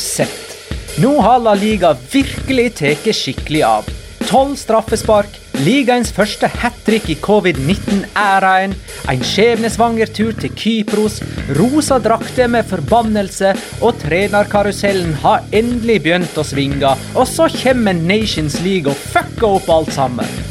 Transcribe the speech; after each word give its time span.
sett? 0.00 0.54
Nå 1.02 1.16
har 1.20 1.40
La 1.42 1.56
Liga 1.58 1.90
virkelig 2.12 2.70
tatt 2.78 3.08
skikkelig 3.16 3.62
av. 3.66 3.88
Tolv 4.24 4.54
straffespark, 4.56 5.34
ligaens 5.66 6.12
første 6.14 6.48
hat 6.48 6.76
trick 6.86 7.10
i 7.12 7.16
covid-19-æraen, 7.22 8.72
en 9.10 9.26
skjebnesvanger 9.26 10.08
tur 10.16 10.32
til 10.38 10.54
Kypros, 10.56 11.18
rosa 11.58 11.98
drakter 12.02 12.48
med 12.48 12.64
forbannelse, 12.70 13.52
og 13.84 14.00
trenerkarusellen 14.00 15.12
har 15.26 15.44
endelig 15.52 16.00
begynt 16.06 16.40
å 16.40 16.46
svinge, 16.46 16.94
og 17.12 17.28
så 17.28 17.50
kommer 17.58 17.98
Nations 17.98 18.60
League 18.64 18.90
og 18.90 18.96
fucker 19.12 19.58
opp 19.60 19.70
alt 19.76 19.92
sammen. 19.98 20.42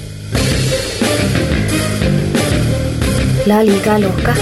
La 3.50 3.64
liga 3.66 3.98
loca. 4.00 4.38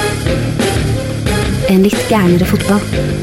En 1.72 1.88
litt 1.88 2.10
gærnere 2.12 2.46
fotball. 2.46 3.21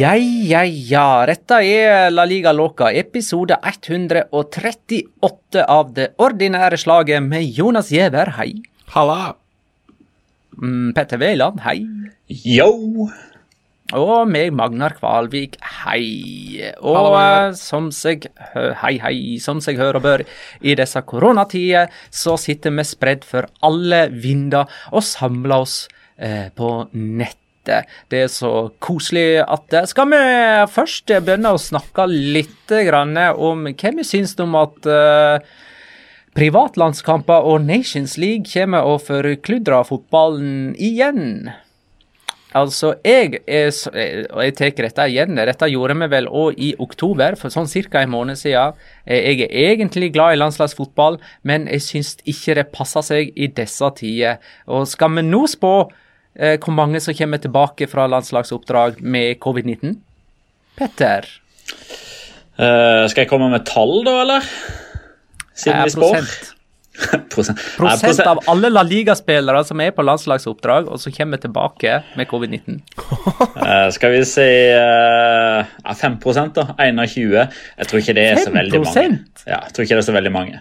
Ja, 0.00 0.12
ja, 0.16 0.62
ja. 0.64 1.06
Dette 1.28 1.58
er 1.66 2.10
La 2.14 2.24
Liga 2.28 2.52
Loca, 2.56 2.88
episode 2.96 3.56
138 3.66 5.64
av 5.66 5.90
det 5.96 6.06
ordinære 6.22 6.78
slaget 6.80 7.24
med 7.26 7.42
Jonas 7.58 7.90
Giæver, 7.92 8.30
hei. 8.38 8.52
Halla. 8.94 9.34
Mm, 10.60 10.92
Petter 10.96 11.20
Wæland, 11.20 11.60
hei. 11.66 11.82
Yo! 12.30 12.70
Og 13.98 14.28
meg, 14.30 14.52
Magnar 14.54 14.94
Kvalvik, 14.94 15.58
hei. 15.82 16.70
Og 16.78 16.94
Hallo, 16.96 17.12
Magnar. 17.16 17.48
eh, 17.50 17.58
som 17.58 17.90
seg 17.90 18.28
Hei, 18.84 18.94
hei. 19.02 19.38
Som 19.42 19.60
seg 19.60 19.76
hører 19.82 19.98
og 19.98 20.06
bør 20.06 20.24
i 20.62 20.76
disse 20.78 21.02
koronatider, 21.02 21.90
så 22.14 22.38
sitter 22.38 22.70
vi 22.78 22.86
spredd 22.86 23.26
for 23.26 23.50
alle 23.66 24.04
vinder 24.14 24.70
og 24.94 25.02
samler 25.02 25.58
oss 25.66 25.88
eh, 26.16 26.48
på 26.54 26.86
nettet. 27.70 27.96
Det 28.10 28.24
er 28.24 28.30
så 28.32 28.70
koselig 28.82 29.40
at 29.46 29.88
Skal 29.88 30.10
vi 30.10 30.20
først 30.70 31.06
begynne 31.06 31.54
å 31.54 31.60
snakke 31.60 32.06
litt 32.10 32.70
om 32.70 33.66
hva 33.66 33.90
vi 33.96 34.04
syns 34.06 34.36
om 34.38 34.54
at 34.54 34.86
eh, 34.86 35.40
privatlandskamper 36.38 37.46
og 37.50 37.64
Nations 37.66 38.16
League 38.18 38.46
kommer 38.52 38.86
og 38.86 39.02
forkludrer 39.08 39.88
fotballen 39.88 40.76
igjen? 40.78 41.50
Altså, 42.50 42.96
jeg 43.06 43.38
er 43.46 43.68
eh, 43.94 44.24
Og 44.34 44.42
jeg 44.42 44.54
tar 44.58 44.72
dette 44.74 45.06
igjen. 45.06 45.38
Dette 45.38 45.68
gjorde 45.70 45.94
vi 46.00 46.08
vel 46.10 46.26
òg 46.26 46.58
i 46.58 46.72
oktober, 46.82 47.36
for 47.38 47.52
sånn 47.52 47.70
ca. 47.70 48.02
en 48.02 48.10
måned 48.10 48.38
siden. 48.38 48.74
Eh, 49.06 49.22
Jeg 49.36 49.46
er 49.50 49.76
egentlig 49.76 50.12
glad 50.12 50.34
i 50.34 50.40
landslagsfotball, 50.40 51.20
men 51.44 51.68
jeg 51.68 51.80
syns 51.80 52.16
ikke 52.26 52.54
det 52.58 52.72
passer 52.72 53.02
seg 53.06 53.32
i 53.36 53.46
disse 53.46 53.90
tider. 53.96 54.38
Og 54.66 54.88
skal 54.88 55.14
vi 55.14 55.22
nå 55.22 55.46
spå 55.46 55.74
eh, 55.86 56.08
hvor 56.40 56.72
mange 56.72 57.00
som 57.04 57.16
kommer 57.16 57.40
tilbake 57.42 57.88
fra 57.90 58.06
landslagsoppdrag 58.08 59.02
med 59.04 59.36
covid-19? 59.44 59.98
Petter? 60.80 61.26
Uh, 62.60 63.04
skal 63.08 63.24
jeg 63.24 63.30
komme 63.30 63.50
med 63.52 63.66
tall, 63.68 64.00
da, 64.06 64.20
eller? 64.24 64.48
Siden 65.54 65.78
Eh, 65.80 65.84
vi 65.84 65.90
spår? 65.90 66.16
prosent. 67.32 67.60
prosent. 67.76 68.20
Av 68.26 68.40
alle 68.50 68.68
La 68.70 68.82
Liga-spillere 68.84 69.62
som 69.64 69.80
er 69.80 69.92
på 69.96 70.04
landslagsoppdrag, 70.04 70.88
og 70.90 71.00
som 71.00 71.14
kommer 71.14 71.40
tilbake 71.40 72.00
med 72.18 72.28
covid-19. 72.28 72.80
uh, 72.98 73.88
skal 73.96 74.16
vi 74.16 74.24
si 74.28 74.48
uh, 74.74 75.62
ja, 75.64 75.94
5 75.94 76.18
da. 76.56 76.66
21. 76.78 77.36
Jeg 77.78 77.86
tror 77.86 78.02
ikke 78.02 78.16
det 78.18 78.26
er 78.26 78.42
så 78.44 78.52
veldig 78.56 78.82
mange. 78.84 79.06
Ja, 79.46 79.60
jeg 79.64 79.72
tror 79.74 79.86
ikke 79.86 79.94
det 79.94 80.02
er 80.04 80.10
så 80.10 80.18
veldig 80.18 80.32
mange. 80.32 80.60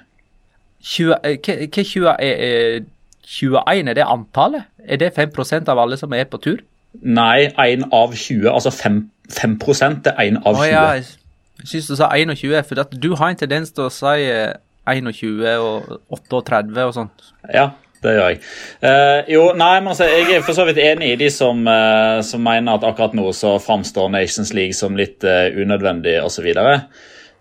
20, 0.80 1.14
eh, 1.24 1.38
hva 1.44 1.56
hva 1.68 1.84
20 1.84 2.08
er, 2.08 2.36
er 2.40 2.88
21, 3.24 3.90
er 3.90 3.98
det 3.98 4.06
antallet? 4.08 4.68
Er 4.86 5.02
det 5.02 5.14
5% 5.18 5.70
av 5.70 5.80
alle 5.80 5.98
som 5.98 6.14
er 6.14 6.28
på 6.30 6.40
tur? 6.42 6.62
Nei, 7.02 7.50
1 7.62 7.90
av 7.94 8.16
20. 8.16 8.48
Altså 8.50 8.72
5, 8.74 9.02
5 9.30 9.58
det 10.06 10.14
er 10.16 10.32
1 10.32 10.40
av 10.46 10.56
20. 10.56 10.62
Å 10.62 10.70
ja, 10.70 10.86
jeg 10.98 11.68
syns 11.68 11.92
du 11.92 11.96
sa 12.00 12.10
21, 12.16 12.64
for 12.66 12.82
at 12.82 12.96
du 12.96 13.14
har 13.20 13.30
en 13.30 13.40
tendens 13.40 13.72
til 13.76 13.86
å 13.86 13.94
si 13.94 14.26
eh, 14.26 14.56
21 14.90 15.46
og 15.62 16.00
38 16.10 16.88
og 16.88 16.96
sånt. 16.96 17.30
Ja, 17.54 17.70
det 18.04 18.16
gjør 18.16 18.30
jeg. 18.32 18.40
Uh, 18.82 19.20
jo, 19.28 19.44
nei, 19.60 19.74
men 19.82 19.92
altså, 19.92 20.08
Jeg 20.08 20.38
er 20.38 20.44
for 20.46 20.56
så 20.56 20.66
vidt 20.70 20.80
enig 20.82 21.14
i 21.14 21.20
de 21.20 21.28
som, 21.34 21.62
uh, 21.68 22.24
som 22.26 22.42
mener 22.44 22.78
at 22.78 22.86
akkurat 22.88 23.16
nå 23.18 23.28
så 23.36 23.58
framstår 23.62 24.10
Nations 24.14 24.54
League 24.56 24.78
som 24.78 24.96
litt 24.98 25.26
uh, 25.28 25.52
unødvendig 25.52 26.16
osv. 26.24 26.48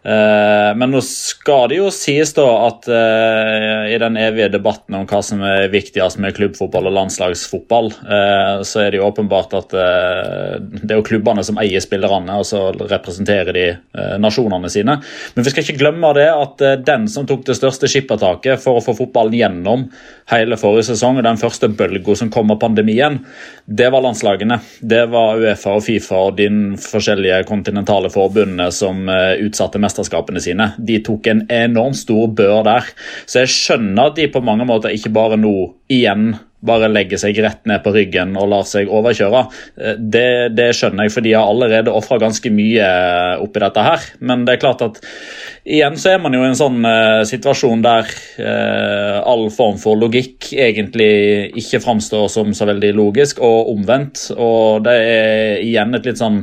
Uh, 0.07 0.59
men 0.79 0.93
nå 0.93 1.01
skal 1.05 1.69
det 1.71 1.79
jo 1.81 1.89
sies 1.93 2.31
da 2.37 2.45
at 2.69 2.87
eh, 2.93 3.89
i 3.95 3.97
den 4.01 4.17
evige 4.21 4.51
debatten 4.53 4.97
om 4.99 5.07
hva 5.09 5.21
som 5.25 5.41
er 5.45 5.71
viktigst 5.73 6.21
med 6.23 6.37
klubbfotball 6.37 6.89
og 6.91 6.95
landslagsfotball, 6.97 7.91
eh, 8.05 8.61
så 8.69 8.83
er 8.83 8.93
det 8.93 9.01
jo 9.01 9.09
åpenbart 9.09 9.55
at 9.59 9.75
eh, 9.75 10.55
det 10.61 10.93
er 10.93 11.01
jo 11.01 11.07
klubbene 11.07 11.45
som 11.47 11.59
eier 11.61 11.83
spillerne, 11.83 12.39
og 12.41 12.47
så 12.49 12.69
representerer 12.79 13.57
de 13.57 13.65
eh, 13.73 14.15
nasjonene 14.21 14.71
sine. 14.73 14.99
Men 15.35 15.47
vi 15.47 15.53
skal 15.53 15.65
ikke 15.65 15.79
glemme 15.81 16.13
det 16.19 16.29
at 16.31 16.65
eh, 16.65 16.77
den 16.85 17.09
som 17.11 17.27
tok 17.29 17.47
det 17.49 17.59
største 17.59 17.91
skippertaket 17.91 18.63
for 18.63 18.79
å 18.79 18.85
få 18.85 18.97
fotballen 18.99 19.39
gjennom 19.39 19.89
hele 20.33 20.61
forrige 20.61 20.91
sesong, 20.93 21.19
og 21.21 21.27
den 21.27 21.41
første 21.41 21.71
bølga 21.73 22.19
som 22.19 22.33
kom 22.33 22.53
av 22.55 22.61
pandemien, 22.63 23.21
det 23.65 23.91
var 23.95 24.05
landslagene. 24.05 24.61
Det 24.81 25.05
var 25.13 25.41
Uefa 25.41 25.79
og 25.79 25.85
Fifa 25.87 26.23
og 26.29 26.39
de 26.39 26.49
forskjellige 26.83 27.43
kontinentale 27.49 28.13
forbundene 28.13 28.71
som 28.75 29.07
utsatte 29.09 29.49
utsatte 29.49 29.81
mesterskapene 29.89 30.45
sine. 30.45 30.73
De 30.79 31.01
tok 31.05 31.27
en 31.33 31.47
enormt 31.51 31.99
stor 31.99 32.29
bør 32.39 32.61
der. 32.69 32.93
Så 33.27 33.43
jeg 33.43 33.55
skjønner 33.57 34.13
at 34.13 34.21
de 34.21 34.29
på 34.31 34.45
mange 34.45 34.69
måter 34.69 34.95
ikke 34.95 35.15
bare 35.17 35.41
nå 35.41 35.57
igjen 35.91 36.37
bare 36.65 36.89
legger 36.91 37.21
seg 37.21 37.39
rett 37.43 37.67
ned 37.71 37.83
på 37.85 37.93
ryggen 37.95 38.35
og 38.39 38.49
lar 38.51 38.65
seg 38.67 38.91
overkjøre. 38.91 39.43
Eh, 39.79 39.99
Det, 39.99 40.55
det 40.59 40.73
skjønner 40.75 41.07
jeg, 41.07 41.15
for 41.15 41.27
de 41.27 41.35
har 41.37 41.47
allerede 41.47 41.95
ofra 41.95 42.19
ganske 42.19 42.51
mye 42.51 42.83
eh, 42.83 43.43
oppi 43.45 43.63
dette 43.63 43.85
her. 43.87 44.09
Men 44.19 44.45
det 44.47 44.57
er 44.57 44.63
klart 44.65 44.83
at 44.87 44.99
igjen 45.69 45.99
så 46.01 46.15
er 46.15 46.23
man 46.23 46.35
jo 46.35 46.43
i 46.43 46.49
en 46.49 46.59
sånn 46.59 46.81
uh, 46.87 47.23
situasjon 47.29 47.83
der 47.85 48.09
uh, 48.41 49.19
all 49.29 49.49
form 49.53 49.77
for 49.81 49.99
logikk 50.01 50.49
egentlig 50.57 51.53
ikke 51.61 51.83
framstår 51.85 52.27
som 52.33 52.55
så 52.57 52.67
veldig 52.71 52.95
logisk, 52.97 53.43
og 53.45 53.71
omvendt. 53.75 54.31
Og 54.35 54.83
det 54.87 54.97
er 54.97 55.63
igjen 55.67 55.95
et 55.99 56.09
litt 56.09 56.23
sånn 56.23 56.43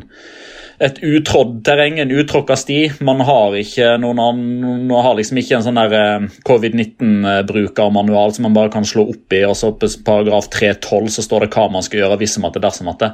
et 0.84 0.98
utrådd 1.00 1.62
terreng, 1.66 2.00
en 2.00 2.12
uttråkka 2.12 2.58
sti. 2.60 2.80
Man 3.06 3.22
har 3.24 3.56
ikke 3.60 3.94
noen 4.02 4.20
annen, 4.20 4.86
man 4.90 5.06
har 5.06 5.16
liksom 5.18 5.40
ikke 5.40 5.58
en 5.58 5.66
sånn 5.66 5.80
der 5.80 5.96
eh, 5.96 6.28
covid-19-brukermanual 6.48 8.36
som 8.36 8.48
man 8.48 8.58
bare 8.58 8.74
kan 8.74 8.88
slå 8.88 9.08
opp 9.14 9.36
i, 9.36 9.44
og 9.48 9.56
så 9.58 9.72
på 9.76 9.90
paragraf 10.08 10.50
312 10.54 11.14
så 11.16 11.26
står 11.26 11.46
det 11.46 11.52
hva 11.56 11.68
man 11.72 11.86
skal 11.86 12.04
gjøre 12.04 12.20
hvis 12.22 12.38
at 12.42 12.58
det 12.58 12.64
dersom 12.66 12.92
at 12.92 13.04
det. 13.06 13.12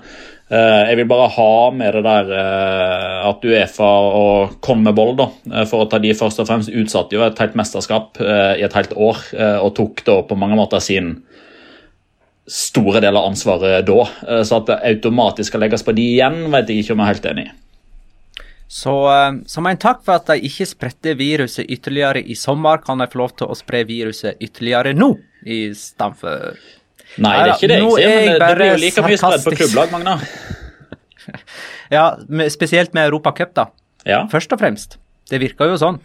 Eh, 0.51 0.81
Jeg 0.89 1.01
vil 1.01 1.09
bare 1.11 1.29
ha 1.37 1.51
med 1.75 1.97
det 1.97 2.03
der 2.07 2.33
eh, 2.41 3.29
at 3.29 3.45
Uefa 3.45 3.91
og 4.21 4.57
CONMEBOL, 4.65 5.15
da, 5.19 5.29
for 5.69 5.85
å 5.85 5.89
ta 5.91 6.01
de 6.01 6.15
først 6.17 6.41
og 6.41 6.49
fremst, 6.49 6.73
utsatte 6.73 7.17
jo 7.17 7.25
et 7.27 7.39
helt 7.41 7.57
mesterskap 7.59 8.17
i 8.21 8.63
et 8.65 8.73
helt 8.75 8.93
år, 8.97 9.19
og 9.61 9.75
tok 9.77 10.01
da 10.07 10.21
på 10.25 10.37
mange 10.39 10.57
måter 10.57 10.81
sin 10.83 11.19
store 12.51 12.99
deler 12.99 13.19
av 13.21 13.29
ansvaret 13.31 13.85
da. 13.87 14.01
Eh, 14.27 14.43
Så 14.47 14.59
at 14.59 14.69
det 14.69 14.79
automatisk 14.91 15.51
skal 15.53 15.63
legges 15.65 15.85
på 15.87 15.95
de 15.95 16.07
igjen, 16.17 16.43
vet 16.51 16.69
jeg 16.69 16.83
ikke 16.83 16.95
om 16.97 17.03
jeg 17.03 17.07
er 17.07 17.13
helt 17.13 17.29
enig 17.31 17.47
i. 17.47 17.55
Så 18.71 18.93
eh, 19.11 19.39
som 19.51 19.67
en 19.67 19.79
takk 19.79 20.03
for 20.07 20.19
at 20.19 20.29
de 20.31 20.47
ikke 20.47 20.67
spredte 20.69 21.15
viruset 21.19 21.67
ytterligere 21.67 22.23
i 22.23 22.35
sommer, 22.39 22.83
kan 22.83 23.01
de 23.03 23.07
få 23.11 23.23
lov 23.23 23.33
til 23.39 23.51
å 23.51 23.57
spre 23.57 23.83
viruset 23.87 24.39
ytterligere 24.43 24.93
nå, 24.95 25.13
i 25.47 25.63
stedet 25.75 26.21
for 26.21 26.53
Nei, 27.19 27.31
det 27.35 27.41
er 27.41 27.57
ikke 27.57 27.67
det 27.67 27.77
jeg 27.81 27.95
sier, 27.97 28.09
er 28.09 28.21
men 28.21 28.29
det, 28.31 28.47
det 28.47 28.55
blir 28.55 28.69
jo 28.69 28.75
like 28.79 29.03
mye 29.03 29.17
spredd 29.19 29.43
på 29.43 29.55
klubblag, 29.59 29.91
Magna. 29.91 30.19
Ja, 31.91 32.05
spesielt 32.49 32.93
med 32.95 33.09
Europacup, 33.09 33.51
da. 33.53 33.65
Ja. 34.07 34.21
Først 34.31 34.53
og 34.55 34.61
fremst. 34.61 34.95
Det 35.29 35.41
virker 35.43 35.67
jo 35.67 35.75
sånn. 35.79 35.97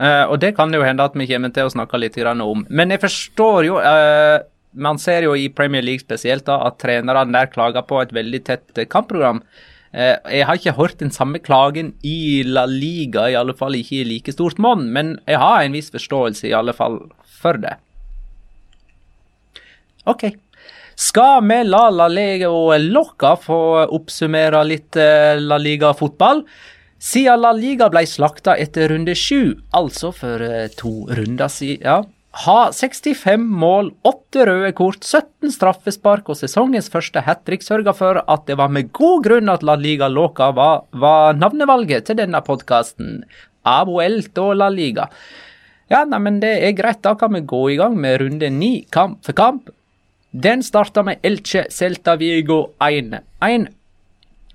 Eh, 0.00 0.24
og 0.28 0.36
det 0.42 0.52
kan 0.56 0.68
det 0.68 0.76
jo 0.76 0.84
hende 0.84 1.06
at 1.08 1.16
vi 1.16 1.26
kommer 1.30 1.52
til 1.56 1.64
å 1.68 1.72
snakke 1.72 2.00
litt 2.00 2.18
grann 2.20 2.42
om. 2.44 2.66
Men 2.68 2.92
jeg 2.92 3.00
forstår 3.00 3.66
jo 3.66 3.78
Man 4.72 5.00
ser 5.02 5.26
jo 5.26 5.34
i 5.34 5.48
Premier 5.50 5.82
League 5.82 6.04
spesielt 6.04 6.46
da, 6.46 6.60
at 6.68 6.78
trenerne 6.82 7.34
der 7.34 7.50
klager 7.50 7.82
på 7.86 7.98
et 8.02 8.14
veldig 8.14 8.40
tett 8.46 8.78
eh, 8.78 8.86
kampprogram. 8.86 9.42
Eh, 9.90 10.14
jeg 10.30 10.46
har 10.46 10.58
ikke 10.58 10.76
hørt 10.78 11.00
den 11.00 11.10
samme 11.10 11.40
klagen 11.42 11.94
i 12.06 12.42
La 12.46 12.66
Liga, 12.70 13.26
i 13.26 13.38
alle 13.38 13.56
fall 13.58 13.74
ikke 13.74 14.00
i 14.00 14.06
like 14.06 14.34
stort 14.34 14.60
monn, 14.62 14.86
men 14.94 15.16
jeg 15.26 15.40
har 15.42 15.64
en 15.64 15.74
viss 15.74 15.90
forståelse 15.90 16.46
i 16.46 16.54
alle 16.54 16.74
fall 16.76 17.00
for 17.40 17.58
det. 17.58 17.74
OK. 20.06 20.30
Skal 21.00 21.40
vi 21.48 21.62
la 21.64 21.88
La 21.90 22.06
Liga 22.12 22.50
og 22.52 22.74
Locca 22.84 23.32
få 23.40 23.88
oppsummere 23.88 24.62
litt 24.68 24.98
eh, 25.00 25.40
La 25.40 25.58
Liga-fotball? 25.58 26.44
Siden 27.00 27.40
La 27.42 27.50
Liga 27.56 27.88
ble 27.90 28.04
slakta 28.06 28.54
etter 28.60 28.92
runde 28.92 29.16
sju, 29.16 29.56
altså 29.74 30.12
for 30.12 30.44
to 30.76 30.92
runder 31.08 31.48
siden, 31.48 31.80
ja, 31.80 32.02
har 32.30 32.72
65 32.72 33.42
mål, 33.42 33.90
8 34.06 34.44
røde 34.46 34.70
kort, 34.78 35.02
17 35.02 35.50
straffespark 35.50 36.28
og 36.30 36.38
sesongens 36.38 36.90
første 36.92 37.24
hat 37.26 37.42
trick 37.46 37.64
sørga 37.66 37.94
for 37.96 38.20
at 38.22 38.44
det 38.46 38.56
var 38.60 38.70
med 38.70 38.92
god 38.94 39.24
grunn 39.24 39.50
at 39.50 39.64
La 39.66 39.74
Liga 39.74 40.06
Loca 40.08 40.52
var, 40.54 40.84
var 40.92 41.34
navnevalget 41.34 42.06
til 42.06 42.20
denne 42.20 42.38
podkasten. 42.46 43.24
Abuelto 43.66 44.52
La 44.54 44.70
Liga. 44.70 45.08
Ja, 45.90 46.04
nei, 46.06 46.20
men 46.22 46.38
det 46.38 46.52
er 46.62 46.76
greit, 46.78 47.02
da 47.02 47.16
kan 47.18 47.34
vi 47.34 47.42
gå 47.42 47.64
i 47.72 47.78
gang 47.80 47.98
med 47.98 48.20
runde 48.22 48.50
ni, 48.54 48.86
kamp 48.94 49.24
for 49.26 49.34
kamp. 49.34 49.72
Den 50.30 50.62
starta 50.62 51.02
med 51.02 51.18
Elche 51.26 51.64
Celta 51.74 52.14
Vigo 52.14 52.76
1-1. 52.78 53.66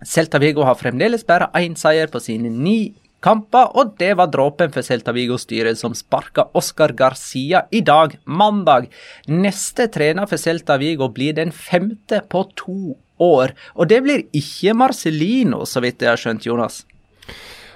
Celta 0.07 0.39
Vigo 0.39 0.63
har 0.63 0.79
fremdeles 0.79 1.27
bare 1.27 1.51
én 1.59 1.75
seier 1.75 2.07
på 2.07 2.21
sine 2.23 2.47
ni 2.47 2.93
kamper, 3.25 3.71
og 3.73 3.95
det 3.99 4.13
var 4.19 4.29
dråpen 4.33 4.73
for 4.73 4.85
Celta 4.85 5.13
Vigo-styret 5.15 5.79
som 5.79 5.95
sparka 5.97 6.49
Oscar 6.57 6.93
Garcia 6.97 7.65
i 7.73 7.81
dag, 7.85 8.17
mandag. 8.25 8.91
Neste 9.31 9.89
trener 9.91 10.29
for 10.29 10.41
Celta 10.41 10.77
Vigo 10.81 11.09
blir 11.13 11.35
den 11.37 11.53
femte 11.55 12.21
på 12.29 12.45
to 12.59 12.95
år, 13.21 13.55
og 13.75 13.89
det 13.89 14.01
blir 14.05 14.25
ikke 14.35 14.75
Marcelino, 14.77 15.63
så 15.65 15.81
vidt 15.83 16.03
jeg 16.03 16.13
har 16.13 16.21
skjønt, 16.21 16.45
Jonas. 16.45 16.83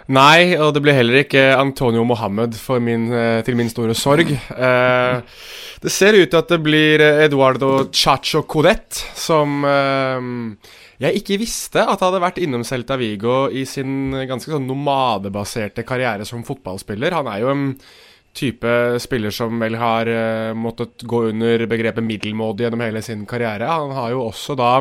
Nei, 0.10 0.56
og 0.58 0.74
det 0.74 0.82
blir 0.82 0.96
heller 0.98 1.22
ikke 1.22 1.52
Antonio 1.54 2.02
Mohammed 2.08 2.56
min, 2.82 3.12
eh, 3.14 3.42
til 3.46 3.56
min 3.56 3.70
store 3.70 3.94
sorg. 3.94 4.32
Eh, 4.34 5.22
det 5.82 5.92
ser 5.94 6.18
ut 6.18 6.30
til 6.32 6.40
at 6.40 6.50
det 6.50 6.58
blir 6.66 7.00
Eduardo 7.00 7.92
Chacho 7.94 8.42
Codet 8.42 9.06
som 9.14 9.64
eh, 9.64 10.20
jeg 11.00 11.22
ikke 11.22 11.40
visste 11.40 11.84
at 11.86 11.96
han 12.02 12.10
hadde 12.10 12.22
vært 12.26 12.44
innom 12.44 12.66
Celta 12.68 12.98
Vigo 13.00 13.48
i 13.52 13.64
sin 13.70 14.12
ganske 14.28 14.52
sånn 14.52 14.68
nomadebaserte 14.68 15.86
karriere 15.88 16.28
som 16.28 16.44
fotballspiller. 16.48 17.16
Han 17.16 17.30
er 17.32 17.44
jo 17.44 17.52
en 17.54 17.66
type 18.36 18.72
spiller 19.02 19.34
som 19.34 19.58
vel 19.62 19.76
har 19.80 20.10
uh, 20.10 20.54
måttet 20.58 21.04
gå 21.10 21.24
under 21.32 21.64
begrepet 21.70 22.06
middelmådig 22.06 22.66
gjennom 22.66 22.84
hele 22.86 23.02
sin 23.06 23.26
karriere. 23.30 23.68
Han 23.68 23.94
har 23.96 24.14
jo 24.14 24.26
også 24.28 24.56
da 24.60 24.72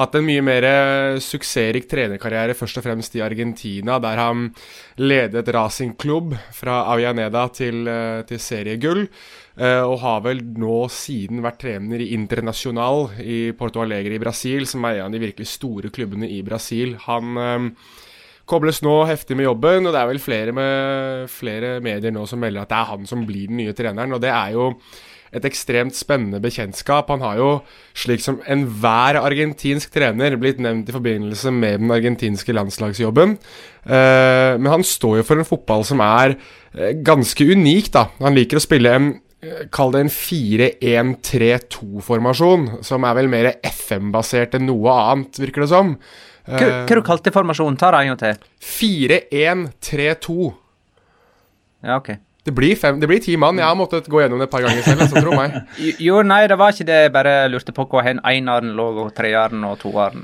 hatt 0.00 0.16
en 0.18 0.26
mye 0.26 0.42
mer 0.44 0.66
eh, 0.66 1.20
suksessrik 1.22 1.88
trenerkarriere, 1.90 2.56
først 2.58 2.80
og 2.80 2.86
fremst 2.86 3.16
i 3.18 3.22
Argentina, 3.24 3.98
der 4.02 4.20
han 4.20 4.48
ledet 5.00 5.50
racingklubb 5.54 6.36
fra 6.54 6.84
Avianeda 6.92 7.48
til, 7.54 7.88
til 8.28 8.42
seriegull. 8.42 9.06
Uh, 9.58 9.82
og 9.90 9.96
har 10.04 10.20
vel 10.22 10.38
nå 10.62 10.84
siden 10.92 11.40
vært 11.42 11.56
trener 11.64 11.98
i 11.98 12.12
Internasjonal 12.14 13.08
i 13.18 13.38
Porto 13.58 13.82
Alegre 13.82 14.14
i 14.14 14.22
Brasil, 14.22 14.68
som 14.70 14.86
er 14.86 15.00
en 15.00 15.08
av 15.08 15.16
de 15.16 15.22
virkelig 15.24 15.48
store 15.50 15.90
klubbene 15.90 16.28
i 16.30 16.44
Brasil. 16.46 16.94
Han 17.08 17.40
uh, 17.42 17.96
kobles 18.46 18.84
nå 18.86 18.94
heftig 19.10 19.34
med 19.34 19.48
jobben, 19.48 19.88
og 19.88 19.96
det 19.96 20.00
er 20.00 20.10
vel 20.12 20.22
flere, 20.22 20.54
med, 20.54 21.26
flere 21.32 21.74
medier 21.82 22.14
nå 22.14 22.22
som 22.30 22.38
melder 22.38 22.62
at 22.62 22.70
det 22.70 22.78
er 22.78 22.90
han 22.92 23.10
som 23.10 23.26
blir 23.26 23.50
den 23.50 23.58
nye 23.64 23.74
treneren. 23.74 24.14
og 24.14 24.22
det 24.22 24.30
er 24.30 24.54
jo 24.54 24.70
et 25.34 25.44
ekstremt 25.44 25.92
spennende 25.98 26.38
bekjentskap. 26.40 27.10
Han 27.10 27.26
har 27.26 27.42
jo, 27.42 27.52
slik 27.98 28.22
som 28.24 28.38
enhver 28.46 29.18
argentinsk 29.20 29.90
trener, 29.92 30.38
blitt 30.38 30.62
nevnt 30.62 30.88
i 30.88 30.94
forbindelse 30.94 31.50
med 31.52 31.82
den 31.82 31.92
argentinske 31.98 32.54
landslagsjobben. 32.54 33.34
Uh, 33.82 34.54
men 34.54 34.70
han 34.70 34.86
står 34.86 35.18
jo 35.18 35.26
for 35.26 35.42
en 35.42 35.50
fotball 35.50 35.82
som 35.84 36.00
er 36.06 36.38
ganske 37.02 37.42
unik, 37.42 37.90
da. 37.90 38.12
Han 38.22 38.38
liker 38.38 38.60
å 38.60 38.62
spille 38.62 38.94
en 38.94 39.16
Kall 39.70 39.92
det 39.94 40.00
en 40.02 40.10
4-1-3-2-formasjon, 40.10 42.82
som 42.86 43.04
er 43.06 43.14
vel 43.20 43.28
mer 43.30 43.46
FM-basert 43.62 44.54
enn 44.58 44.66
noe 44.66 44.90
annet, 44.90 45.38
virker 45.38 45.62
det 45.62 45.70
som. 45.70 45.94
Hva, 46.48 46.68
hva 46.88 46.96
du 46.98 47.02
kalte 47.06 47.30
formasjonen? 47.34 47.76
Ta 47.78 47.90
det 47.94 48.00
en 48.00 48.08
gang 48.14 48.20
til. 48.22 48.34
4-1-3-2. 48.64 50.48
Ja, 51.86 51.94
ok. 52.00 52.08
Det 52.48 52.54
blir, 52.56 52.76
fem, 52.80 52.96
det 53.00 53.08
blir 53.10 53.20
ti 53.20 53.34
mann. 53.36 53.58
Jeg 53.60 53.68
har 53.68 53.76
måttet 53.76 54.06
gå 54.08 54.22
gjennom 54.22 54.40
det 54.40 54.46
et 54.48 54.52
par 54.54 54.64
ganger 54.64 54.82
selv, 54.86 55.02
så 55.10 55.20
tro 55.20 55.32
meg. 55.36 55.48
Jo, 56.06 56.22
nei, 56.24 56.46
det 56.48 56.56
var 56.58 56.72
ikke 56.72 56.86
det. 56.88 56.98
Jeg 57.04 57.12
bare 57.14 57.34
lurte 57.52 57.72
på 57.76 57.84
hvor 57.90 58.02
hen 58.06 58.22
eneren 58.24 58.72
lå, 58.78 58.86
og 59.04 59.10
treeren 59.16 59.64
og 59.68 59.76
toeren. 59.82 60.22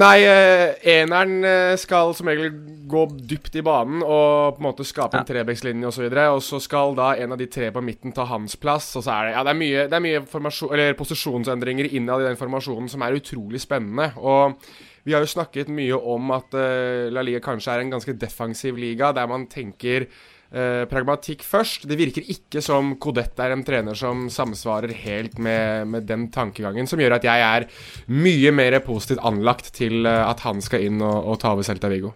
Nei, 0.00 0.22
eh, 0.24 0.70
eneren 0.88 1.42
eh, 1.44 1.74
skal 1.76 2.14
som 2.16 2.30
regel 2.30 2.48
gå 2.88 3.02
dypt 3.28 3.58
i 3.60 3.64
banen 3.64 4.00
og 4.00 4.54
på 4.56 4.62
en 4.62 4.64
måte 4.64 4.86
skape 4.88 5.18
en 5.20 5.26
trebekslinje 5.28 5.90
osv. 5.90 6.06
Og, 6.06 6.14
så 6.16 6.28
og 6.32 6.44
så 6.46 6.60
skal 6.64 6.96
da 6.96 7.10
en 7.20 7.34
av 7.34 7.40
de 7.40 7.48
tre 7.52 7.68
på 7.74 7.82
midten 7.84 8.14
ta 8.16 8.24
hans 8.30 8.56
plass. 8.56 8.88
Og 8.96 9.04
så 9.04 9.12
er 9.12 9.28
det, 9.28 9.34
ja, 9.36 9.42
det 9.44 9.52
er 9.52 9.60
mye, 9.60 9.84
det 9.92 9.98
er 9.98 10.06
mye 10.06 10.96
posisjonsendringer 10.96 11.90
innad 11.92 12.24
i 12.24 12.30
den 12.30 12.40
formasjonen 12.40 12.88
som 12.88 13.04
er 13.04 13.18
utrolig 13.20 13.60
spennende. 13.60 14.14
Og 14.16 14.56
vi 15.04 15.12
har 15.12 15.24
jo 15.24 15.28
snakket 15.28 15.68
mye 15.68 15.98
om 15.98 16.30
at 16.38 16.56
uh, 16.56 17.10
La 17.12 17.24
Liga 17.26 17.42
kanskje 17.42 17.74
er 17.74 17.82
en 17.82 17.92
ganske 17.92 18.14
defensiv 18.16 18.78
liga, 18.78 19.10
der 19.12 19.26
man 19.28 19.48
tenker 19.50 20.06
Eh, 20.52 20.82
pragmatikk 20.84 21.40
først. 21.48 21.86
Det 21.88 21.96
virker 21.96 22.26
ikke 22.28 22.60
som 22.60 22.90
Kodett 23.00 23.38
er 23.40 23.54
en 23.54 23.62
trener 23.64 23.96
som 23.96 24.26
samsvarer 24.28 24.92
helt 25.00 25.38
med, 25.40 25.88
med, 25.88 26.04
den 26.04 26.26
tankegangen, 26.34 26.84
som 26.88 27.00
gjør 27.00 27.16
at 27.16 27.24
jeg 27.24 27.44
er 27.46 27.64
mye 28.12 28.52
mer 28.52 28.76
positivt 28.84 29.22
anlagt 29.24 29.70
til 29.72 30.04
uh, 30.04 30.28
at 30.28 30.44
han 30.44 30.60
skal 30.60 30.84
inn 30.84 31.00
og, 31.00 31.32
og 31.32 31.40
ta 31.40 31.54
over 31.54 31.64
Celta 31.64 31.88
Vigo. 31.88 32.12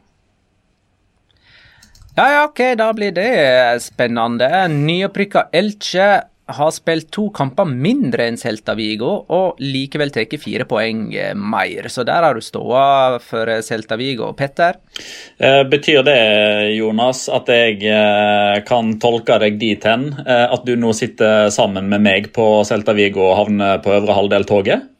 Ja, 2.16 2.26
ja, 2.32 2.44
ok, 2.44 2.60
da 2.76 2.90
blir 2.96 3.16
det 3.16 3.32
spennende. 3.84 4.50
Nyopprykka 4.72 5.48
Elche 5.56 6.10
har 6.46 6.70
spilt 6.70 7.08
to 7.14 7.26
kamper 7.34 7.66
mindre 7.66 8.28
enn 8.30 8.38
Celta 8.38 8.76
Vigo, 8.78 9.10
og 9.34 9.60
likevel 9.62 10.12
tatt 10.14 10.36
fire 10.38 10.66
poeng 10.68 11.08
eh, 11.14 11.34
mer. 11.34 11.88
Så 11.90 12.06
der 12.06 12.22
har 12.22 12.36
du 12.36 12.44
ståa 12.44 13.18
for 13.22 13.50
eh, 13.50 13.62
Celta 13.66 13.98
Vigo. 13.98 14.30
Petter? 14.38 14.78
Eh, 15.38 15.62
betyr 15.66 16.04
det, 16.06 16.18
Jonas, 16.76 17.26
at 17.32 17.50
jeg 17.50 17.80
kan 18.66 18.94
tolke 19.02 19.38
deg 19.42 19.58
dit 19.60 19.82
hen 19.86 20.08
at 20.26 20.62
du 20.66 20.74
nå 20.78 20.92
sitter 20.96 21.50
sammen 21.54 21.88
med 21.90 22.04
meg 22.04 22.28
på 22.36 22.46
Celta 22.66 22.94
Vigo 22.96 23.24
og 23.26 23.38
havner 23.40 23.80
på 23.84 23.94
øvre 23.98 24.16
halvdel-toget? 24.16 24.95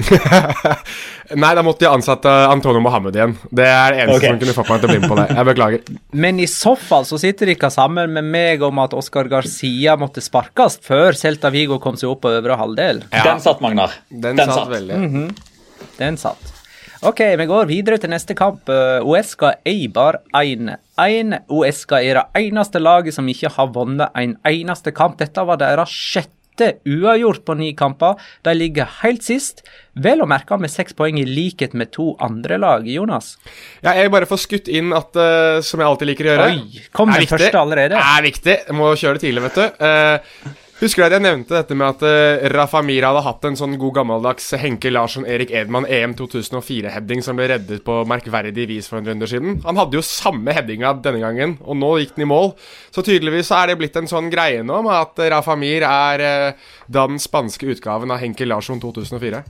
Nei, 1.42 1.50
da 1.54 1.62
måtte 1.62 1.84
de 1.84 1.90
ansatte 1.90 2.30
Antonio 2.50 2.82
Mohammed 2.82 3.16
igjen. 3.16 3.34
Det 3.54 3.66
er 3.66 3.94
det 3.94 4.04
eneste 4.04 4.18
okay. 4.18 4.30
som 4.32 4.40
kunne 4.42 4.54
fått 4.56 4.70
meg 4.72 4.82
til 4.82 4.88
å 4.88 4.92
bli 4.92 5.00
med 5.02 5.12
på 5.12 5.18
det. 5.20 5.26
Jeg 5.30 5.48
beklager. 5.50 5.98
Men 6.24 6.40
i 6.42 6.48
så 6.50 6.74
fall 6.78 7.06
så 7.06 7.20
sitter 7.22 7.52
dere 7.52 7.70
sammen 7.74 8.14
med 8.16 8.30
meg 8.32 8.64
om 8.66 8.82
at 8.82 8.96
Oscar 8.98 9.30
Garcia 9.30 9.96
måtte 10.00 10.24
sparkes 10.24 10.80
før 10.86 11.18
Celta 11.18 11.52
Vigo 11.54 11.78
kom 11.82 11.98
seg 12.00 12.10
opp 12.10 12.24
på 12.24 12.32
øvre 12.40 12.58
halvdel. 12.58 13.04
Ja. 13.12 13.26
Den 13.28 13.44
satt, 13.44 13.62
Magnar. 13.62 13.94
Den, 14.08 14.34
Den 14.34 14.46
satt, 14.46 14.56
satt, 14.64 14.72
veldig. 14.72 14.96
Mm 14.96 15.12
-hmm. 15.14 15.86
Den 15.98 16.16
satt. 16.18 16.56
Ok, 17.00 17.20
vi 17.38 17.46
går 17.46 17.64
videre 17.64 17.96
til 17.96 18.10
neste 18.12 18.34
kamp. 18.36 18.68
Uesca 18.68 19.54
Eibar 19.64 20.18
1-1. 20.36 21.38
Uesca 21.48 22.02
er 22.02 22.18
det 22.18 22.42
eneste 22.42 22.78
laget 22.78 23.14
som 23.14 23.28
ikke 23.28 23.48
har 23.48 23.70
vunnet 23.72 24.10
en 24.14 24.36
eneste 24.44 24.92
kamp. 24.92 25.16
Dette 25.18 25.40
var 25.48 25.56
deres 25.56 25.88
sjette 25.88 26.39
åtte 26.50 26.72
uavgjort 26.84 27.44
på 27.44 27.54
ni 27.54 27.72
kamper. 27.76 28.14
De 28.42 28.54
ligger 28.54 28.88
helt 29.02 29.22
sist, 29.24 29.62
vel 29.94 30.22
å 30.22 30.28
merke 30.28 30.58
med 30.60 30.70
seks 30.70 30.94
poeng 30.96 31.18
i 31.20 31.24
likhet 31.24 31.74
med 31.74 31.92
to 31.92 32.14
andre 32.20 32.58
lag. 32.58 32.88
Jonas? 32.88 33.36
Ja, 33.82 33.94
jeg 33.94 34.10
bare 34.10 34.28
får 34.28 34.42
skutt 34.44 34.68
inn 34.68 34.92
at, 34.96 35.14
uh, 35.16 35.60
som 35.64 35.80
jeg 35.80 35.88
alltid 35.88 36.12
liker 36.12 36.28
å 36.28 36.34
gjøre 36.34 36.48
Oi, 36.50 36.82
kom 36.92 37.12
den 37.12 37.28
første 37.30 37.60
allerede? 37.60 38.00
Er 38.00 38.26
viktig. 38.26 38.58
Jeg 38.66 38.76
må 38.76 38.92
kjøre 38.94 39.18
det 39.18 39.26
tidlig, 39.26 39.46
vet 39.48 39.60
du. 39.60 39.64
Uh, 39.80 40.58
Husker 40.80 41.02
du 41.02 41.06
at 41.10 41.12
jeg 41.12 41.24
nevnte 41.26 41.52
dette 41.52 41.76
med 41.76 41.90
at 41.92 42.02
uh, 42.08 42.46
Rafa 42.54 42.80
Mira 42.80 43.10
hadde 43.10 43.20
hatt 43.26 43.42
en 43.44 43.58
sånn 43.58 43.74
god 43.76 43.98
gammeldags 43.98 44.46
Henke 44.62 44.88
Larsson 44.88 45.26
Erik 45.28 45.50
Edman 45.52 45.84
EM 45.84 46.14
2004-heading 46.16 47.20
som 47.20 47.36
ble 47.36 47.50
reddet 47.50 47.82
på 47.84 47.98
merkverdig 48.08 48.64
vis 48.70 48.88
for 48.88 48.96
en 48.96 49.10
runde 49.10 49.28
siden? 49.28 49.58
Han 49.66 49.76
hadde 49.76 49.98
jo 49.98 50.04
samme 50.06 50.54
headinga 50.56 50.94
denne 51.04 51.20
gangen, 51.20 51.54
og 51.68 51.76
nå 51.76 51.92
gikk 52.00 52.16
den 52.16 52.24
i 52.24 52.30
mål. 52.32 52.54
Så 52.96 53.04
tydeligvis 53.04 53.52
er 53.52 53.68
det 53.68 53.76
blitt 53.82 54.00
en 54.00 54.08
sånn 54.08 54.32
greie 54.32 54.64
nå 54.64 54.80
med 54.86 54.96
at 54.96 55.20
Rafa 55.36 55.58
Mir 55.60 55.84
er 55.84 56.24
uh, 56.24 56.72
den 56.88 57.20
spanske 57.20 57.68
utgaven 57.76 58.16
av 58.16 58.24
Henke 58.24 58.48
Larsson 58.48 58.80
2004. 58.80 59.44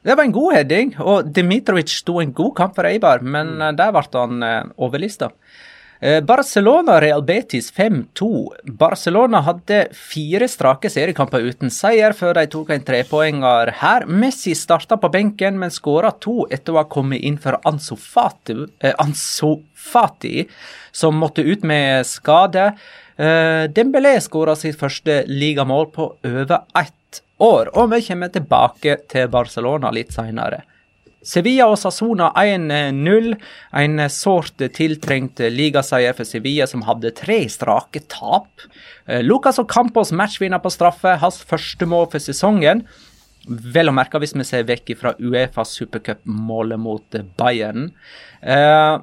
Det 0.00 0.16
var 0.16 0.24
en 0.24 0.32
god 0.32 0.56
heading, 0.56 0.96
og 1.04 1.28
Dmitrovic 1.28 1.92
sto 1.92 2.22
en 2.24 2.32
god 2.32 2.56
kamp 2.56 2.72
for 2.80 2.88
Eibar, 2.88 3.20
men 3.20 3.58
mm. 3.60 3.74
der 3.76 3.92
ble 3.92 4.08
han 4.16 4.46
overlista. 4.80 5.34
Eh, 6.02 6.20
Barcelona-Real 6.24 7.22
Betis 7.22 7.72
5-2. 7.72 8.54
Barcelona 8.64 9.42
hadde 9.44 9.82
fire 9.92 10.48
strake 10.48 10.88
seriekamper 10.88 11.44
uten 11.44 11.68
seier 11.68 12.14
før 12.16 12.38
de 12.38 12.46
tok 12.48 12.72
en 12.72 12.86
trepoenger 12.88 13.74
her. 13.82 14.06
Messi 14.08 14.54
starta 14.56 14.96
på 14.96 15.10
benken, 15.12 15.58
men 15.60 15.74
skåra 15.74 16.14
to 16.16 16.46
etter 16.48 16.72
å 16.72 16.80
ha 16.80 16.86
kommet 16.88 17.20
inn 17.20 17.36
for 17.36 17.60
Ansu 17.68 17.98
Fati, 18.00 18.56
eh, 18.80 20.46
som 20.92 21.20
måtte 21.20 21.44
ut 21.44 21.68
med 21.68 22.06
skade. 22.08 22.72
Eh, 23.18 23.68
Dembélé 23.68 24.16
skåra 24.24 24.56
sitt 24.56 24.80
første 24.80 25.24
ligamål 25.28 25.92
på 25.92 26.14
over 26.24 26.64
ett 26.80 27.22
år, 27.38 27.76
og 27.76 27.92
vi 27.92 28.00
kommer 28.08 28.28
tilbake 28.32 28.96
til 29.06 29.28
Barcelona 29.28 29.90
litt 29.92 30.16
seinere. 30.16 30.62
Sevilla 31.26 31.66
og 31.68 31.78
Sassona 31.80 32.30
1-0. 32.38 33.34
En 33.82 34.04
sårt 34.12 34.64
tiltrengt 34.76 35.42
ligaseier 35.52 36.16
for 36.16 36.28
Sevilla, 36.28 36.68
som 36.70 36.86
hadde 36.88 37.12
tre 37.18 37.42
strake 37.52 38.04
tap. 38.12 38.66
Eh, 39.06 39.22
Lucas 39.24 39.60
og 39.60 39.68
Campos 39.70 40.14
matchvinner 40.16 40.62
på 40.62 40.72
straffe, 40.72 41.18
hans 41.20 41.42
første 41.44 41.88
mål 41.88 42.10
for 42.14 42.24
sesongen. 42.24 42.84
Vel 43.48 43.88
å 43.88 43.96
merke 43.96 44.20
hvis 44.20 44.36
vi 44.36 44.44
ser 44.48 44.66
vekk 44.68 44.94
fra 45.00 45.14
Uefa 45.20 45.64
supercup-målet 45.64 46.80
mot 46.80 47.22
Bayern. 47.40 47.90
Eh, 48.40 48.98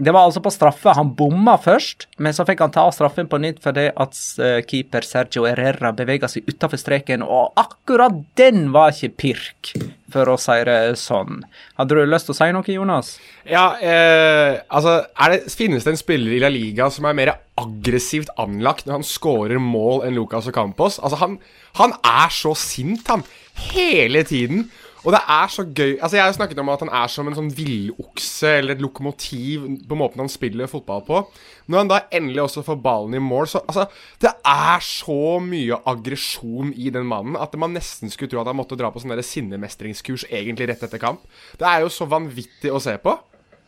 det 0.00 0.14
var 0.16 0.24
altså 0.24 0.40
på 0.40 0.52
straffe. 0.52 0.94
Han 0.96 1.12
bomma 1.16 1.58
først, 1.60 2.06
men 2.18 2.32
så 2.32 2.46
fikk 2.48 2.62
han 2.64 2.72
ta 2.72 2.86
straffen 2.94 3.28
på 3.28 3.40
nytt 3.42 3.60
fordi 3.64 3.90
at 3.92 4.20
eh, 4.40 4.60
keeper 4.64 5.04
Sergio 5.04 5.44
Herrera 5.48 5.92
bevega 5.96 6.30
seg 6.30 6.48
utafor 6.48 6.80
streken, 6.80 7.24
og 7.26 7.52
akkurat 7.60 8.16
den 8.40 8.70
var 8.74 8.94
ikke 8.94 9.12
pirk, 9.26 9.74
for 10.12 10.32
å 10.32 10.36
si 10.40 10.56
det 10.66 10.78
sånn. 11.00 11.44
Hadde 11.78 11.96
du 11.96 12.02
lyst 12.08 12.28
til 12.28 12.34
å 12.34 12.38
si 12.38 12.48
noe, 12.54 12.74
Jonas? 12.74 13.14
Ja, 13.48 13.64
eh, 13.80 14.60
altså 14.68 15.00
det, 15.32 15.42
Finnes 15.56 15.86
det 15.86 15.94
en 15.94 16.00
spiller 16.00 16.36
i 16.36 16.42
La 16.42 16.50
Liga 16.52 16.90
som 16.92 17.08
er 17.08 17.16
mer 17.18 17.32
aggressivt 17.60 18.32
anlagt 18.40 18.86
når 18.86 19.00
han 19.00 19.06
scorer 19.06 19.62
mål 19.62 20.06
enn 20.08 20.18
Lucas 20.18 20.48
Ocampos? 20.50 21.00
Altså, 21.00 21.20
han, 21.22 21.38
han 21.80 21.96
er 22.00 22.34
så 22.34 22.54
sint, 22.58 23.06
han. 23.10 23.24
Hele 23.70 24.24
tiden. 24.28 24.68
Og 25.00 25.14
det 25.14 25.20
er 25.32 25.48
så 25.52 25.64
gøy 25.64 25.94
Altså 25.96 26.16
Jeg 26.16 26.22
har 26.22 26.28
jo 26.28 26.36
snakket 26.36 26.58
om 26.60 26.70
at 26.72 26.82
han 26.84 26.92
er 26.92 27.12
som 27.12 27.28
en 27.28 27.36
sånn 27.36 27.52
villokse 27.56 28.50
eller 28.58 28.76
et 28.76 28.82
lokomotiv 28.84 29.64
på 29.88 29.98
måten 29.98 30.22
han 30.22 30.32
spiller 30.32 30.70
fotball 30.70 31.04
på. 31.06 31.22
Når 31.70 31.82
han 31.82 31.92
da 31.92 32.00
endelig 32.12 32.44
også 32.44 32.64
får 32.66 32.80
ballen 32.84 33.16
i 33.16 33.22
mål, 33.22 33.48
så 33.48 33.62
Altså, 33.70 33.86
det 34.20 34.32
er 34.46 34.84
så 34.84 35.38
mye 35.44 35.78
aggresjon 35.88 36.72
i 36.74 36.90
den 36.92 37.06
mannen 37.08 37.38
at 37.40 37.54
man 37.60 37.74
nesten 37.76 38.10
skulle 38.12 38.32
tro 38.32 38.42
at 38.42 38.50
han 38.50 38.58
måtte 38.58 38.78
dra 38.78 38.90
på 38.90 39.02
sånn 39.02 39.14
sinnemestringskurs 39.20 40.26
egentlig 40.30 40.70
rett 40.70 40.82
etter 40.86 41.00
kamp. 41.00 41.22
Det 41.60 41.68
er 41.68 41.84
jo 41.84 41.92
så 41.92 42.08
vanvittig 42.10 42.72
å 42.72 42.80
se 42.82 42.96
på. 43.02 43.14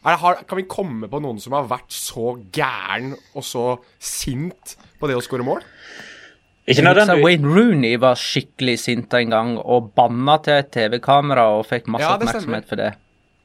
Er, 0.03 0.17
har, 0.19 0.41
kan 0.49 0.59
vi 0.59 0.67
komme 0.67 1.07
på 1.07 1.21
noen 1.23 1.39
som 1.39 1.55
har 1.55 1.69
vært 1.71 1.93
så 1.95 2.35
gæren 2.55 3.13
og 3.39 3.45
så 3.47 3.67
sint 4.03 4.75
på 4.99 5.11
det 5.11 5.15
å 5.15 5.23
skåre 5.23 5.47
mål? 5.47 5.63
Ikke 6.71 6.85
nødvendigvis. 6.87 7.25
Wayne 7.25 7.55
Rooney 7.57 7.97
var 7.99 8.19
skikkelig 8.19 8.77
sint 8.79 9.15
en 9.19 9.33
gang 9.33 9.57
og 9.59 9.91
banna 9.99 10.37
til 10.45 10.61
et 10.61 10.71
TV-kamera 10.75 11.49
og 11.57 11.67
fikk 11.67 11.89
masse 11.91 12.07
Ja, 12.07 12.15
oppmerksomhet 12.15 12.69
for 12.71 12.79
det. 12.79 12.93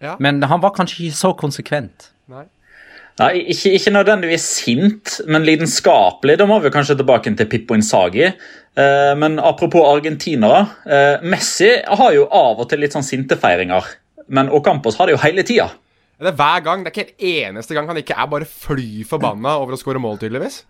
Ja. 0.04 0.14
Men 0.22 0.44
han 0.46 0.62
var 0.62 0.76
kanskje 0.76 1.08
ikke 1.08 1.18
så 1.18 1.34
konsekvent. 1.38 2.12
Nei. 2.30 2.46
Nei, 3.18 3.32
ikke, 3.50 3.72
ikke 3.74 3.92
nødvendigvis 3.96 4.44
sint, 4.60 5.16
men 5.26 5.46
lidenskapelig. 5.48 6.36
Da 6.38 6.46
må 6.46 6.60
vi 6.62 6.70
kanskje 6.70 7.00
tilbake 7.00 7.34
til 7.40 7.50
Pippo 7.50 7.74
Insagi. 7.74 8.28
Eh, 8.28 9.14
men 9.18 9.40
apropos 9.42 9.88
argentinere. 9.90 10.68
Eh, 10.86 11.26
Messi 11.26 11.72
har 11.82 12.14
jo 12.14 12.28
av 12.30 12.62
og 12.62 12.70
til 12.70 12.84
litt 12.86 12.94
sånn 12.94 13.08
sintefeiringer. 13.08 13.90
Men 14.30 14.52
Ocampos 14.54 15.00
har 15.00 15.10
det 15.10 15.18
jo 15.18 15.24
hele 15.24 15.42
tida. 15.48 15.72
Det 16.22 16.30
er 16.30 16.38
hver 16.38 16.62
gang. 16.66 16.84
Det 16.86 16.92
er 16.92 17.00
ikke 17.00 17.10
en 17.10 17.56
eneste 17.58 17.74
gang 17.74 17.90
han 17.90 17.98
ikke 17.98 18.18
er 18.18 18.30
bare 18.30 18.46
fly 18.50 19.02
forbanna 19.10 19.58
over 19.64 19.74
å 19.74 19.82
skåre 19.82 20.02
mål, 20.02 20.20
tydeligvis. 20.22 20.62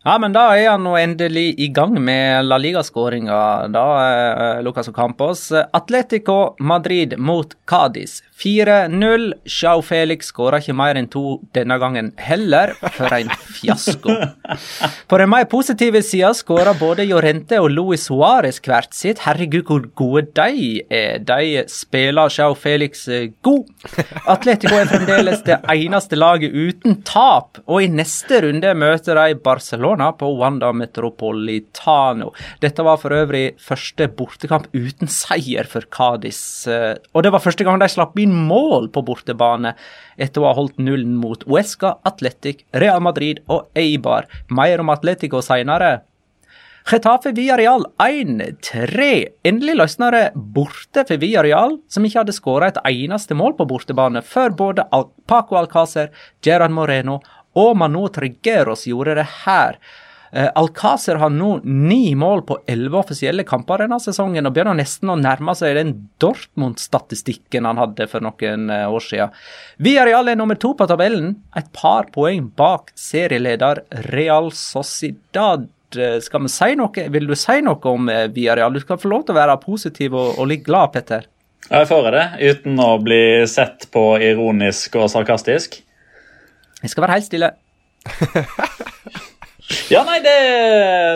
Ja, 0.00 0.14
men 0.16 0.32
da 0.32 0.46
er 0.56 0.70
han 0.70 0.80
nå 0.86 0.94
endelig 0.96 1.58
i 1.60 1.66
gang 1.76 1.98
med 2.00 2.46
La 2.46 2.56
Liga-skåringa, 2.56 3.68
da, 3.68 3.82
eh, 4.08 4.62
Lucas 4.64 4.88
Ocampos. 4.88 5.50
Atletico 5.52 6.56
Madrid 6.58 7.18
mot 7.18 7.52
Cádiz. 7.68 8.22
4-0. 8.40 9.34
Sjau 9.44 9.82
Felix 9.84 10.30
skåra 10.32 10.56
ikke 10.62 10.72
mer 10.72 10.96
enn 10.96 11.10
to 11.12 11.42
denne 11.52 11.76
gangen 11.76 12.14
heller, 12.16 12.72
for 12.96 13.12
en 13.12 13.28
fiasko. 13.28 14.14
På 15.10 15.18
den 15.20 15.28
mer 15.28 15.44
positive 15.52 16.00
sida 16.00 16.32
skåra 16.32 16.72
både 16.80 17.04
Jorente 17.04 17.60
og 17.60 17.68
Luis 17.74 18.08
Suárez 18.08 18.62
hvert 18.64 18.96
sitt. 18.96 19.20
Herregud, 19.26 19.68
hvor 19.68 19.84
gode 20.00 20.24
de 20.32 20.80
er. 20.88 21.20
De 21.20 21.66
spiller 21.68 22.32
Sjau 22.32 22.56
Felix 22.56 23.04
eh, 23.12 23.34
god. 23.44 23.68
Atletico 24.24 24.80
er 24.80 24.88
fremdeles 24.88 25.44
det 25.44 25.60
eneste 25.76 26.16
laget 26.16 26.56
uten 26.56 27.02
tap, 27.04 27.60
og 27.68 27.84
i 27.84 27.92
neste 27.92 28.40
runde 28.46 28.72
møter 28.80 29.20
de 29.20 29.36
Barcelona 29.44 29.89
på 29.96 30.38
Wanda 30.38 30.72
Metropolitano. 30.72 32.32
Dette 32.60 32.82
var 32.82 32.98
for 33.00 33.10
øvrig 33.10 33.56
første 33.58 34.08
bortekamp 34.08 34.68
uten 34.74 35.08
seier 35.08 35.64
for 35.64 35.82
Cádiz, 35.90 36.68
eh, 36.68 36.98
og 37.14 37.22
det 37.22 37.32
var 37.32 37.40
første 37.40 37.64
gang 37.64 37.80
de 37.80 37.88
slapp 37.88 38.18
inn 38.18 38.32
mål 38.32 38.90
på 38.92 39.02
bortebane 39.02 39.74
etter 40.18 40.40
å 40.40 40.50
ha 40.50 40.54
holdt 40.54 40.78
nullen 40.78 41.16
mot 41.16 41.42
Uesca, 41.46 41.96
Atletic, 42.04 42.64
Real 42.72 43.00
Madrid 43.00 43.40
og 43.48 43.68
Eibar. 43.74 44.26
Mer 44.48 44.80
om 44.80 44.90
Atletico 44.90 45.40
seinere. 45.42 46.02
Getafe 46.90 47.30
Villarreal 47.36 47.84
1-3. 47.98 49.28
Endelig 49.44 49.76
løsna 49.78 50.08
det 50.14 50.22
borte 50.34 51.04
for 51.06 51.20
Villarreal, 51.20 51.76
som 51.92 52.06
ikke 52.06 52.22
hadde 52.22 52.34
skåra 52.34 52.70
et 52.70 52.80
eneste 52.88 53.36
mål 53.36 53.54
på 53.58 53.66
bortebane 53.70 54.22
før 54.26 54.54
både 54.56 54.86
Paco 55.30 55.58
Alcácer, 55.60 56.08
Gerard 56.42 56.74
Moreno 56.74 57.20
og 57.60 57.74
Manu 57.80 58.06
Trigueros 58.12 58.86
gjorde 58.88 59.18
det 59.20 59.28
her. 59.44 59.76
Eh, 60.32 60.48
Alcácer 60.54 61.14
har 61.14 61.30
nå 61.30 61.60
ni 61.64 62.14
mål 62.14 62.44
på 62.46 62.58
elleve 62.70 63.00
offisielle 63.00 63.42
kamper 63.46 63.82
denne 63.82 63.98
sesongen, 64.02 64.46
og 64.46 64.54
begynner 64.54 64.78
nesten 64.78 65.10
å 65.10 65.18
nærme 65.18 65.56
seg 65.58 65.74
den 65.78 65.90
Dortmund-statistikken 66.22 67.66
han 67.66 67.80
hadde 67.82 68.06
for 68.10 68.22
noen 68.22 68.70
eh, 68.70 68.86
år 68.86 69.02
siden. 69.06 69.34
Villarreal 69.82 70.30
er 70.30 70.38
nummer 70.38 70.58
to 70.60 70.72
på 70.78 70.86
tabellen, 70.90 71.34
et 71.58 71.72
par 71.74 72.12
poeng 72.14 72.46
bak 72.56 72.94
serieleder 72.94 73.82
Real 74.12 74.52
Sociedad. 74.54 75.66
Eh, 75.98 76.20
Skal 76.22 76.46
vi 76.46 76.54
si 76.54 76.78
noe? 76.78 77.10
Vil 77.10 77.26
du 77.26 77.34
si 77.34 77.58
noe 77.66 77.90
om 77.90 78.06
Villarreal? 78.30 78.78
Du 78.78 78.84
skal 78.86 79.02
få 79.02 79.10
lov 79.10 79.26
til 79.26 79.34
å 79.34 79.40
være 79.42 79.60
positiv 79.66 80.14
og, 80.14 80.38
og 80.38 80.50
litt 80.52 80.62
glad, 80.68 80.94
Petter. 80.94 81.26
Jeg 81.70 81.86
får 81.90 82.06
det, 82.14 82.26
uten 82.40 82.78
å 82.82 82.92
bli 83.02 83.22
sett 83.50 83.90
på 83.94 84.14
ironisk 84.22 84.96
og 84.98 85.10
sarkastisk. 85.10 85.82
Jeg 86.82 86.90
skal 86.90 87.02
være 87.06 87.18
helt 87.18 87.28
stille. 87.30 87.50
Ja, 89.90 90.00
nei, 90.02 90.16
det, 90.22 90.32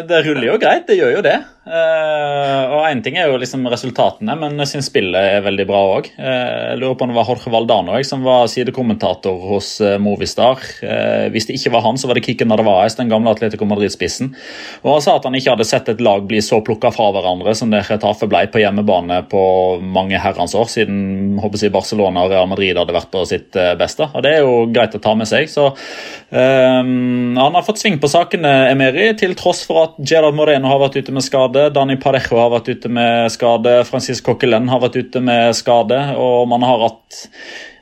det 0.07 0.21
ruller 0.29 0.47
jo 0.47 0.59
greit. 0.63 0.85
Det 0.87 0.95
gjør 0.99 1.17
jo 1.17 1.23
det. 1.27 1.35
Eh, 1.65 2.63
og 2.69 2.83
én 2.91 3.01
ting 3.01 3.17
er 3.17 3.31
jo 3.31 3.39
liksom 3.41 3.65
resultatene, 3.73 4.35
men 4.37 4.59
jeg 4.61 4.75
syns 4.75 4.91
spillet 4.91 5.17
er 5.39 5.45
veldig 5.47 5.65
bra 5.69 5.81
òg. 5.95 6.11
jeg 6.13 6.79
lurer 6.81 6.97
på 6.99 7.07
om 7.07 7.13
det 7.13 7.17
var 7.17 7.29
Jorge 7.31 7.53
Valdano 7.53 7.95
jeg, 7.97 8.05
som 8.05 8.25
var 8.27 8.51
sidekommentator 8.53 9.39
hos 9.49 9.81
eh, 9.81 9.97
Movistar. 9.97 10.61
Eh, 10.85 11.31
hvis 11.33 11.49
det 11.49 11.57
ikke 11.57 11.73
var 11.77 11.87
han, 11.87 11.97
så 11.97 12.11
var 12.11 12.19
det 12.19 12.25
Kikken 12.27 12.53
Narvaez, 12.53 12.99
den 12.99 13.09
gamle 13.09 13.33
Atletico 13.33 13.65
Madrid-spissen. 13.65 14.35
Og 14.85 14.91
Han 14.93 15.05
sa 15.07 15.17
at 15.17 15.25
han 15.25 15.39
ikke 15.39 15.55
hadde 15.55 15.69
sett 15.69 15.89
et 15.89 16.03
lag 16.05 16.27
bli 16.29 16.43
så 16.45 16.61
plukka 16.65 16.93
fra 16.93 17.09
hverandre 17.17 17.55
som 17.57 17.73
det 17.73 17.85
Retafe 17.89 18.29
ble 18.29 18.45
på 18.53 18.61
hjemmebane 18.61 19.23
på 19.33 19.45
mange 19.81 20.21
herrens 20.21 20.55
år, 20.59 20.69
siden 20.69 21.39
håper 21.41 21.65
jeg, 21.65 21.73
Barcelona 21.73 22.27
og 22.27 22.35
Real 22.35 22.51
Madrid 22.51 22.77
hadde 22.77 22.97
vært 22.97 23.13
på 23.15 23.25
sitt 23.31 23.57
eh, 23.57 23.73
beste. 23.81 24.11
Og 24.13 24.27
Det 24.27 24.37
er 24.37 24.45
jo 24.45 24.67
greit 24.75 24.95
å 24.97 25.01
ta 25.01 25.17
med 25.17 25.31
seg. 25.31 25.49
så 25.49 25.71
eh, 26.29 26.83
Han 26.85 27.57
har 27.57 27.65
fått 27.65 27.81
sving 27.81 27.97
på 28.03 28.13
sakene, 28.13 28.53
Emeri, 28.69 29.09
til 29.17 29.33
tross 29.39 29.65
for 29.65 29.87
at 29.87 29.99
Gerard 30.05 30.37
Moreno 30.37 30.69
har 30.69 30.83
vært 30.85 31.01
ute 31.01 31.15
med 31.15 31.25
skade. 31.25 31.54
Dani 31.75 31.97
Parejo 32.01 32.39
har 32.41 32.53
vært 32.53 32.71
ute 32.75 32.91
med 32.93 33.33
skade. 33.35 33.77
Francis 33.89 34.23
Coquelin 34.25 34.71
har 34.73 34.83
vært 34.83 34.99
ute 35.01 35.23
med 35.25 35.55
skade. 35.57 35.99
Og 36.21 36.49
man 36.51 36.67
har 36.67 36.89
hatt 36.89 37.27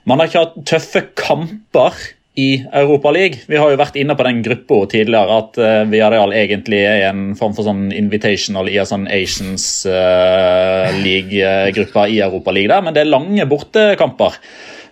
Man 0.09 0.19
har 0.19 0.27
ikke 0.27 0.41
hatt 0.43 0.57
tøffe 0.67 1.05
kamper 1.15 1.95
i 2.35 2.65
Europa 2.73 3.11
League. 3.13 3.45
Vi 3.47 3.59
har 3.61 3.71
jo 3.71 3.79
vært 3.79 3.97
inne 4.01 4.17
på 4.17 4.25
den 4.25 4.41
gruppa 4.45 4.79
tidligere 4.91 5.39
at 5.43 5.59
uh, 5.61 5.85
Villarreal 5.91 6.33
egentlig 6.35 6.81
er 6.89 7.05
en 7.11 7.35
form 7.39 7.55
for 7.57 7.69
sånn 7.69 7.91
invitational 7.95 8.71
i 8.73 8.79
en 8.81 8.89
sånn 8.89 9.05
Asians 9.13 9.67
uh, 9.87 10.89
League-gruppa 11.05 12.07
i 12.09 12.23
Europa 12.25 12.55
League 12.57 12.73
der, 12.73 12.85
men 12.85 12.97
det 12.97 13.05
er 13.05 13.13
lange 13.13 13.47
bortekamper. 13.51 14.41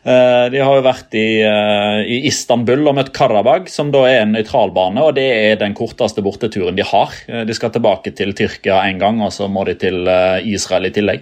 Eh, 0.01 0.47
De 0.53 0.61
har 0.65 0.79
jo 0.79 0.85
vært 0.85 1.15
i, 1.19 1.43
eh, 1.45 2.01
i 2.09 2.21
Istanbul 2.31 2.89
og 2.89 2.97
møtt 2.97 3.13
Karabag, 3.13 3.69
som 3.69 3.91
da 3.93 4.07
er 4.09 4.23
en 4.23 4.33
nøytralbane. 4.33 5.03
og 5.03 5.15
Det 5.15 5.29
er 5.29 5.57
den 5.57 5.75
korteste 5.75 6.23
borteturen 6.23 6.77
de 6.77 6.83
har. 6.83 7.13
Eh, 7.29 7.45
De 7.45 7.55
skal 7.55 7.71
tilbake 7.71 8.15
til 8.17 8.33
Tyrkia 8.33 8.83
én 8.89 8.99
gang, 8.99 9.21
og 9.21 9.31
så 9.31 9.49
må 9.49 9.65
de 9.67 9.75
til 9.75 10.07
Israel 10.45 10.87
i 10.87 10.91
tillegg. 10.91 11.21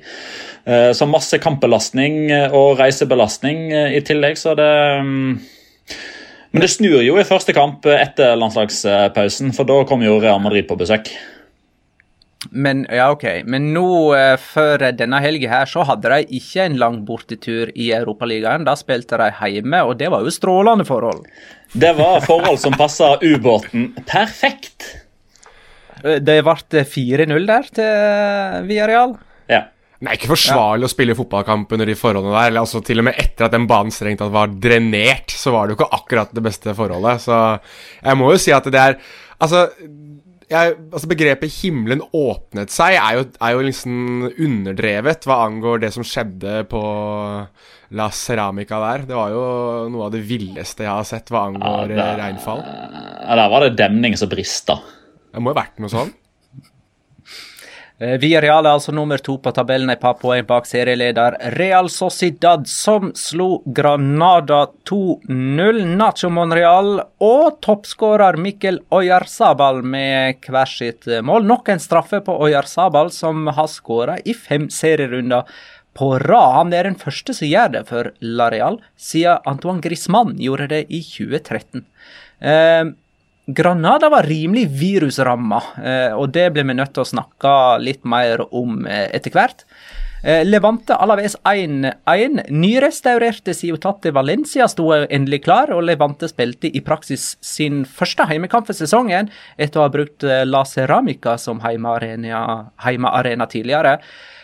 Så 0.68 1.08
masse 1.08 1.38
kampbelastning 1.40 2.30
og 2.52 2.76
reisebelastning 2.76 3.72
i 3.72 4.00
tillegg, 4.00 4.36
så 4.36 4.54
det 4.54 5.00
mm, 5.02 5.40
Men 6.52 6.60
det 6.60 6.70
snur 6.70 7.02
jo 7.02 7.16
i 7.16 7.24
første 7.24 7.54
kamp 7.54 7.84
etter 7.84 8.36
landslagspausen, 8.36 9.54
for 9.54 9.64
da 9.64 9.84
kom 9.84 10.00
jo 10.02 10.18
Real 10.18 10.40
Madrid 10.40 10.66
på 10.68 10.76
besøk. 10.76 11.08
Men 12.50 12.84
ja, 12.94 13.08
ok. 13.10 13.24
Men 13.50 13.72
nå, 13.74 14.14
eh, 14.14 14.36
før 14.38 14.84
denne 14.94 15.18
helga 15.22 15.50
her, 15.50 15.66
så 15.70 15.82
hadde 15.88 16.12
de 16.12 16.38
ikke 16.38 16.68
en 16.68 16.78
lang 16.78 17.00
bortetur 17.06 17.72
i 17.74 17.90
Europaligaen. 17.96 18.66
Da 18.68 18.76
spilte 18.78 19.18
de 19.18 19.30
hjemme, 19.50 19.82
og 19.84 19.98
det 19.98 20.10
var 20.14 20.22
jo 20.22 20.34
strålende 20.34 20.86
forhold. 20.86 21.26
Det 21.74 21.90
var 21.98 22.22
forhold 22.24 22.60
som 22.62 22.76
passa 22.78 23.16
ubåten 23.22 23.90
perfekt. 24.06 24.86
Eh, 26.04 26.20
Det 26.22 26.38
ble 26.46 26.84
4-0 26.86 27.50
der 27.50 27.72
til 27.74 27.90
Viareal. 27.90 28.68
Villarreal. 28.70 29.18
Ja. 29.50 29.64
Det 29.98 30.06
er 30.06 30.14
ikke 30.14 30.30
forsvarlig 30.30 30.86
å 30.86 30.92
spille 30.92 31.14
fotballkamp 31.18 31.72
under 31.74 31.88
de 31.90 31.96
forholdene 31.98 32.30
der. 32.30 32.52
Eller, 32.52 32.62
altså, 32.62 32.78
til 32.86 33.00
og 33.02 33.08
med 33.08 33.18
etter 33.18 33.48
at 33.48 33.54
den 33.56 33.66
banen 33.66 33.90
strengt 33.90 34.20
tatt 34.22 34.30
var 34.30 34.46
drenert, 34.46 35.34
så 35.34 35.50
var 35.50 35.66
det 35.66 35.74
jo 35.74 35.80
ikke 35.80 35.96
akkurat 35.98 36.30
det 36.38 36.44
beste 36.46 36.74
forholdet. 36.78 37.24
Så 37.24 37.38
jeg 38.04 38.20
må 38.20 38.30
jo 38.30 38.38
si 38.38 38.54
at 38.54 38.70
det 38.70 38.78
er 38.78 39.00
Altså, 39.38 39.68
jeg, 40.48 40.76
altså 40.92 41.08
begrepet 41.10 41.50
'himmelen 41.52 42.00
åpnet 42.14 42.72
seg' 42.72 42.96
er 42.96 43.18
jo, 43.18 43.24
er 43.40 43.52
jo 43.52 43.64
liksom 43.66 43.96
underdrevet 44.32 45.26
hva 45.28 45.42
angår 45.46 45.80
det 45.84 45.92
som 45.92 46.06
skjedde 46.06 46.62
på 46.70 46.82
La 47.98 48.08
Ceramica 48.12 48.78
der. 48.82 49.06
Det 49.08 49.16
var 49.16 49.30
jo 49.32 49.42
noe 49.92 50.06
av 50.08 50.12
det 50.12 50.22
villeste 50.28 50.84
jeg 50.84 50.92
har 50.92 51.04
sett 51.08 51.30
hva 51.32 51.46
angår 51.48 51.92
Ja, 51.92 52.14
det- 52.14 52.20
regnfall. 52.22 52.62
Ja, 52.64 53.34
Der 53.36 53.48
var 53.48 53.60
det 53.60 53.76
demning 53.76 54.16
som 54.16 54.28
brista. 54.28 54.80
Det 55.32 55.40
må 55.42 55.50
jo 55.52 55.54
ha 55.54 55.62
vært 55.62 55.78
noe 55.78 55.88
sånn. 55.92 56.12
Eh, 57.98 58.14
Villarreal 58.22 58.62
er 58.62 58.76
altså 58.76 58.92
nummer 58.94 59.18
to 59.18 59.34
på 59.42 59.50
tabellen, 59.50 59.90
et 59.90 59.98
par 59.98 60.14
poeng 60.20 60.44
bak 60.46 60.68
serieleder 60.70 61.34
Real 61.56 61.88
Sociedad, 61.90 62.68
som 62.70 63.10
slo 63.18 63.48
Granada 63.74 64.60
2-0. 64.86 65.80
Nacho 65.98 66.30
Monreal 66.30 66.92
og 67.26 67.58
toppskårer 67.66 68.38
Mikkel 68.38 68.78
Oyarzabal 68.94 69.82
med 69.82 70.46
hver 70.46 70.70
sitt 70.70 71.10
eh, 71.10 71.24
mål. 71.26 71.48
Nok 71.50 71.72
en 71.74 71.82
straffe 71.82 72.22
på 72.22 72.38
Oyarzabal, 72.46 73.10
som 73.10 73.50
har 73.50 73.72
skåra 73.72 74.20
i 74.22 74.36
fem 74.36 74.70
serierunder 74.70 75.50
på 75.98 76.12
rad. 76.22 76.54
Han 76.60 76.72
er 76.78 76.86
den 76.86 77.00
første 77.02 77.34
som 77.34 77.50
gjør 77.50 77.74
det 77.74 77.84
for 77.90 78.12
La 78.22 78.46
Real, 78.54 78.78
siden 78.94 79.42
Antoine 79.42 79.82
Griezmann 79.82 80.36
gjorde 80.38 80.70
det 80.70 80.84
i 80.86 81.02
2013. 81.02 81.82
Eh, 82.46 82.94
Granada 83.48 84.10
var 84.12 84.22
rimelig 84.28 84.66
virusramma, 84.76 85.62
eh, 85.80 86.12
og 86.12 86.34
det 86.36 86.50
blir 86.52 86.66
vi 86.68 86.74
nødt 86.76 86.92
til 86.92 87.00
å 87.00 87.08
snakke 87.08 87.52
litt 87.80 88.04
mer 88.04 88.42
om 88.52 88.82
eh, 88.84 89.06
etter 89.16 89.32
hvert. 89.32 89.64
Eh, 90.20 90.42
Levante 90.44 90.92
Alaves 90.92 91.38
1-1. 91.48 92.42
Nyrestaurerte 92.52 93.54
Ciotate 93.56 94.12
Valencia 94.12 94.68
sto 94.68 94.90
endelig 94.92 95.46
klar, 95.46 95.72
og 95.72 95.86
Levante 95.88 96.28
spilte 96.28 96.68
i 96.68 96.84
praksis 96.84 97.38
sin 97.40 97.86
første 97.88 98.28
heimekamp 98.28 98.68
for 98.68 98.76
sesongen 98.76 99.32
etter 99.56 99.80
å 99.80 99.86
ha 99.86 99.94
brukt 99.96 100.28
La 100.44 100.66
Ceramica 100.68 101.38
som 101.40 101.64
heimearena, 101.64 102.42
heimearena 102.84 103.48
tidligere. 103.48 103.96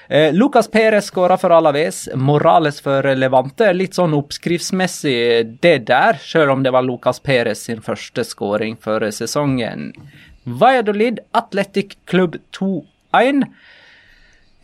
Eh, 0.08 0.32
Lucas 0.34 0.68
Perez 0.70 1.04
skåra 1.04 1.38
for 1.40 1.52
Alaves, 1.52 2.08
Morales 2.14 2.80
for 2.84 3.06
Levante. 3.16 3.70
Litt 3.72 3.96
sånn 3.96 4.16
oppskriftsmessig 4.16 5.54
det 5.64 5.78
der, 5.88 6.20
selv 6.20 6.56
om 6.56 6.64
det 6.64 6.74
var 6.74 6.84
Lucas 6.84 7.22
Perez 7.24 7.64
sin 7.68 7.80
første 7.84 8.24
skåring 8.26 8.76
for 8.80 9.04
sesongen. 9.10 9.92
Valladolid 10.44 11.22
Athletic 11.32 11.96
Club 12.04 12.36
2-1. 12.52 13.46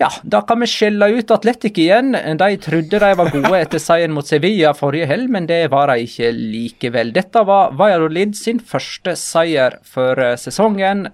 Ja, 0.01 0.09
da 0.23 0.41
kan 0.49 0.61
vi 0.61 0.69
skjelle 0.69 1.11
ut 1.13 1.33
Atletic 1.33 1.77
igjen. 1.81 2.15
De 2.41 2.49
trodde 2.65 3.01
de 3.03 3.09
var 3.17 3.33
gode 3.33 3.59
etter 3.59 3.81
seieren 3.81 4.15
mot 4.17 4.29
Sevilla 4.29 4.73
forrige 4.77 5.09
helg, 5.11 5.29
men 5.33 5.49
det 5.49 5.67
var 5.73 5.93
de 5.93 6.07
ikke 6.07 6.31
likevel. 6.37 7.13
Dette 7.17 7.43
var 7.49 7.75
Valladolid 7.77 8.37
sin 8.37 8.61
første 8.61 9.17
seier 9.21 9.77
for 9.85 10.21
eh, 10.21 10.37
sesongen. 10.41 11.09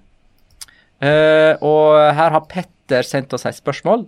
Uh, 0.97 1.52
og 1.61 1.99
her 2.16 2.33
har 2.33 2.47
Petter 2.49 3.04
sendt 3.04 3.35
oss 3.37 3.45
et 3.45 3.59
spørsmål. 3.59 4.06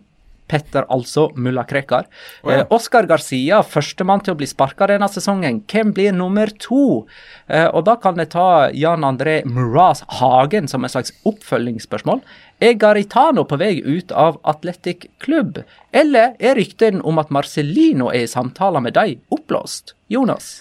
Petter, 0.49 0.87
altså 0.89 1.29
mulla 1.37 1.65
Krekar. 1.69 2.09
Oh, 2.43 2.51
ja. 2.53 2.63
eh, 2.63 2.67
Oscar 2.75 3.07
Garcia, 3.09 3.61
førstemann 3.63 4.23
til 4.25 4.35
å 4.35 4.39
bli 4.41 4.49
sparka 4.49 4.89
denne 4.91 5.09
sesongen. 5.13 5.63
Hvem 5.69 5.93
blir 5.97 6.15
nummer 6.17 6.51
to? 6.61 7.07
Eh, 7.47 7.69
og 7.69 7.85
da 7.89 7.99
kan 8.01 8.19
jeg 8.21 8.33
ta 8.35 8.69
Jan 8.75 9.07
André 9.07 9.41
Muraz 9.47 10.05
Hagen 10.21 10.69
som 10.71 10.85
et 10.85 10.95
slags 10.95 11.15
oppfølgingsspørsmål. 11.29 12.23
Er 12.65 12.79
Garitano 12.81 13.45
på 13.47 13.59
vei 13.61 13.77
ut 13.85 14.11
av 14.11 14.41
Atletic 14.49 15.07
Klubb, 15.23 15.61
eller 15.95 16.35
er 16.43 16.59
ryktene 16.59 17.05
om 17.07 17.21
at 17.23 17.31
Marcellino 17.35 18.11
er 18.11 18.27
i 18.27 18.31
samtaler 18.31 18.83
med 18.83 18.99
deg, 18.99 19.21
oppblåst? 19.31 19.95
Jonas? 20.11 20.59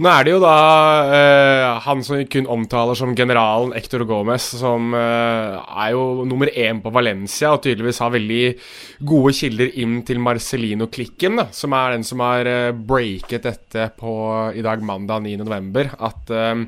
Nå 0.00 0.08
er 0.08 0.24
det 0.24 0.32
jo 0.32 0.38
da 0.40 0.52
eh, 1.12 1.78
han 1.84 2.00
som 2.00 2.16
vi 2.16 2.24
kun 2.32 2.46
omtaler 2.48 2.96
som 2.96 3.10
generalen 3.12 3.74
Ector 3.76 4.00
Gomez, 4.08 4.46
som 4.56 4.94
eh, 4.96 5.58
er 5.60 5.90
jo 5.92 6.24
nummer 6.24 6.48
én 6.48 6.78
på 6.80 6.88
Valencia 6.94 7.50
og 7.52 7.60
tydeligvis 7.66 8.00
har 8.00 8.14
veldig 8.14 8.44
gode 9.10 9.34
kilder 9.36 9.74
inn 9.82 9.98
til 10.08 10.22
Marcellino-klikken, 10.24 11.42
som 11.52 11.76
er 11.76 11.92
den 11.92 12.06
som 12.08 12.22
har 12.24 12.48
eh, 12.48 12.70
breaket 12.72 13.44
dette 13.44 13.90
på 14.00 14.14
i 14.56 14.64
dag 14.64 14.80
mandag 14.80 15.20
9.11. 15.26 15.92
At 16.08 16.32
eh, 16.32 16.64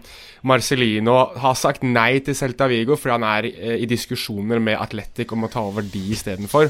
Marcellino 0.53 1.17
har 1.41 1.57
sagt 1.57 1.89
nei 1.89 2.19
til 2.27 2.37
Celta 2.37 2.69
Vigo 2.69 3.01
fordi 3.01 3.17
han 3.17 3.27
er 3.31 3.49
eh, 3.49 3.79
i 3.81 3.89
diskusjoner 3.89 4.61
med 4.61 4.77
Atletic 4.77 5.33
om 5.33 5.49
å 5.49 5.53
ta 5.57 5.65
over 5.73 5.89
de 5.89 6.05
istedenfor. 6.12 6.69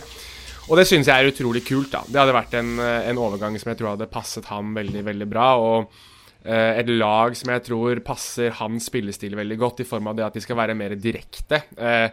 Og 0.70 0.78
det 0.78 0.86
syns 0.86 1.10
jeg 1.10 1.18
er 1.18 1.34
utrolig 1.34 1.66
kult. 1.66 1.90
da. 1.90 2.06
Det 2.06 2.22
hadde 2.22 2.38
vært 2.38 2.54
en, 2.62 2.72
eh, 2.78 3.10
en 3.10 3.18
overgang 3.26 3.58
som 3.58 3.74
jeg 3.74 3.82
tror 3.82 3.96
hadde 3.96 4.10
passet 4.14 4.46
ham 4.54 4.70
veldig, 4.78 5.08
veldig 5.10 5.30
bra. 5.34 5.50
og 5.58 6.10
et 6.50 6.88
lag 6.90 7.36
som 7.38 7.52
jeg 7.54 7.64
tror 7.68 8.00
passer 8.06 8.54
hans 8.58 8.88
spillestil 8.90 9.36
veldig 9.38 9.58
godt, 9.60 9.82
i 9.84 9.88
form 9.88 10.10
av 10.10 10.18
det 10.18 10.26
at 10.26 10.38
de 10.38 10.42
skal 10.44 10.58
være 10.58 10.76
mer 10.78 10.96
direkte. 10.98 11.62
Eh, 11.78 12.08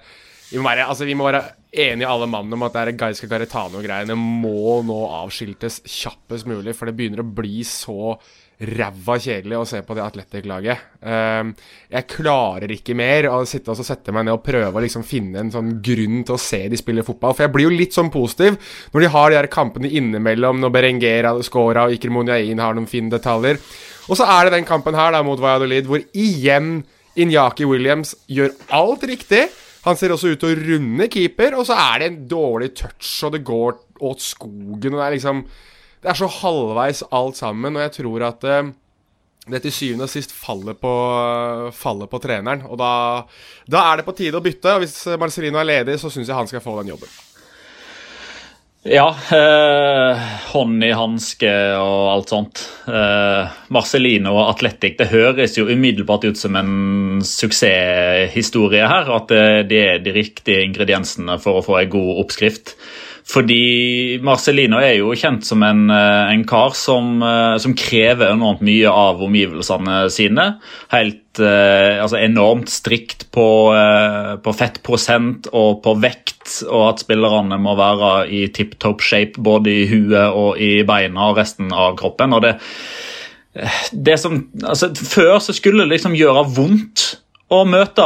vi, 0.50 0.58
må 0.58 0.70
være, 0.70 0.90
altså, 0.90 1.08
vi 1.08 1.16
må 1.18 1.30
være 1.30 1.44
enige 1.70 2.10
alle 2.10 2.28
mann 2.30 2.54
om 2.54 2.66
at 2.66 2.78
det 2.90 2.98
Gaiska 2.98 3.30
Garetano-greiene 3.30 4.16
må 4.18 4.82
nå 4.86 5.00
avskiltes 5.22 5.84
kjappest 5.86 6.50
mulig, 6.50 6.74
for 6.78 6.90
det 6.90 6.98
begynner 6.98 7.22
å 7.22 7.32
bli 7.40 7.62
så 7.68 8.16
ræva 8.60 9.16
kjedelig 9.22 9.56
å 9.56 9.68
se 9.68 9.80
på 9.88 9.96
det 9.96 10.04
Atletic-laget. 10.04 10.82
Eh, 11.00 11.52
jeg 11.94 12.08
klarer 12.12 12.74
ikke 12.76 12.96
mer 12.98 13.30
å 13.32 13.38
sitte 13.48 13.72
og 13.72 13.88
sette 13.88 14.12
meg 14.16 14.26
ned 14.28 14.36
og 14.36 14.44
prøve 14.44 14.74
å 14.74 14.84
liksom 14.84 15.06
finne 15.08 15.46
en 15.46 15.54
sånn 15.54 15.78
grunn 15.86 16.26
til 16.28 16.36
å 16.36 16.42
se 16.44 16.66
de 16.72 16.80
spille 16.80 17.06
fotball. 17.08 17.38
For 17.38 17.46
jeg 17.46 17.54
blir 17.56 17.70
jo 17.70 17.78
litt 17.78 17.96
sånn 17.96 18.12
positiv 18.12 18.58
når 18.92 19.06
de 19.06 19.14
har 19.16 19.32
de 19.32 19.40
her 19.40 19.50
kampene 19.54 19.94
innimellom, 20.02 20.60
når 20.60 20.76
Berengera 20.76 21.34
scora 21.46 21.88
og 21.88 21.96
Iker 21.96 22.12
Monjain 22.12 22.60
har 22.60 22.76
noen 22.76 22.90
fine 22.90 23.14
detaljer. 23.14 23.62
Og 24.10 24.20
så 24.20 24.28
er 24.28 24.48
det 24.48 24.58
den 24.58 24.68
kampen 24.68 24.98
her 24.98 25.14
da 25.16 25.24
mot 25.24 25.40
Valladolid, 25.40 25.88
hvor 25.88 26.04
igjen 26.12 26.82
Inyaki 27.20 27.68
Williams 27.70 28.16
gjør 28.28 28.52
alt 28.76 29.08
riktig. 29.08 29.48
Han 29.86 29.96
ser 30.00 30.12
også 30.12 30.34
ut 30.34 30.42
til 30.42 30.52
å 30.52 30.60
runde 30.60 31.08
keeper, 31.12 31.56
og 31.56 31.68
så 31.70 31.78
er 31.80 32.02
det 32.02 32.10
en 32.10 32.20
dårlig 32.32 32.74
touch, 32.78 33.14
og 33.28 33.36
det 33.36 33.46
går 33.48 33.78
åt 34.10 34.24
skogen. 34.24 34.94
og 34.94 35.00
Det 35.00 35.06
er 35.08 35.16
liksom 35.16 35.46
Det 36.00 36.10
er 36.10 36.20
så 36.20 36.30
halvveis 36.32 37.04
alt 37.12 37.40
sammen, 37.40 37.76
og 37.76 37.84
jeg 37.84 37.96
tror 38.00 38.28
at 38.30 38.44
uh, 38.48 38.72
det 39.50 39.62
til 39.64 39.74
syvende 39.74 40.06
og 40.06 40.12
sist 40.12 40.32
faller 40.36 40.78
på, 40.78 40.94
faller 41.76 42.08
på 42.12 42.20
treneren. 42.24 42.64
Og 42.70 42.78
da, 42.80 42.92
da 43.68 43.86
er 43.90 44.00
det 44.00 44.08
på 44.08 44.16
tide 44.16 44.38
å 44.40 44.46
bytte. 44.46 44.76
og 44.76 44.84
Hvis 44.84 45.02
Marcelino 45.20 45.60
er 45.60 45.68
ledig, 45.68 45.98
så 46.00 46.12
syns 46.12 46.30
jeg 46.30 46.38
han 46.38 46.48
skal 46.48 46.64
få 46.64 46.78
den 46.80 46.94
jobben. 46.94 47.10
Ja, 48.88 49.10
eh, 49.32 50.20
hånd 50.54 50.84
i 50.88 50.94
hanske 50.96 51.50
og 51.76 52.04
alt 52.14 52.32
sånt. 52.32 52.62
Eh, 52.88 53.58
Marcelino 53.76 54.32
og 54.38 54.54
Atletic 54.54 54.96
det 55.02 55.10
høres 55.12 55.58
jo 55.60 55.66
umiddelbart 55.68 56.24
ut 56.24 56.40
som 56.40 56.56
en 56.56 57.20
suksesshistorie 57.28 58.88
her. 58.88 59.12
At 59.18 59.28
det, 59.34 59.44
det 59.74 59.82
er 59.84 60.00
de 60.06 60.16
riktige 60.16 60.64
ingrediensene 60.64 61.36
for 61.44 61.60
å 61.60 61.66
få 61.66 61.82
en 61.82 61.92
god 61.92 62.24
oppskrift. 62.24 62.78
Fordi 63.30 64.18
Marcelino 64.26 64.80
er 64.82 64.96
jo 64.98 65.12
kjent 65.18 65.46
som 65.46 65.62
en, 65.66 65.84
eh, 65.94 66.32
en 66.34 66.44
kar 66.50 66.74
som, 66.74 67.22
eh, 67.22 67.58
som 67.62 67.76
krever 67.78 68.34
enormt 68.34 68.64
mye 68.66 68.90
av 68.90 69.22
omgivelsene 69.22 70.10
sine. 70.10 70.46
Helt 70.90 71.38
eh, 71.38 72.02
altså 72.02 72.18
enormt 72.18 72.72
strikt 72.74 73.28
på, 73.32 73.76
eh, 73.78 74.32
på 74.42 74.56
fettprosent 74.56 75.48
og 75.54 75.84
på 75.84 75.94
vekt, 76.02 76.64
og 76.66 76.88
at 76.88 77.06
spillerne 77.06 77.62
må 77.62 77.78
være 77.78 78.30
i 78.34 78.48
tipp 78.48 78.80
topp 78.80 79.06
shape 79.06 79.38
både 79.38 79.68
i 79.68 79.86
huet 79.86 80.34
og 80.34 80.58
i 80.58 80.82
beina 80.82 81.30
og 81.30 81.38
resten 81.38 81.70
av 81.72 81.96
kroppen. 82.02 82.34
og 82.34 82.42
det 82.48 82.58
det 83.92 84.20
som, 84.22 84.44
altså 84.64 84.94
Før 84.96 85.40
så 85.42 85.54
skulle 85.54 85.84
det 85.84 85.98
liksom 85.98 86.14
gjøre 86.16 86.46
vondt 86.56 87.18
å 87.52 87.66
møte 87.66 88.06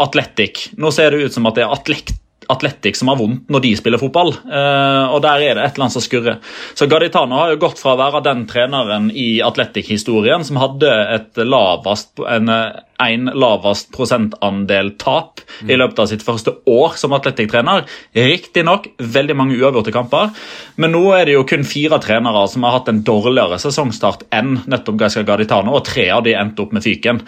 Atletic. 0.00 0.70
Nå 0.76 0.90
ser 0.92 1.10
det 1.10 1.26
ut 1.26 1.32
som 1.32 1.46
at 1.46 1.56
det 1.56 1.64
er 1.64 1.72
Atlet 1.72 2.12
Atletic 2.50 2.98
som 2.98 3.08
har 3.12 3.18
vondt 3.20 3.48
når 3.52 3.64
de 3.64 3.72
spiller 3.78 4.00
fotball. 4.02 4.34
Eh, 4.44 5.04
og 5.14 5.22
Der 5.24 5.44
er 5.46 5.54
det 5.58 5.64
et 5.64 5.74
eller 5.76 5.86
annet 5.86 5.96
som 5.96 6.04
skurrer. 6.04 6.38
Så 6.74 6.88
Gaditano 6.90 7.38
har 7.40 7.54
jo 7.54 7.60
gått 7.62 7.80
fra 7.80 7.94
å 7.94 8.00
være 8.00 8.22
den 8.26 8.46
treneren 8.50 9.10
i 9.14 9.40
Atletic-historien 9.44 10.44
som 10.46 10.60
hadde 10.60 10.90
et 11.16 11.40
lavest, 11.44 12.12
en, 12.26 12.50
en 12.50 13.30
lavest 13.34 13.90
prosentandel 13.94 14.92
tap 15.00 15.44
i 15.66 15.76
løpet 15.78 16.02
av 16.02 16.10
sitt 16.10 16.24
første 16.26 16.54
år 16.70 16.96
som 17.00 17.14
Atletic-trener. 17.16 17.86
Riktignok 18.16 18.90
veldig 18.98 19.36
mange 19.38 19.58
uavgjorte 19.60 19.94
kamper, 19.94 20.34
men 20.80 20.94
nå 20.94 21.04
er 21.16 21.28
det 21.28 21.38
jo 21.38 21.46
kun 21.48 21.64
fire 21.68 22.00
trenere 22.02 22.46
som 22.50 22.66
har 22.66 22.78
hatt 22.78 22.90
en 22.92 23.02
dårligere 23.06 23.60
sesongstart 23.62 24.26
enn 24.34 24.58
nettopp 24.70 25.00
Gaisca 25.00 25.24
Gaditano, 25.26 25.76
og 25.78 25.86
tre 25.88 26.08
av 26.14 26.26
de 26.26 26.36
endte 26.38 26.64
opp 26.64 26.74
med 26.76 26.84
fyken. 26.84 27.22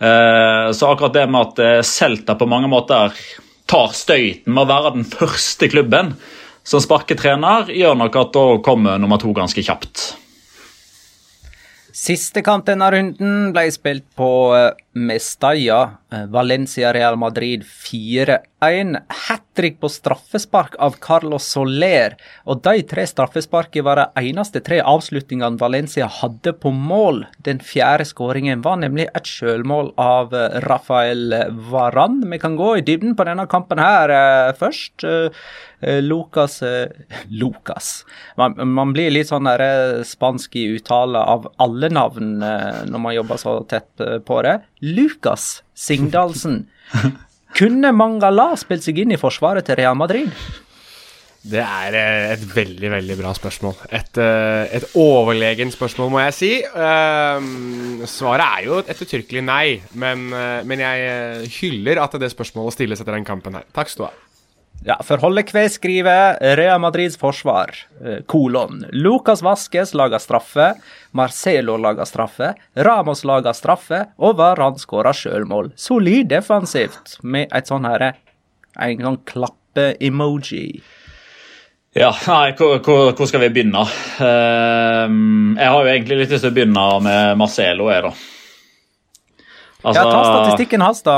Eh, 0.00 0.70
Så 0.72 0.86
akkurat 0.86 1.14
det 1.14 1.26
med 1.26 1.40
at 1.40 1.58
eh, 1.58 1.82
Celta 1.82 2.34
på 2.38 2.46
mange 2.46 2.68
måter 2.70 3.12
tar 3.68 3.92
støyten 3.96 4.54
med 4.54 4.64
å 4.64 4.70
være 4.70 4.94
den 4.96 5.08
første 5.08 5.68
klubben 5.70 6.14
som 6.68 6.82
sparker 6.84 7.16
trener, 7.16 7.70
gjør 7.72 7.96
nok 7.96 8.16
at 8.20 8.32
da 8.36 8.46
kommer 8.64 9.00
nummer 9.00 9.20
to 9.20 9.32
ganske 9.36 9.62
kjapt. 9.64 10.08
Siste 11.98 12.44
kamp 12.46 12.66
denne 12.68 12.88
runden 12.92 13.48
ble 13.54 13.64
spilt 13.74 14.04
på 14.18 14.28
eh, 14.54 14.70
Mestalla. 14.98 15.98
Eh, 16.12 16.26
Valencia 16.26 16.92
Real 16.92 17.16
Madrid 17.16 17.64
4-1. 17.64 18.96
Hat 19.08 19.42
trick 19.54 19.80
på 19.80 19.88
straffespark 19.88 20.78
av 20.78 20.94
Carlos 21.00 21.44
Soler. 21.44 22.14
Og 22.48 22.62
de 22.64 22.80
tre 22.88 23.04
straffesparkene 23.06 23.84
var 23.84 24.00
de 24.00 24.30
eneste 24.30 24.62
tre 24.64 24.78
avslutningene 24.80 25.60
Valencia 25.60 26.08
hadde 26.08 26.54
på 26.56 26.72
mål. 26.72 27.26
Den 27.44 27.60
fjerde 27.60 28.06
skåringen 28.08 28.64
var 28.64 28.80
nemlig 28.80 29.10
et 29.12 29.28
sjølmål 29.28 29.92
av 30.00 30.32
eh, 30.32 30.60
Rafael 30.64 31.36
Varan. 31.68 32.22
Vi 32.30 32.40
kan 32.40 32.56
gå 32.56 32.78
i 32.78 32.86
dybden 32.86 33.12
på 33.18 33.28
denne 33.28 33.44
kampen 33.50 33.82
her 33.82 34.14
eh, 34.14 34.54
først. 34.56 35.04
Lucas 35.78 36.56
Lucas. 37.40 38.02
Man, 38.40 38.56
man 38.74 38.90
blir 38.96 39.12
litt 39.14 39.28
sånn 39.28 39.46
der, 39.46 40.00
spansk 40.08 40.56
i 40.58 40.64
uttale 40.74 41.20
av 41.20 41.46
alle 41.62 41.86
navn 41.92 42.40
når 42.42 43.02
man 43.04 43.14
jobber 43.14 43.38
så 43.38 43.54
tett 43.70 44.02
på 44.26 44.40
det. 44.42 44.56
Lucas 44.96 45.60
Singdalsen. 45.76 46.62
Kunne 47.58 47.92
Mangala 47.96 48.52
spilt 48.60 48.84
seg 48.86 49.02
inn 49.02 49.14
i 49.14 49.20
forsvaret 49.20 49.66
til 49.66 49.78
Real 49.80 49.96
Madrid? 49.98 50.32
Det 51.48 51.60
er 51.62 51.94
eh, 51.96 52.32
et 52.34 52.42
veldig, 52.50 52.90
veldig 52.92 53.16
bra 53.20 53.30
spørsmål. 53.36 53.76
Et, 53.94 54.18
eh, 54.20 54.74
et 54.76 54.86
overlegent 54.98 55.72
spørsmål, 55.72 56.10
må 56.12 56.22
jeg 56.26 56.34
si. 56.34 56.50
Ehm, 56.66 58.02
svaret 58.10 58.44
er 58.44 58.66
jo 58.66 58.80
et 58.82 58.90
ettertrykkelig 58.92 59.44
nei, 59.46 59.78
men, 59.94 60.26
eh, 60.34 60.64
men 60.68 60.82
jeg 60.82 61.06
eh, 61.08 61.46
hyller 61.60 62.02
at 62.02 62.18
det 62.20 62.32
spørsmålet 62.34 62.76
stilles 62.76 63.00
etter 63.00 63.16
den 63.16 63.28
kampen 63.28 63.56
her. 63.56 63.68
Takk 63.72 63.92
skal 63.92 64.08
du 64.08 64.10
ha. 64.10 64.27
Ja, 64.84 64.96
for 65.02 65.18
Hollekve 65.18 65.64
skriver 65.68 66.38
Rea 66.56 66.78
Madrids 66.78 67.18
forsvar, 67.18 67.74
eh, 68.04 68.20
kolon. 68.26 68.84
Lucas 68.92 69.42
Vasques 69.42 69.94
lager 69.94 70.18
straffe, 70.18 70.74
Marcelo 71.10 71.76
lager 71.76 72.04
straffe, 72.04 72.54
Ramos 72.76 73.24
lager 73.24 73.52
straffe, 73.52 74.04
og 74.18 74.36
Varan 74.38 74.78
skårer 74.78 75.12
sjølmål. 75.12 75.72
Solid 75.76 76.30
defensivt, 76.30 77.18
med 77.22 77.50
et 77.52 77.66
sånn 77.66 77.88
herre 77.88 78.14
En 78.78 79.00
sånn 79.02 79.16
klappe-emoji. 79.26 80.80
Ja, 81.98 82.12
nei, 82.28 82.52
hvor, 82.54 82.76
hvor, 82.78 83.08
hvor 83.18 83.26
skal 83.26 83.42
vi 83.42 83.48
begynne? 83.50 83.82
Uh, 84.20 85.08
jeg 85.58 85.72
har 85.72 85.80
jo 85.82 85.90
egentlig 85.90 86.18
litt 86.20 86.30
lyst 86.30 86.44
til 86.46 86.52
å 86.52 86.54
begynne 86.54 86.84
med 87.02 87.40
Marcelo, 87.40 87.88
jeg, 87.90 88.04
da. 88.06 88.12
Altså, 89.82 90.04
ja, 90.04 90.04
ta 90.04 90.22
statistikken 90.22 90.84
hans, 90.86 91.02
da. 91.02 91.16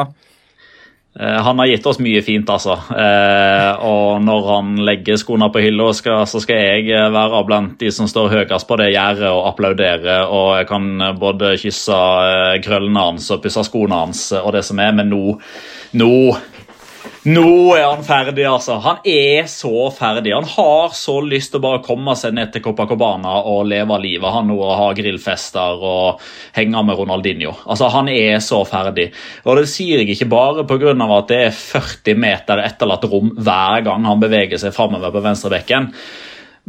Uh, 1.19 1.43
han 1.43 1.59
har 1.59 1.67
gitt 1.67 1.87
oss 1.91 1.99
mye 1.99 2.21
fint, 2.23 2.51
altså. 2.51 2.77
Uh, 2.87 3.83
og 3.83 4.21
når 4.23 4.45
han 4.47 4.77
legger 4.87 5.19
skoene 5.19 5.49
på 5.51 5.63
hylla, 5.65 5.89
så 5.93 6.43
skal 6.43 6.61
jeg 6.61 6.87
eh, 6.95 7.09
være 7.11 7.41
blant 7.49 7.75
de 7.81 7.91
som 7.91 8.07
står 8.11 8.31
høyest 8.31 8.69
på 8.69 8.79
det 8.79 8.93
gjerdet 8.93 9.27
og 9.27 9.49
applaudere. 9.51 10.21
Og 10.31 10.53
jeg 10.61 10.69
kan 10.71 10.87
både 11.19 11.57
kysse 11.59 11.99
krøllene 12.63 13.07
hans 13.09 13.27
og 13.35 13.43
pusse 13.43 13.67
skoene 13.67 14.05
hans 14.05 14.29
og 14.39 14.53
det 14.55 14.63
som 14.67 14.79
er, 14.83 14.95
men 14.95 15.11
nå, 15.11 15.35
nå 15.99 16.13
nå 17.29 17.77
er 17.77 17.83
han 17.85 18.05
ferdig, 18.07 18.47
altså. 18.49 18.79
Han 18.81 19.03
er 19.05 19.45
så 19.51 19.91
ferdig. 19.93 20.33
Han 20.33 20.47
har 20.49 20.95
så 20.97 21.19
lyst 21.21 21.53
til 21.53 21.61
å 21.61 21.65
bare 21.67 21.83
komme 21.85 22.15
seg 22.17 22.33
ned 22.33 22.55
til 22.55 22.63
Copacabana 22.65 23.35
og 23.51 23.67
leve 23.69 23.99
livet. 24.01 24.33
Han 24.33 24.53
og 24.55 24.65
ha 24.79 24.87
grillfester 24.97 25.85
og 25.85 26.23
henge 26.57 26.85
med 26.89 26.97
Ronaldinho. 26.97 27.53
Altså, 27.67 27.91
Han 27.93 28.09
er 28.09 28.39
så 28.41 28.63
ferdig. 28.65 29.11
Og 29.45 29.61
det 29.61 29.69
sier 29.69 30.01
jeg 30.01 30.15
ikke 30.15 30.31
bare 30.33 30.65
pga. 30.65 30.97
at 30.97 31.29
det 31.29 31.43
er 31.45 31.51
40 31.51 32.17
meter 32.17 32.65
etterlatt 32.65 33.05
rom 33.05 33.35
hver 33.37 33.85
gang 33.85 34.05
han 34.05 34.21
beveger 34.21 34.57
seg 34.57 34.73
framover 34.73 35.13
på 35.13 35.21
venstrebekken. 35.21 35.93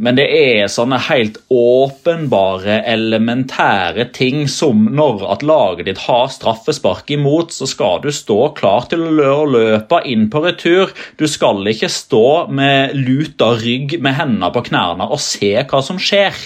Men 0.00 0.16
det 0.16 0.24
er 0.32 0.70
sånne 0.72 0.96
helt 1.04 1.36
åpenbare, 1.52 2.78
elementære 2.88 4.06
ting 4.16 4.46
som 4.50 4.86
når 4.96 5.26
at 5.34 5.44
laget 5.46 5.90
ditt 5.90 6.00
har 6.06 6.30
straffespark 6.32 7.12
imot, 7.12 7.52
så 7.52 7.68
skal 7.68 8.00
du 8.02 8.08
stå 8.14 8.38
klar 8.56 8.88
til 8.90 9.04
å 9.20 9.44
løpe 9.44 10.00
inn 10.08 10.30
på 10.32 10.42
retur. 10.46 10.94
Du 11.20 11.28
skal 11.28 11.60
ikke 11.68 11.92
stå 11.92 12.48
med 12.48 12.96
luta 12.96 13.52
rygg 13.60 13.98
med 14.00 14.16
hendene 14.16 14.50
på 14.54 14.64
knærne 14.72 15.10
og 15.12 15.20
se 15.22 15.54
hva 15.60 15.84
som 15.84 16.00
skjer. 16.00 16.40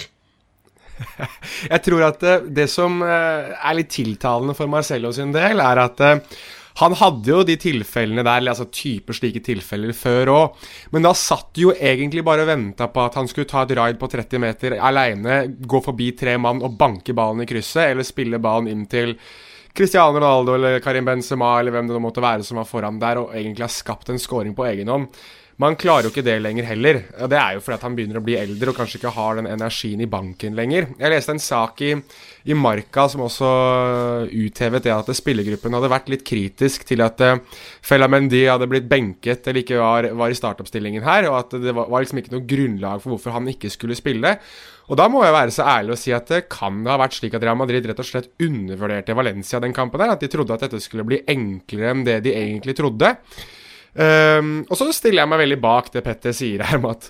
Jeg 1.73 1.81
tror 1.87 2.07
at 2.09 2.21
det, 2.25 2.37
det 2.57 2.67
som 2.73 2.99
eh, 3.05 3.55
er 3.57 3.79
litt 3.79 3.93
tiltalende 3.95 4.57
for 4.59 4.71
Marcello 4.71 5.13
sin 5.15 5.33
del, 5.35 5.63
er 5.63 5.83
at 5.87 6.03
eh, 6.03 6.39
han 6.77 6.97
hadde 7.01 7.33
jo 7.33 7.41
de 7.47 7.57
tilfellene 7.61 8.25
der, 8.27 8.45
altså 8.53 8.69
typer 8.69 9.17
slike 9.17 9.41
tilfeller 9.47 9.95
før 9.97 10.33
òg, 10.35 10.63
men 10.93 11.07
da 11.07 11.15
satt 11.17 11.49
du 11.57 11.67
jo 11.67 11.75
egentlig 11.75 12.25
bare 12.27 12.45
og 12.45 12.51
venta 12.51 12.91
på 12.93 13.05
at 13.07 13.17
han 13.17 13.31
skulle 13.31 13.49
ta 13.49 13.65
et 13.65 13.75
ride 13.79 14.01
på 14.01 14.11
30 14.13 14.43
meter 14.43 14.77
aleine, 14.77 15.43
gå 15.57 15.83
forbi 15.85 16.13
tre 16.19 16.37
mann 16.41 16.61
og 16.67 16.77
banke 16.79 17.17
ballen 17.17 17.45
i 17.45 17.49
krysset, 17.49 17.95
eller 17.95 18.07
spille 18.07 18.43
ballen 18.43 18.69
inn 18.73 18.85
til 18.93 19.17
Cristiano 19.77 20.17
Ronaldo 20.17 20.55
eller 20.57 20.79
Karim 20.81 21.05
Benzema 21.05 21.59
eller 21.61 21.75
hvem 21.75 21.91
det 21.91 22.01
måtte 22.01 22.23
være 22.25 22.45
som 22.47 22.61
var 22.61 22.69
foran 22.69 23.01
der, 23.01 23.21
og 23.21 23.35
egentlig 23.37 23.67
har 23.67 23.75
skapt 23.75 24.13
en 24.13 24.21
scoring 24.21 24.55
på 24.57 24.65
egen 24.71 24.89
hånd. 24.93 25.11
Man 25.57 25.73
klarer 25.81 26.05
jo 26.05 26.11
ikke 26.13 26.25
det 26.27 26.35
lenger 26.45 26.67
heller. 26.69 26.99
og 27.17 27.31
Det 27.33 27.37
er 27.41 27.55
jo 27.57 27.63
fordi 27.65 27.77
at 27.79 27.85
han 27.87 27.95
begynner 27.97 28.19
å 28.21 28.25
bli 28.25 28.35
eldre 28.37 28.73
og 28.73 28.77
kanskje 28.77 28.99
ikke 28.99 29.15
har 29.17 29.39
den 29.39 29.49
energien 29.49 30.03
i 30.05 30.09
banken 30.13 30.59
lenger. 30.59 30.91
Jeg 31.01 31.13
leste 31.15 31.33
en 31.33 31.41
sak 31.41 31.81
i, 31.81 31.95
i 32.45 32.57
Marka 32.57 33.07
som 33.09 33.25
også 33.25 33.49
uthevet 34.29 34.85
det 34.85 34.93
at 34.93 35.09
spillergruppen 35.17 35.79
hadde 35.79 35.93
vært 35.95 36.13
litt 36.13 36.27
kritisk 36.29 36.85
til 36.91 37.01
at 37.07 37.25
uh, 37.25 37.41
Felamendi 37.81 38.45
hadde 38.45 38.69
blitt 38.69 38.91
benket 38.91 39.49
eller 39.49 39.65
ikke 39.65 39.81
var, 39.81 40.11
var 40.21 40.35
i 40.35 40.37
startoppstillingen 40.37 41.09
her, 41.09 41.31
og 41.33 41.41
at 41.41 41.59
det 41.65 41.73
var, 41.73 41.89
var 41.89 42.05
liksom 42.05 42.21
ikke 42.21 42.37
noe 42.37 42.49
grunnlag 42.53 43.01
for 43.01 43.17
hvorfor 43.17 43.39
han 43.41 43.49
ikke 43.57 43.73
skulle 43.73 43.97
spille. 43.97 44.37
Og 44.93 45.01
da 45.01 45.09
må 45.09 45.25
jeg 45.25 45.39
være 45.41 45.57
så 45.57 45.65
ærlig 45.73 45.97
å 45.97 46.01
si 46.05 46.13
at 46.15 46.29
det 46.37 46.45
kan 46.53 46.85
ha 46.85 47.01
vært 47.01 47.17
slik 47.17 47.35
at 47.35 47.49
Real 47.49 47.57
Madrid 47.59 47.89
rett 47.89 48.05
og 48.05 48.07
slett 48.07 48.29
undervurderte 48.45 49.17
Valencia 49.17 49.65
den 49.65 49.75
kampen 49.75 50.05
der. 50.05 50.13
At 50.15 50.21
de 50.21 50.29
trodde 50.31 50.53
at 50.53 50.69
dette 50.69 50.85
skulle 50.85 51.09
bli 51.09 51.25
enklere 51.25 51.95
enn 51.95 52.05
det 52.07 52.21
de 52.29 52.37
egentlig 52.37 52.77
trodde. 52.77 53.17
Um, 53.97 54.61
og 54.69 54.77
så 54.77 54.91
stiller 54.93 55.23
jeg 55.23 55.33
meg 55.33 55.41
veldig 55.41 55.59
bak 55.63 55.87
det 55.95 56.03
Petter 56.05 56.35
sier 56.37 56.65
her 56.69 56.77
om 56.77 56.91
at 56.91 57.09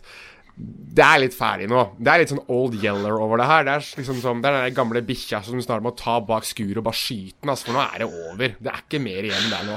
det 0.57 1.05
er 1.05 1.19
litt 1.21 1.35
ferdig 1.37 1.67
nå. 1.69 1.83
Det 2.01 2.09
er 2.09 2.23
litt 2.23 2.31
sånn 2.33 2.47
old 2.53 2.79
yeller 2.81 3.19
over 3.21 3.43
det 3.43 3.49
her. 3.51 3.67
Det 3.67 3.75
er 3.75 3.89
liksom 4.01 4.21
som 4.23 4.39
det 4.41 4.49
er 4.49 4.69
den 4.71 4.79
gamle 4.79 5.03
bikkja 5.05 5.43
som 5.45 5.61
snart 5.61 5.85
må 5.85 5.93
ta 5.99 6.17
bak 6.25 6.47
skuret 6.49 6.81
og 6.81 6.87
bare 6.87 6.97
skyte 6.97 7.43
den. 7.43 7.53
Altså, 7.53 7.69
for 7.69 7.77
nå 7.77 7.83
er 7.85 8.01
det 8.01 8.09
over. 8.09 8.55
Det 8.57 8.73
er 8.73 8.81
ikke 8.87 9.03
mer 9.05 9.29
igjen 9.29 9.51
der 9.53 9.67
nå. 9.69 9.77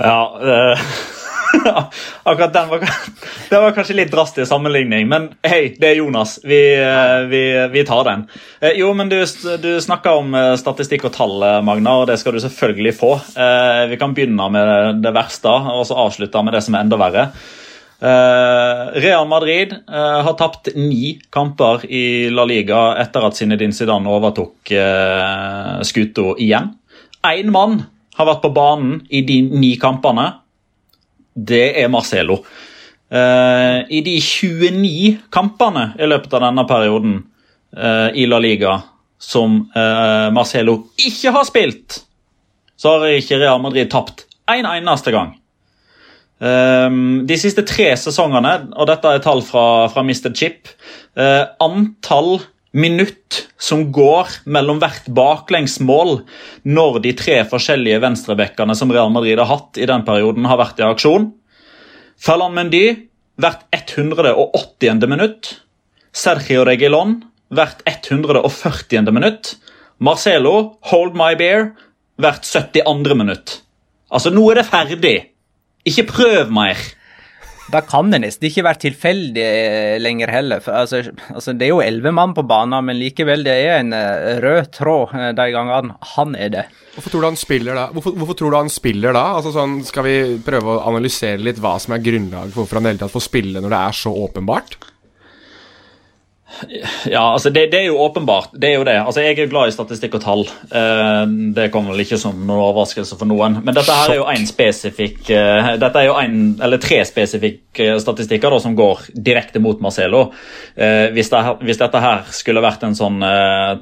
Ja, 0.00 0.20
uh, 0.38 0.84
akkurat 2.22 2.52
den 2.52 2.68
var, 2.68 2.80
det 3.50 3.60
var 3.60 3.74
kanskje 3.76 3.96
litt 3.96 4.12
drastisk 4.12 4.48
sammenligning, 4.48 5.08
men 5.10 5.28
hei, 5.46 5.74
det 5.80 5.90
er 5.90 5.98
Jonas. 5.98 6.38
Vi, 6.44 6.60
uh, 6.78 7.26
vi, 7.30 7.42
vi 7.72 7.84
tar 7.88 8.04
den. 8.08 8.26
Uh, 8.62 8.72
jo, 8.78 8.92
men 8.96 9.10
du, 9.12 9.18
du 9.62 9.70
snakka 9.82 10.14
om 10.20 10.36
statistikk 10.60 11.08
og 11.08 11.14
tall, 11.16 11.46
Magna, 11.66 11.98
og 12.00 12.08
det 12.10 12.18
skal 12.20 12.36
du 12.36 12.42
selvfølgelig 12.42 12.94
få. 12.96 13.12
vi 13.90 13.98
kan 14.00 14.14
begynne 14.14 14.50
med 14.52 15.00
det 15.04 15.14
verste 15.14 15.50
og 15.50 15.82
så 15.88 15.98
avslutte 16.06 16.42
med 16.44 16.54
det 16.56 16.62
som 16.66 16.76
er 16.76 16.84
enda 16.84 16.98
verre. 17.00 17.30
Real 18.00 19.26
Madrid 19.28 19.74
har 19.86 20.32
tapt 20.40 20.70
ni 20.72 21.18
kamper 21.32 21.82
i 21.84 22.30
La 22.32 22.46
Liga 22.48 22.94
etter 23.02 23.26
at 23.26 23.36
Zinedine 23.36 23.76
Zidane 23.76 24.08
overtok 24.08 24.72
skuta 25.84 26.30
igjen. 26.40 26.70
Én 27.28 27.52
mann 27.52 27.82
har 28.20 28.28
vært 28.28 28.44
på 28.44 28.52
banen 28.54 29.00
i 29.08 29.22
de 29.26 29.40
ni 29.48 29.74
kampene, 29.80 30.26
det 31.34 31.64
er 31.82 31.90
Marcelo. 31.92 32.40
Uh, 33.10 33.82
I 33.90 34.02
de 34.06 34.16
29 34.22 35.16
kampene 35.34 35.90
i 35.98 36.06
løpet 36.06 36.34
av 36.36 36.44
denne 36.46 36.64
perioden 36.68 37.16
uh, 37.74 38.08
i 38.14 38.26
La 38.30 38.38
Liga 38.38 38.76
som 39.20 39.64
uh, 39.74 40.30
Marcelo 40.32 40.76
ikke 41.00 41.32
har 41.34 41.46
spilt, 41.48 41.98
så 42.78 42.94
har 42.94 43.16
ikke 43.16 43.40
Real 43.42 43.60
Madrid 43.62 43.90
tapt 43.92 44.24
en 44.50 44.66
eneste 44.66 45.12
gang. 45.14 45.36
de 46.40 47.36
siste 47.36 47.60
tre 47.68 47.90
sesongene, 48.00 48.52
og 48.72 48.86
dette 48.88 49.10
er 49.12 49.20
tall 49.20 49.42
fra, 49.44 49.90
fra 49.92 50.00
Mr. 50.00 50.30
Chip 50.32 50.70
Antall 51.60 52.40
minutt 52.72 53.48
som 53.60 53.88
går 53.92 54.30
mellom 54.46 54.78
hvert 54.82 55.08
baklengsmål 55.14 56.20
når 56.68 57.00
de 57.04 57.12
tre 57.18 57.40
forskjellige 57.50 58.00
venstrebekkene 58.04 58.76
som 58.78 58.92
Real 58.94 59.10
Madrid 59.12 59.40
har 59.42 59.50
hatt 59.50 59.80
i 59.80 59.88
den 59.90 60.04
perioden, 60.06 60.46
har 60.46 60.60
vært 60.60 60.80
i 60.80 60.86
aksjon. 60.86 61.30
Ferland 62.20 62.56
Mendy 62.56 62.84
hvert 63.40 63.64
180. 63.74 65.08
minutt. 65.08 65.54
Sergio 66.12 66.64
Regilon 66.66 67.20
hvert 67.50 67.82
140. 67.86 69.10
minutt. 69.12 69.56
Marcelo, 69.98 70.78
hold 70.90 71.16
my 71.18 71.34
bear, 71.36 71.72
hvert 72.20 72.46
72. 72.46 73.16
minutt. 73.18 73.60
Altså, 74.10 74.32
nå 74.32 74.46
er 74.50 74.60
det 74.60 74.68
ferdig. 74.70 75.16
Ikke 75.86 76.06
prøv 76.08 76.50
mer. 76.52 76.78
Da 77.70 77.80
kan 77.86 78.10
det 78.10 78.18
nesten 78.24 78.48
ikke 78.48 78.64
være 78.66 78.82
tilfeldig 78.82 79.42
eh, 79.44 79.96
lenger 80.02 80.32
heller. 80.34 80.62
For, 80.64 80.74
altså, 80.74 81.12
altså, 81.30 81.54
det 81.54 81.68
er 81.68 81.70
jo 81.70 81.82
elleve 81.84 82.10
mann 82.14 82.34
på 82.34 82.42
banen, 82.42 82.82
men 82.86 82.98
likevel 82.98 83.44
det 83.46 83.54
er 83.62 83.76
en 83.78 83.94
uh, 83.94 84.40
rød 84.42 84.72
tråd 84.74 85.14
uh, 85.14 85.28
de 85.38 85.46
gangene 85.54 85.94
han 86.16 86.34
er 86.34 86.50
det. 86.56 86.64
Hvorfor 86.96 87.14
tror 87.14 87.22
du 87.22 87.28
han 87.28 87.38
spiller 87.38 87.78
da? 87.78 87.86
Hvorfor, 87.94 88.16
hvorfor 88.18 88.38
tror 88.40 88.50
du 88.50 88.58
han 88.58 88.72
spiller 88.72 89.14
da? 89.14 89.24
Altså 89.38 89.54
sånn, 89.54 89.78
Skal 89.86 90.06
vi 90.08 90.16
prøve 90.42 90.74
å 90.74 90.80
analysere 90.90 91.38
litt 91.38 91.60
hva 91.62 91.76
som 91.82 91.94
er 91.94 92.02
grunnlaget 92.02 92.56
for 92.56 92.64
hvorfor 92.64 92.80
han 92.80 92.88
i 92.88 92.92
hele 92.94 93.04
tatt 93.04 93.14
får 93.14 93.28
spille 93.28 93.62
når 93.62 93.76
det 93.76 93.82
er 93.84 94.00
så 94.00 94.14
åpenbart? 94.26 94.78
Ja, 97.06 97.32
altså 97.32 97.50
det, 97.50 97.66
det, 97.72 97.78
er 97.78 97.86
jo 97.88 97.98
åpenbart. 98.02 98.50
Det 98.52 98.70
er 98.70 98.78
jo 98.78 98.84
det. 98.86 98.96
Altså 99.00 99.22
Jeg 99.22 99.38
er 99.38 99.50
glad 99.50 99.70
i 99.70 99.74
statistikk 99.74 100.16
og 100.18 100.24
tall. 100.24 100.42
Uh, 100.72 101.24
det 101.56 101.68
kommer 101.72 101.94
vel 101.94 102.04
ikke 102.04 102.18
som 102.20 102.36
noen 102.36 102.64
overraskelse 102.66 103.18
for 103.20 103.30
noen. 103.30 103.60
Men 103.64 103.76
dette 103.76 103.94
her 103.94 104.14
er 104.14 104.20
jo 104.20 104.26
en 104.32 104.48
spesifikk 104.48 105.30
uh, 105.30 105.72
Dette 105.80 106.02
er 106.02 106.08
jo 106.10 106.16
en, 106.20 106.40
eller 106.62 106.82
tre 106.82 107.00
spesifikke 107.08 107.94
statistikker 108.02 108.52
da, 108.52 108.58
som 108.62 108.74
går 108.78 109.06
direkte 109.14 109.62
mot 109.62 109.78
Marcelo. 109.80 110.24
Hvis, 110.74 111.28
det, 111.30 111.40
hvis, 111.62 111.78
dette 111.78 112.00
her 112.02 112.24
skulle 112.34 112.62
vært 112.64 112.82
en 112.84 112.96
sånn 112.98 113.22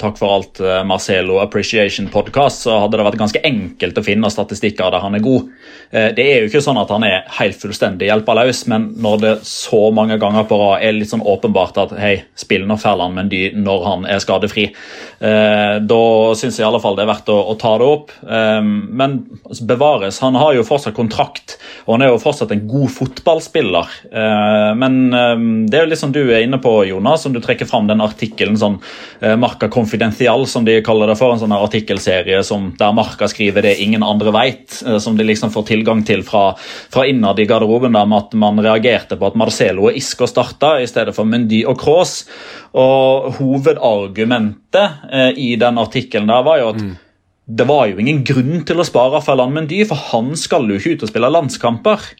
takk 0.01 0.19
for 0.21 0.35
alt 0.35 0.61
Marcelo 0.87 1.39
appreciation 1.41 2.11
podcast, 2.13 2.67
så 2.67 2.77
hadde 2.83 2.99
det 2.99 3.07
vært 3.07 3.21
ganske 3.21 3.43
enkelt 3.49 3.99
å 3.99 4.05
finne 4.05 4.31
statistikker 4.33 4.93
der 4.93 5.05
han 5.07 5.17
er 5.17 5.25
god. 5.25 5.49
Det 5.91 6.25
er 6.25 6.43
jo 6.43 6.49
ikke 6.51 6.61
sånn 6.65 6.79
at 6.81 6.91
han 6.93 7.05
er 7.07 7.23
helt 7.39 7.57
fullstendig 7.61 8.11
hjelpeløs, 8.11 8.65
men 8.69 8.91
når 9.01 9.21
det 9.23 9.35
så 9.49 9.89
mange 9.95 10.19
ganger 10.21 10.45
på 10.49 10.59
rad 10.61 10.85
er 10.85 10.97
litt 10.97 11.11
sånn 11.11 11.25
åpenbart 11.25 11.79
at 11.81 11.95
hei, 12.01 12.15
spill 12.39 12.67
nå 12.69 12.77
Ferland 12.81 13.17
Mendy 13.17 13.49
når 13.57 13.85
han 13.87 14.05
er 14.09 14.21
skadefri. 14.23 14.69
Eh, 15.19 15.77
da 15.81 16.03
syns 16.39 16.59
jeg 16.59 16.65
i 16.65 16.69
alle 16.69 16.81
fall 16.83 16.99
det 16.99 17.05
er 17.05 17.11
verdt 17.11 17.31
å, 17.33 17.39
å 17.53 17.57
ta 17.59 17.75
det 17.81 17.89
opp. 17.89 18.13
Eh, 18.23 18.61
men 18.63 19.19
bevares, 19.69 20.21
han 20.25 20.39
har 20.39 20.55
jo 20.57 20.67
fortsatt 20.67 20.97
kontrakt, 20.97 21.57
og 21.87 21.97
han 21.97 22.07
er 22.07 22.13
jo 22.13 22.21
fortsatt 22.23 22.53
en 22.55 22.67
god 22.71 22.93
fotballspiller. 22.95 23.97
Eh, 24.13 24.71
men 24.79 25.01
eh, 25.17 25.35
det 25.71 25.81
er 25.81 25.87
jo 25.87 25.93
litt 25.93 26.03
som 26.03 26.15
du 26.15 26.23
er 26.27 26.45
inne 26.45 26.61
på, 26.63 26.75
Jonas, 26.91 27.25
som 27.25 27.35
du 27.35 27.41
trekker 27.45 27.69
fram 27.69 27.89
den 27.91 28.05
artikkelen 28.05 28.59
sånn 28.61 28.79
eh, 29.21 29.37
Marca 29.41 29.71
Confidential, 29.73 30.47
som 30.51 30.67
de 30.69 30.79
kaller 30.87 31.13
det 31.13 31.19
for. 31.21 31.35
En 31.35 31.43
sånn 31.43 31.57
artikkelserie 31.57 32.43
der 32.79 32.95
Marca 32.97 33.29
skriver 33.31 33.65
det 33.67 33.79
ingen 33.83 34.05
andre 34.07 34.33
veit, 34.35 34.81
eh, 34.87 34.99
som 35.03 35.19
de 35.19 35.27
liksom 35.27 35.53
får 35.55 35.69
tilgang 35.79 36.05
til 36.07 36.25
fra, 36.27 36.53
fra 36.93 37.07
innad 37.09 37.41
i 37.41 37.47
garderoben, 37.49 37.97
da, 37.97 38.05
med 38.09 38.27
at 38.27 38.37
man 38.39 38.61
reagerte 38.65 39.19
på 39.19 39.31
at 39.31 39.39
Marcelo 39.39 39.89
og 39.89 39.99
Isco 39.99 40.29
starta 40.29 40.77
i 40.83 40.87
stedet 40.91 41.15
for 41.17 41.29
Mendy 41.29 41.65
og 41.65 41.79
Cross. 41.81 42.23
Og 42.79 43.33
hovedargumentet 43.39 45.11
eh, 45.13 45.31
i 45.39 45.53
den 45.61 45.81
artikkelen 45.81 46.29
der 46.29 46.47
var 46.47 46.63
jo 46.63 46.71
at 46.75 46.83
mm. 46.83 46.95
det 47.59 47.69
var 47.69 47.87
jo 47.89 48.01
ingen 48.03 48.25
grunn 48.27 48.65
til 48.69 48.83
å 48.83 48.87
spare 48.87 49.23
Ferland 49.25 49.57
Mendy, 49.57 49.85
for 49.89 50.09
han 50.13 50.35
skal 50.37 50.69
jo 50.69 50.79
ikke 50.81 50.99
ut 50.99 51.07
og 51.07 51.13
spille 51.15 51.33
landskamper. 51.33 52.11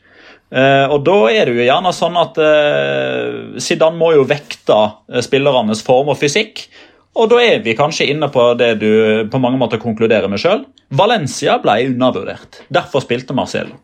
Uh, 0.49 0.89
og 0.95 1.03
da 1.05 1.17
er 1.29 1.45
det 1.45 1.59
jo 1.59 1.65
gjerne 1.67 1.91
sånn 1.93 2.15
at 2.17 2.39
uh, 2.41 3.59
Zidane 3.61 4.01
må 4.01 4.15
jo 4.15 4.23
vekte 4.25 4.79
eh, 5.13 5.21
spillernes 5.25 5.83
form 5.85 6.09
og 6.15 6.17
fysikk. 6.17 6.65
Og 7.17 7.31
da 7.33 7.39
er 7.43 7.63
vi 7.65 7.77
kanskje 7.79 8.11
inne 8.13 8.29
på 8.31 8.51
det 8.59 8.75
du 8.83 8.91
på 9.31 9.41
mange 9.43 9.59
måter 9.61 9.81
konkluderer 9.83 10.29
med 10.31 10.43
sjøl. 10.43 10.67
Valencia 10.95 11.57
ble 11.63 11.81
undervurdert. 11.89 12.63
Derfor 12.73 13.03
spilte 13.05 13.37
Marcelo. 13.37 13.81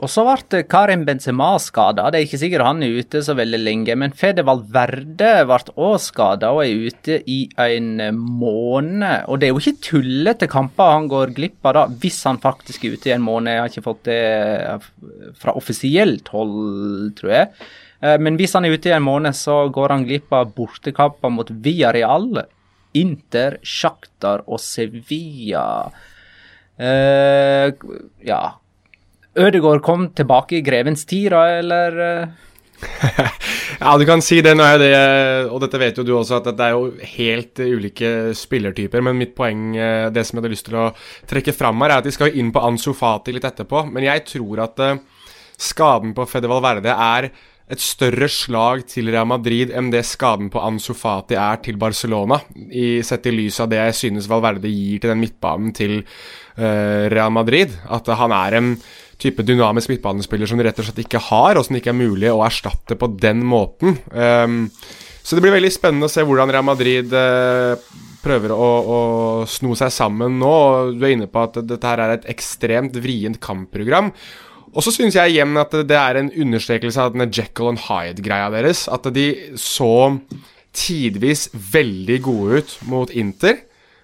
Og 0.00 0.08
så 0.08 0.22
ble 0.24 0.62
Karim 0.72 1.02
Benzema 1.04 1.50
skada. 1.60 2.06
Det 2.08 2.18
er 2.18 2.24
ikke 2.24 2.40
sikkert 2.40 2.64
han 2.64 2.80
er 2.82 2.94
ute 2.96 3.20
så 3.22 3.34
veldig 3.36 3.60
lenge. 3.60 3.96
Men 4.00 4.14
Fede 4.16 4.44
Valverde 4.48 5.34
ble 5.46 5.58
òg 5.76 5.98
skada 6.00 6.54
og 6.56 6.62
er 6.64 6.88
ute 6.88 7.18
i 7.28 7.42
en 7.60 8.00
måned. 8.16 9.28
Og 9.28 9.38
det 9.38 9.48
er 9.48 9.52
jo 9.52 9.60
ikke 9.60 9.84
tullete 9.90 10.48
kamper 10.50 10.94
han 10.94 11.10
går 11.12 11.34
glipp 11.36 11.68
av, 11.68 11.76
da, 11.76 11.84
hvis 12.02 12.22
han 12.24 12.40
faktisk 12.40 12.88
er 12.88 12.96
ute 12.96 13.12
i 13.12 13.14
en 13.18 13.26
måned. 13.26 13.52
Jeg 13.52 13.62
har 13.62 13.74
ikke 13.74 13.86
fått 13.90 14.02
det 14.08 15.36
fra 15.44 15.54
offisielt 15.60 16.32
hold, 16.32 17.12
tror 17.20 17.36
jeg. 17.36 17.52
Eh, 18.00 18.16
men 18.16 18.40
hvis 18.40 18.56
han 18.56 18.64
er 18.64 18.74
ute 18.74 18.90
i 18.90 18.96
en 18.96 19.04
måned, 19.04 19.36
så 19.36 19.66
går 19.72 19.96
han 19.96 20.08
glipp 20.08 20.32
av 20.34 20.56
bortekamper 20.56 21.36
mot 21.36 21.52
Villarreal, 21.52 22.46
Inter, 22.98 23.58
Sjaktar 23.64 24.44
og 24.46 24.60
Sevilla. 24.62 25.66
Uh, 26.82 27.68
ja, 28.24 28.42
Ødegaard 29.38 29.82
kom 29.84 30.08
tilbake 30.16 30.58
i 30.58 30.64
grevens 30.64 31.06
tid, 31.08 31.30
da, 31.32 31.44
eller? 31.60 32.00
ja, 33.80 33.92
du 33.98 34.04
kan 34.08 34.20
si 34.24 34.40
det. 34.44 34.52
Nå 34.58 34.66
er 34.66 34.80
det, 34.82 34.90
og 35.48 35.62
dette 35.62 35.80
vet 35.80 36.00
jo 36.00 36.04
du 36.04 36.12
også, 36.18 36.40
at 36.40 36.50
det 36.58 36.66
er 36.66 36.74
jo 36.76 36.90
helt 37.14 37.62
ulike 37.62 38.10
spillertyper. 38.36 39.04
Men 39.04 39.20
mitt 39.20 39.32
poeng, 39.38 39.70
eh, 39.76 40.10
det 40.12 40.26
som 40.26 40.36
jeg 40.36 40.44
hadde 40.44 40.52
lyst 40.52 40.68
til 40.68 40.80
å 40.82 40.90
trekke 41.30 41.54
fram 41.56 41.80
her, 41.84 41.94
er 41.94 42.02
at 42.02 42.08
de 42.08 42.14
skal 42.14 42.36
inn 42.36 42.52
på 42.52 42.64
Ansu 42.66 42.92
Fati 42.96 43.32
litt 43.32 43.48
etterpå. 43.48 43.86
Men 43.92 44.08
jeg 44.10 44.26
tror 44.34 44.66
at 44.66 44.84
skaden 45.62 46.12
på 46.16 46.26
Fede 46.28 46.50
Verde 46.50 46.92
er 46.92 47.30
et 47.70 47.80
større 47.80 48.26
slag 48.28 48.82
til 48.90 49.08
Real 49.12 49.28
Madrid 49.30 49.70
enn 49.72 49.90
det 49.92 50.02
skaden 50.04 50.50
på 50.52 50.60
Ansu 50.60 50.92
Fati 50.98 51.38
er 51.38 51.60
til 51.64 51.78
Barcelona, 51.80 52.40
i, 52.54 53.00
sett 53.06 53.28
i 53.30 53.34
lys 53.34 53.60
av 53.62 53.70
det 53.72 53.78
jeg 53.78 53.98
synes 54.00 54.28
Valverde 54.30 54.70
gir 54.70 55.00
til 55.02 55.12
den 55.12 55.22
midtbanen 55.22 55.70
til 55.76 56.00
uh, 56.02 57.06
Real 57.12 57.32
Madrid. 57.32 57.72
At 57.88 58.10
han 58.18 58.34
er 58.36 58.58
en 58.58 58.74
type 59.22 59.44
dynamisk 59.46 59.92
midtbanespiller 59.92 60.50
som 60.50 60.58
de 60.58 60.66
rett 60.66 60.82
og 60.82 60.88
slett 60.88 61.04
ikke 61.04 61.22
har, 61.30 61.56
og 61.56 61.66
som 61.66 61.78
ikke 61.78 61.92
er 61.94 62.00
mulig 62.00 62.32
å 62.32 62.42
erstatte 62.44 62.98
på 62.98 63.08
den 63.22 63.44
måten. 63.46 63.96
Um, 64.10 64.66
så 65.22 65.38
det 65.38 65.44
blir 65.44 65.54
veldig 65.54 65.70
spennende 65.70 66.08
å 66.08 66.12
se 66.12 66.24
hvordan 66.26 66.50
Real 66.50 66.66
Madrid 66.66 67.14
uh, 67.14 67.78
prøver 68.22 68.54
å, 68.54 68.70
å, 68.82 69.00
sno 69.50 69.76
seg 69.78 69.92
sammen 69.94 70.38
nå. 70.42 70.54
Du 70.98 71.04
er 71.06 71.14
inne 71.16 71.30
på 71.30 71.46
at 71.46 71.60
dette 71.62 71.88
her 71.88 72.02
er 72.02 72.16
et 72.16 72.32
ekstremt 72.34 72.98
vrient 73.02 73.40
kampprogram. 73.42 74.10
Og 74.72 74.84
så 74.84 74.92
syns 74.94 75.18
jeg 75.18 75.34
igjen 75.34 75.58
at 75.60 75.74
det 75.84 75.98
er 75.98 76.18
en 76.20 76.30
understrekelse 76.32 77.00
av 77.00 77.12
denne 77.12 77.28
Jekyll 77.28 77.74
and 77.74 77.82
Hyde-greia 77.88 78.48
deres. 78.54 78.86
At 78.88 79.08
de 79.12 79.26
så 79.60 80.16
tidvis 80.72 81.50
veldig 81.52 82.18
gode 82.24 82.62
ut 82.62 82.78
mot 82.88 83.12
Inter 83.12 83.60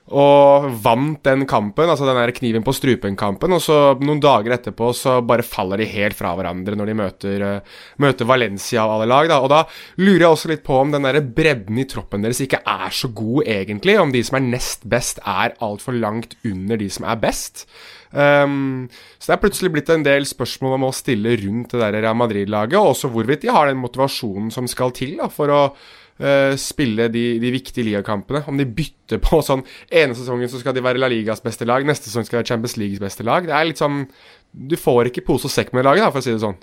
og 0.09 0.69
vant 0.81 1.21
den 1.27 1.45
kampen, 1.49 1.89
altså 1.91 2.07
den 2.09 2.17
der 2.17 2.33
kniven 2.33 2.65
på 2.65 2.73
strupen-kampen. 2.73 3.53
Og 3.53 3.61
så 3.61 3.77
noen 4.01 4.23
dager 4.25 4.55
etterpå 4.57 4.91
så 4.97 5.19
bare 5.25 5.45
faller 5.45 5.83
de 5.83 5.89
helt 5.91 6.17
fra 6.17 6.33
hverandre 6.37 6.79
når 6.79 6.89
de 6.89 6.97
møter, 6.97 7.45
uh, 7.45 7.83
møter 8.01 8.29
Valencia 8.29 8.85
av 8.85 8.95
alle 8.97 9.09
lag. 9.11 9.29
Da. 9.29 9.41
Og 9.45 9.53
da 9.53 9.61
lurer 10.01 10.25
jeg 10.25 10.31
også 10.31 10.53
litt 10.53 10.65
på 10.65 10.81
om 10.81 10.95
den 10.95 11.05
der 11.05 11.21
bredden 11.21 11.81
i 11.81 11.87
troppen 11.89 12.25
deres 12.25 12.41
ikke 12.45 12.63
er 12.65 12.95
så 12.95 13.13
god, 13.13 13.45
egentlig. 13.45 13.99
Om 14.01 14.15
de 14.15 14.25
som 14.25 14.41
er 14.41 14.49
nest 14.49 14.89
best, 14.89 15.21
er 15.29 15.57
altfor 15.65 15.97
langt 15.97 16.39
under 16.49 16.81
de 16.81 16.89
som 16.93 17.09
er 17.09 17.21
best. 17.21 17.67
Um, 18.09 18.89
så 19.19 19.31
det 19.31 19.35
er 19.35 19.43
plutselig 19.43 19.71
blitt 19.75 19.91
en 19.93 20.05
del 20.07 20.25
spørsmål 20.29 20.77
man 20.77 20.87
må 20.87 20.93
stille 20.97 21.35
rundt 21.43 21.75
det 21.75 21.81
der 21.83 21.99
Real 21.99 22.17
Madrid-laget, 22.17 22.79
og 22.81 22.95
også 22.95 23.11
hvorvidt 23.13 23.45
de 23.45 23.53
har 23.53 23.69
den 23.69 23.81
motivasjonen 23.83 24.53
som 24.55 24.69
skal 24.71 24.95
til 24.97 25.19
da, 25.21 25.29
for 25.33 25.53
å 25.53 25.61
uh, 25.75 26.55
spille 26.61 27.11
de, 27.13 27.27
de 27.43 27.53
viktige 27.53 27.85
ligakampene. 27.91 28.47
Om 28.49 28.61
de 28.61 28.69
bytter 28.81 29.21
på 29.25 29.43
sånn 29.45 29.67
ene 29.91 30.17
sesongen 30.17 30.49
så 30.49 30.63
skal 30.63 30.77
de 30.77 30.85
være 30.85 31.03
La 31.03 31.13
Ligas 31.13 31.45
beste 31.45 31.69
lag, 31.69 31.85
neste 31.85 32.09
sesong 32.09 32.25
skal 32.25 32.39
de 32.39 32.43
være 32.43 32.53
Champions 32.55 32.79
Leagues 32.81 33.05
beste 33.05 33.29
lag. 33.29 33.49
Det 33.49 33.57
er 33.57 33.69
litt 33.69 33.83
sånn 33.85 34.07
Du 34.49 34.79
får 34.81 35.11
ikke 35.11 35.27
pose 35.27 35.51
og 35.51 35.53
sekk 35.53 35.75
med 35.77 35.85
laget, 35.85 36.07
da, 36.07 36.13
for 36.15 36.23
å 36.23 36.25
si 36.25 36.33
det 36.33 36.45
sånn. 36.47 36.57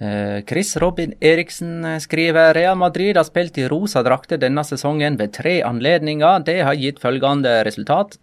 Eh, 0.00 0.44
Chris 0.48 0.76
Robin 0.80 1.12
Eriksen 1.20 1.84
eh, 1.84 1.98
skriver 2.00 2.54
Real 2.54 2.78
Madrid 2.80 3.18
har 3.20 3.26
spilt 3.28 3.58
i 3.60 3.66
rosa 3.68 4.00
drakter 4.06 4.40
denne 4.40 4.62
sesongen 4.64 5.18
ved 5.20 5.34
tre 5.36 5.58
anledninger. 5.66 6.46
Det 6.46 6.56
har 6.64 6.78
gitt 6.78 7.02
følgende 7.02 7.58
resultat. 7.68 8.16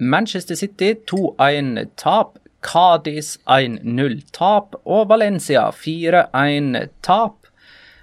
Manchester 0.00 0.58
City 0.58 0.94
2-1-tap. 1.06 2.38
Cádiz 2.60 3.38
1-0-tap. 3.46 4.80
Og 4.84 5.08
Valencia 5.08 5.68
4-1-tap. 5.76 7.48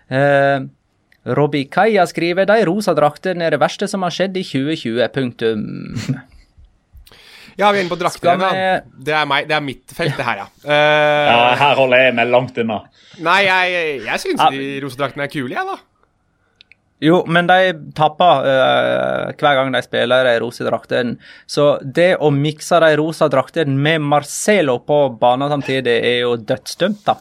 Eh, 0.07 0.59
Robbie 1.37 1.67
Kaia 1.67 2.05
skriver 2.07 2.47
de 2.47 2.61
rosa 2.69 2.93
draktene 2.95 3.43
er 3.43 3.55
det 3.55 3.59
verste 3.59 3.89
som 3.91 4.05
har 4.05 4.13
skjedd 4.15 4.39
i 4.39 4.45
2020. 4.47 5.05
Punktum. 5.17 5.69
Ja, 7.57 7.71
vi 7.73 7.79
er 7.79 7.87
inne 7.87 7.89
på 7.89 7.97
draktene. 7.97 8.47
Vi... 8.53 9.05
Det, 9.07 9.13
er 9.17 9.23
meg, 9.25 9.47
det 9.49 9.55
er 9.57 9.63
mitt 9.65 9.93
felt, 9.97 10.13
det 10.13 10.25
her, 10.27 10.43
ja. 10.43 10.47
Uh, 10.61 11.29
ja 11.31 11.37
her 11.57 11.79
holder 11.79 12.03
jeg 12.03 12.13
meg 12.19 12.29
langt 12.29 12.59
unna. 12.61 12.75
Nei, 13.25 13.39
jeg, 13.47 13.85
jeg 14.05 14.21
syns 14.21 14.43
ja. 14.43 14.49
de 14.53 14.67
rosa 14.83 14.99
draktene 14.99 15.25
er 15.25 15.31
kule, 15.33 15.55
jeg, 15.55 15.65
da. 15.65 15.79
Jo, 17.03 17.21
men 17.29 17.45
de 17.45 17.73
tapper 17.97 18.47
uh, 18.47 19.29
hver 19.37 19.59
gang 19.59 19.69
de 19.73 19.83
spiller 19.85 20.31
i 20.31 20.39
rosa 20.41 20.65
draktene. 20.65 21.19
Så 21.45 21.75
det 21.81 22.15
å 22.17 22.31
mikse 22.33 22.79
de 22.81 22.95
rosa 22.97 23.27
draktene 23.29 23.77
med 23.77 24.01
Marcelo 24.01 24.79
på 24.81 25.03
banen 25.21 25.53
samtidig, 25.53 25.99
er 26.01 26.19
jo 26.23 26.35
dødsdømt, 26.41 27.03
da. 27.05 27.19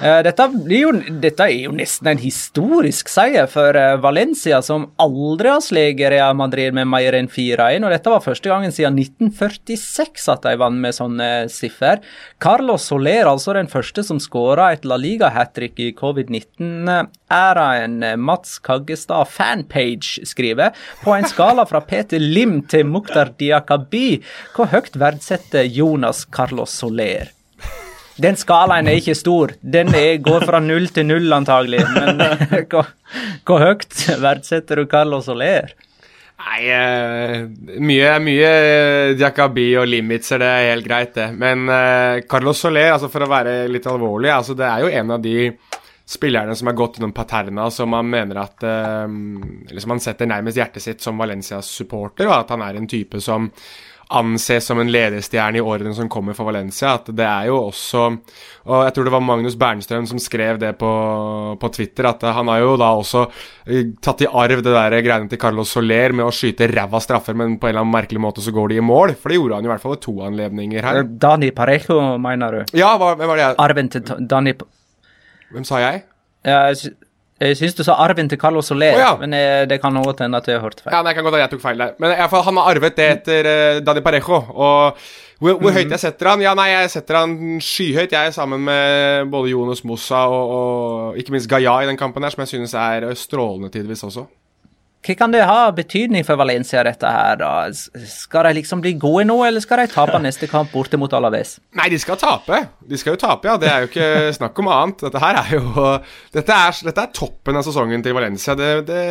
Eh, 0.00 0.22
dette, 0.24 0.46
jo, 0.72 0.94
dette, 1.20 1.44
er 1.44 1.66
jo 1.66 1.74
nesten 1.76 2.08
en 2.08 2.20
historisk 2.22 3.10
seier 3.12 3.44
for 3.52 3.76
eh, 3.76 3.98
Valencia, 4.00 4.62
som 4.64 4.86
aldri 4.96 5.50
har 5.52 5.60
sleget 5.60 6.08
Real 6.14 6.32
Madrid 6.38 6.72
med 6.72 6.88
mer 6.88 7.12
enn 7.18 7.26
4-1. 7.28 7.84
og 7.84 7.92
Dette 7.92 8.14
var 8.14 8.22
første 8.24 8.48
gangen 8.48 8.72
siden 8.72 8.96
1946 8.96 10.24
at 10.32 10.46
de 10.46 10.54
vant 10.62 10.80
med 10.80 10.96
sånne 10.96 11.26
siffer. 11.52 12.00
Carlos 12.40 12.86
Soler, 12.88 13.28
altså 13.28 13.52
den 13.58 13.68
første 13.68 14.00
som 14.06 14.16
skåra 14.24 14.70
et 14.72 14.88
La 14.88 14.96
Liga-hat 14.96 15.52
trick 15.58 15.76
i 15.84 15.90
covid-19-æraen. 15.98 18.00
Mats 18.24 18.56
Kaggestad 18.64 19.28
fanpage 19.28 20.24
skriver 20.30 20.72
på 21.04 21.12
en 21.12 21.28
skala 21.28 21.68
fra 21.68 21.84
Peter 21.84 22.22
Lim 22.22 22.62
til 22.72 22.88
Mukhtar 22.88 23.36
Diakabi, 23.36 24.24
hvor 24.56 24.72
høyt 24.72 24.96
verdsetter 24.96 25.68
Jonas 25.68 26.24
Carlos 26.32 26.72
Soler? 26.80 27.36
Den 28.20 28.36
skalaen 28.36 28.88
er 28.90 28.98
ikke 29.00 29.16
stor. 29.16 29.54
Den 29.60 29.94
er, 29.96 30.18
går 30.22 30.44
fra 30.48 30.60
null 30.62 30.90
til 30.94 31.06
null, 31.08 31.28
antagelig. 31.32 31.82
Men 31.94 32.20
hvor, 32.70 32.90
hvor 33.48 33.64
høyt 33.64 33.94
verdsetter 34.20 34.82
du 34.82 34.90
Carlos 34.90 35.28
Soler? 35.30 35.72
Nei, 36.40 36.60
uh, 36.72 37.42
mye, 37.84 38.12
mye 38.24 38.52
Diakabi 39.18 39.66
og 39.80 39.88
Limitzer, 39.90 40.40
det 40.40 40.52
er 40.52 40.70
helt 40.70 40.88
greit, 40.88 41.12
det. 41.16 41.28
Men 41.36 41.68
Carlos 42.28 42.62
Soler, 42.64 42.94
altså 42.94 43.10
for 43.12 43.26
å 43.26 43.30
være 43.30 43.62
litt 43.72 43.88
alvorlig, 43.88 44.32
altså 44.32 44.56
det 44.56 44.68
er 44.68 44.86
jo 44.86 44.94
en 45.02 45.16
av 45.16 45.24
de 45.24 45.50
spillerne 46.10 46.56
som 46.56 46.66
har 46.66 46.74
gått 46.74 46.98
gjennom 46.98 47.12
Paterna, 47.14 47.68
som 47.70 47.92
man 47.94 48.08
mener 48.10 48.40
at 48.42 48.64
uh, 48.66 49.06
liksom 49.70 49.94
han 49.94 50.02
setter 50.02 50.28
nærmest 50.30 50.58
hjertet 50.58 50.82
sitt 50.82 51.04
som 51.04 51.20
Valencias 51.20 51.70
supporter, 51.70 52.26
og 52.26 52.40
at 52.40 52.50
han 52.54 52.64
er 52.66 52.80
en 52.80 52.90
type 52.90 53.20
som 53.22 53.46
anses 54.10 54.66
som 54.66 54.80
en 54.82 54.90
lederstjerne 54.90 55.60
i 55.60 55.62
årene 55.62 55.92
som 55.94 56.08
kommer 56.10 56.34
for 56.36 56.48
Valencia. 56.48 56.96
At 56.98 57.10
det 57.16 57.26
er 57.26 57.48
jo 57.50 57.58
også 57.68 58.06
Og 58.10 58.84
jeg 58.84 58.94
tror 58.94 59.06
det 59.06 59.12
var 59.14 59.24
Magnus 59.24 59.56
Bernstrøm 59.58 60.06
som 60.10 60.20
skrev 60.22 60.58
det 60.60 60.72
på, 60.78 60.90
på 61.60 61.70
Twitter, 61.74 62.10
at 62.10 62.22
han 62.36 62.50
har 62.52 62.60
jo 62.60 62.74
da 62.80 62.90
også 62.98 63.22
eh, 63.66 63.92
tatt 64.02 64.24
i 64.26 64.28
arv 64.28 64.60
det 64.62 64.74
der 64.74 64.96
greiene 65.00 65.30
til 65.30 65.40
Carlos 65.40 65.72
Soler 65.72 66.14
med 66.16 66.26
å 66.26 66.34
skyte 66.34 66.68
ræva 66.70 67.00
straffer, 67.02 67.38
men 67.38 67.56
på 67.58 67.68
en 67.68 67.74
eller 67.74 67.86
annen 67.86 67.94
merkelig 67.94 68.22
måte 68.22 68.44
så 68.44 68.52
går 68.54 68.74
de 68.74 68.80
i 68.80 68.84
mål. 68.84 69.14
For 69.18 69.32
det 69.32 69.40
gjorde 69.40 69.58
han 69.58 69.66
i 69.66 69.72
hvert 69.72 69.82
fall 69.82 69.96
ved 69.96 70.04
to 70.04 70.16
anledninger 70.28 70.86
her. 70.86 71.02
Dani 71.24 71.50
Parejo, 71.56 72.00
mener 72.22 72.60
du? 72.60 72.76
Ja, 72.78 72.92
hva, 73.00 73.14
hvem 73.18 73.32
var 73.32 73.40
det? 73.40 73.48
Arven 73.64 73.90
til 73.94 74.26
Dani 74.30 74.54
Hvem 75.50 75.66
sa 75.66 75.80
jeg? 75.82 76.04
Ja, 76.46 76.60
jeg 77.40 77.54
jeg 77.54 77.56
syns 77.56 77.76
du 77.78 77.82
sa 77.86 77.96
arven 78.04 78.28
til 78.28 78.38
Carlos 78.40 78.68
Soler, 78.68 78.92
oh, 78.94 79.00
ja. 79.00 79.10
men 79.20 79.32
jeg, 79.32 79.68
det 79.70 79.80
kan 79.80 79.96
godt 80.04 80.20
hende 80.24 80.36
at 80.36 80.48
jeg 80.50 80.60
hørt 80.60 80.82
feil. 80.84 80.92
Ja, 80.92 81.00
det 81.06 81.14
kan 81.16 81.24
godt 81.24 81.34
hende 81.34 81.46
jeg 81.46 81.52
tok 81.54 81.62
feil 81.64 81.80
der. 81.80 81.94
Men 82.02 82.12
fall, 82.28 82.44
han 82.44 82.60
har 82.60 82.70
arvet 82.74 82.98
det 82.98 83.06
etter 83.16 83.48
uh, 83.48 83.80
Dani 83.86 84.02
Parejo. 84.04 84.40
Og 84.50 84.98
hvor, 85.40 85.56
hvor 85.56 85.72
høyt 85.72 85.88
jeg 85.88 86.02
setter 86.02 86.28
han? 86.34 86.44
Ja, 86.44 86.52
nei, 86.58 86.68
jeg 86.74 86.90
setter 86.92 87.22
han 87.22 87.38
skyhøyt, 87.64 88.12
jeg, 88.12 88.28
er 88.28 88.36
sammen 88.36 88.60
med 88.66 89.30
både 89.32 89.54
Jonas 89.54 89.80
Mossa 89.88 90.26
og, 90.28 90.52
og 90.58 91.20
ikke 91.20 91.32
minst 91.32 91.48
Gaia 91.48 91.78
i 91.80 91.88
den 91.88 92.00
kampen 92.00 92.26
her, 92.26 92.34
som 92.34 92.44
jeg 92.44 92.52
synes 92.52 92.76
er 92.76 93.08
strålende 93.16 93.72
tidvis 93.72 94.04
også. 94.10 94.26
Hva 95.00 95.14
kan 95.16 95.32
det 95.32 95.46
ha 95.48 95.70
betydning 95.72 96.26
for 96.28 96.36
Valencia, 96.36 96.82
dette 96.84 97.08
her? 97.08 97.38
da? 97.40 97.50
Skal 97.72 98.44
de 98.44 98.58
liksom 98.58 98.82
bli 98.84 98.92
gode 99.00 99.24
nå, 99.30 99.38
eller 99.46 99.62
skal 99.64 99.80
de 99.80 99.86
tape 99.88 100.18
neste 100.20 100.44
kamp 100.50 100.74
borte 100.74 100.98
mot 101.00 101.12
Alaves? 101.16 101.54
Nei, 101.78 101.86
de 101.88 101.96
skal 102.02 102.18
tape. 102.20 102.58
De 102.84 102.98
skal 103.00 103.16
jo 103.16 103.20
tape, 103.22 103.48
ja. 103.48 103.56
Det 103.60 103.70
er 103.70 103.86
jo 103.86 103.88
ikke 103.88 104.10
snakk 104.38 104.60
om 104.60 104.68
annet. 104.68 105.06
Dette 105.06 105.22
her 105.22 105.38
er 105.40 105.54
jo 105.56 105.86
Dette 106.36 106.58
er, 106.58 106.82
dette 106.90 107.06
er 107.06 107.14
toppen 107.16 107.56
av 107.56 107.64
sesongen 107.64 108.04
til 108.04 108.16
Valencia. 108.18 108.56
Det, 108.58 108.68
det, 108.90 109.06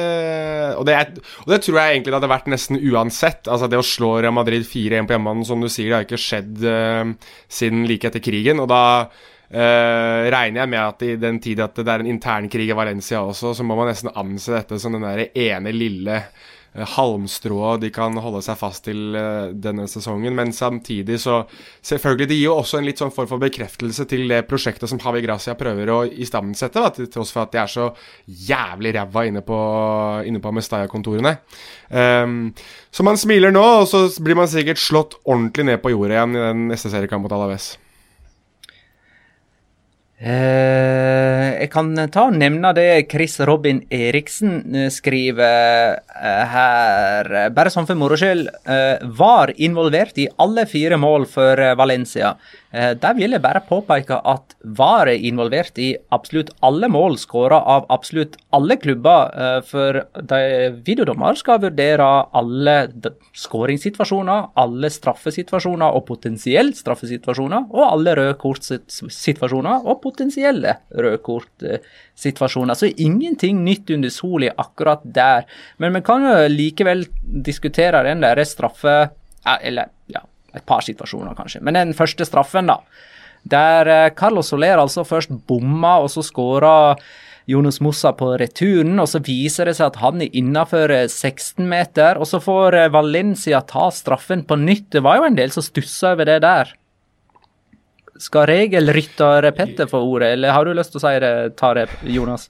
og, 0.75 0.85
det 0.85 0.99
er, 0.99 1.09
og, 1.41 1.49
det 1.55 1.61
tror 1.65 1.81
jeg 1.81 1.95
egentlig 1.95 2.13
det 2.13 2.19
hadde 2.19 2.31
vært 2.35 2.53
nesten 2.53 2.77
uansett. 2.77 3.49
Altså 3.49 3.71
Det 3.71 3.81
å 3.81 3.89
slå 3.89 4.13
Real 4.19 4.37
Madrid 4.37 4.69
4-1 4.69 5.09
på 5.09 5.17
hjemmebane, 5.17 5.49
som 5.49 5.65
du 5.65 5.71
sier, 5.73 5.89
det 5.89 5.97
har 5.97 6.05
ikke 6.05 6.21
skjedd 6.21 6.69
uh, 6.69 7.33
siden 7.49 7.89
like 7.89 8.13
etter 8.13 8.21
krigen. 8.21 8.61
Og 8.61 8.69
da 8.69 8.83
Uh, 9.49 10.29
regner 10.29 10.61
jeg 10.61 10.69
med 10.69 10.83
at 10.83 11.03
i 11.07 11.15
den 11.17 11.39
tid 11.41 11.57
at 11.65 11.79
det 11.81 11.89
er 11.89 12.03
en 12.03 12.11
internkrig 12.11 12.67
i 12.69 12.75
Valencia 12.77 13.23
også, 13.25 13.55
så 13.57 13.63
må 13.65 13.73
man 13.79 13.89
nesten 13.89 14.13
anse 14.13 14.53
dette 14.53 14.77
som 14.77 14.93
den 14.93 15.07
der 15.07 15.23
ene 15.33 15.71
lille 15.73 16.19
uh, 16.21 16.83
halmstrået 16.93 17.81
de 17.81 17.89
kan 17.89 18.13
holde 18.21 18.43
seg 18.45 18.59
fast 18.59 18.85
til 18.85 19.17
uh, 19.17 19.49
denne 19.49 19.87
sesongen. 19.89 20.37
Men 20.37 20.53
samtidig 20.53 21.17
så 21.25 21.39
Selvfølgelig, 21.81 22.29
det 22.29 22.37
gir 22.37 22.45
jo 22.51 22.59
også 22.59 22.77
en 22.77 22.85
litt 22.91 23.01
sånn 23.01 23.15
form 23.15 23.31
for 23.31 23.41
bekreftelse 23.41 24.05
til 24.11 24.29
det 24.29 24.43
prosjektet 24.45 24.91
som 24.91 25.01
Havi 25.01 25.25
Gracia 25.25 25.57
prøver 25.57 25.95
å 25.95 25.99
istandsette, 26.05 26.85
til 26.99 27.09
tross 27.09 27.33
for 27.33 27.47
at 27.47 27.57
de 27.57 27.63
er 27.63 27.73
så 27.73 27.89
jævlig 28.51 28.93
ræva 28.99 29.25
inne 29.31 29.41
på, 29.41 29.59
inne 30.29 30.45
på 30.45 30.53
Mestaya-kontorene. 30.59 31.39
Um, 31.89 32.39
så 32.93 33.01
man 33.07 33.17
smiler 33.17 33.55
nå, 33.55 33.65
og 33.81 33.89
så 33.89 34.05
blir 34.21 34.37
man 34.37 34.51
sikkert 34.51 34.85
slått 34.85 35.17
ordentlig 35.23 35.71
ned 35.71 35.81
på 35.81 35.97
jordet 35.97 36.19
igjen 36.19 36.37
i 36.37 36.49
den 36.51 36.67
neste 36.75 36.93
seriekamp 36.93 37.25
mot 37.25 37.39
Alaves. 37.39 37.79
Eh, 40.19 41.61
jeg 41.61 41.69
kan 41.71 41.93
ta 42.11 42.25
og 42.27 42.35
nevne 42.35 42.73
det 42.75 43.07
Chris 43.07 43.37
Robin 43.47 43.77
Eriksen 43.87 44.75
eh, 44.75 44.89
skriver 44.91 45.95
eh, 45.95 46.41
her. 46.51 47.29
Bare 47.55 47.71
sånn 47.71 47.87
for 47.87 47.95
moro 47.99 48.17
skyld. 48.19 48.49
Eh, 48.67 49.05
var 49.15 49.53
involvert 49.55 50.19
i 50.19 50.27
alle 50.43 50.67
fire 50.67 50.99
mål 50.99 51.27
for 51.31 51.63
eh, 51.63 51.75
Valencia. 51.79 52.33
Eh, 52.69 52.91
der 53.01 53.15
vil 53.17 53.33
jeg 53.33 53.41
bare 53.41 53.63
påpeke 53.65 54.19
at 54.29 54.53
VAR 54.77 55.09
er 55.09 55.23
involvert 55.25 55.79
i 55.81 55.89
absolutt 56.13 56.51
alle 56.65 56.85
mål 56.91 57.17
skåra 57.17 57.57
av 57.65 57.87
absolutt 57.89 58.37
alle 58.53 58.77
klubber. 58.77 59.33
Eh, 59.33 59.59
for 59.65 60.01
videodommer 60.85 61.39
skal 61.39 61.63
vurdere 61.63 62.09
alle 62.37 62.75
skåringssituasjoner, 63.33 64.51
alle 64.61 64.93
straffesituasjoner 64.93 65.97
og 65.97 66.05
potensielle 66.11 66.77
straffesituasjoner, 66.77 67.69
og 67.73 67.85
alle 67.87 68.15
røde 68.21 68.37
kort-situasjoner 68.41 69.85
og 69.89 70.01
potensielle 70.05 70.77
røde 70.93 71.23
kort-situasjoner. 71.25 72.77
Så 72.77 72.93
ingenting 72.97 73.63
nytt 73.65 73.89
under 73.95 74.13
sola 74.13 74.53
akkurat 74.61 75.01
der. 75.03 75.49
Men 75.81 75.97
vi 75.97 76.05
kan 76.05 76.25
jo 76.25 76.35
likevel 76.53 77.07
diskutere 77.49 78.05
den 78.05 78.21
der 78.21 78.43
straffe... 78.45 78.99
Eller 79.63 79.87
ja, 79.87 79.98
et 80.55 80.65
par 80.65 80.83
situasjoner, 80.85 81.35
kanskje. 81.37 81.61
Men 81.65 81.77
den 81.77 81.95
første 81.97 82.25
straffen, 82.27 82.69
da. 82.71 82.79
Der 83.47 83.87
eh, 83.87 84.11
Carlos 84.17 84.51
Soler 84.51 84.81
altså 84.81 85.05
først 85.07 85.31
bomma, 85.47 85.97
og 86.03 86.09
så 86.11 86.23
skåra 86.25 86.95
Jonas 87.49 87.79
Mossa 87.81 88.11
på 88.13 88.33
returen. 88.39 88.99
og 88.99 89.07
Så 89.09 89.21
viser 89.25 89.69
det 89.69 89.77
seg 89.79 89.93
at 89.93 90.01
han 90.03 90.21
er 90.21 90.35
innafor 90.35 90.91
16 91.07 91.71
eh, 91.73 92.17
og 92.17 92.27
Så 92.27 92.41
får 92.43 92.77
eh, 92.77 92.91
Valencia 92.93 93.61
ta 93.61 93.89
straffen 93.91 94.43
på 94.45 94.59
nytt. 94.59 94.91
Det 94.91 95.03
var 95.05 95.19
jo 95.19 95.29
en 95.29 95.39
del 95.39 95.51
som 95.55 95.65
stussa 95.65 96.13
over 96.13 96.29
det 96.29 96.41
der. 96.45 96.75
Skal 98.19 98.49
regelrytter 98.49 99.47
Petter 99.55 99.87
få 99.87 100.01
ordet, 100.03 100.33
eller 100.35 100.51
har 100.51 100.65
du 100.67 100.73
lyst 100.75 100.91
til 100.91 100.99
å 100.99 101.05
si 101.05 101.19
det, 101.23 101.33
Tare, 101.55 101.85
Jonas? 102.03 102.49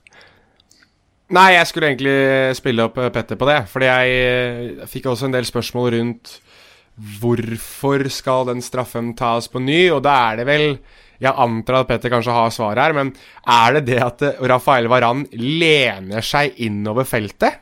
Nei, 1.30 1.52
jeg 1.54 1.68
skulle 1.70 1.92
egentlig 1.92 2.56
spille 2.58 2.88
opp 2.88 2.98
Petter 3.14 3.38
på 3.38 3.46
det. 3.46 3.60
Fordi 3.70 3.86
jeg 3.86 4.88
fikk 4.90 5.06
også 5.12 5.28
en 5.28 5.36
del 5.36 5.46
spørsmål 5.46 5.92
rundt 5.94 6.40
hvorfor 7.20 8.04
skal 8.12 8.50
den 8.50 8.62
straffen 8.64 9.14
tas 9.18 9.48
på 9.48 9.62
ny? 9.62 9.88
Og 9.94 10.02
da 10.04 10.16
er 10.30 10.42
det 10.42 10.48
vel 10.50 10.66
Jeg 11.20 11.36
antar 11.36 11.82
at 11.82 11.88
Petter 11.90 12.08
kanskje 12.08 12.32
har 12.32 12.52
svar 12.54 12.78
her, 12.80 12.94
men 12.96 13.10
er 13.44 13.74
det 13.76 13.82
det 13.90 13.98
at 14.00 14.22
Rafael 14.40 14.88
Varan 14.88 15.26
lener 15.36 16.24
seg 16.24 16.56
innover 16.64 17.04
feltet? 17.04 17.58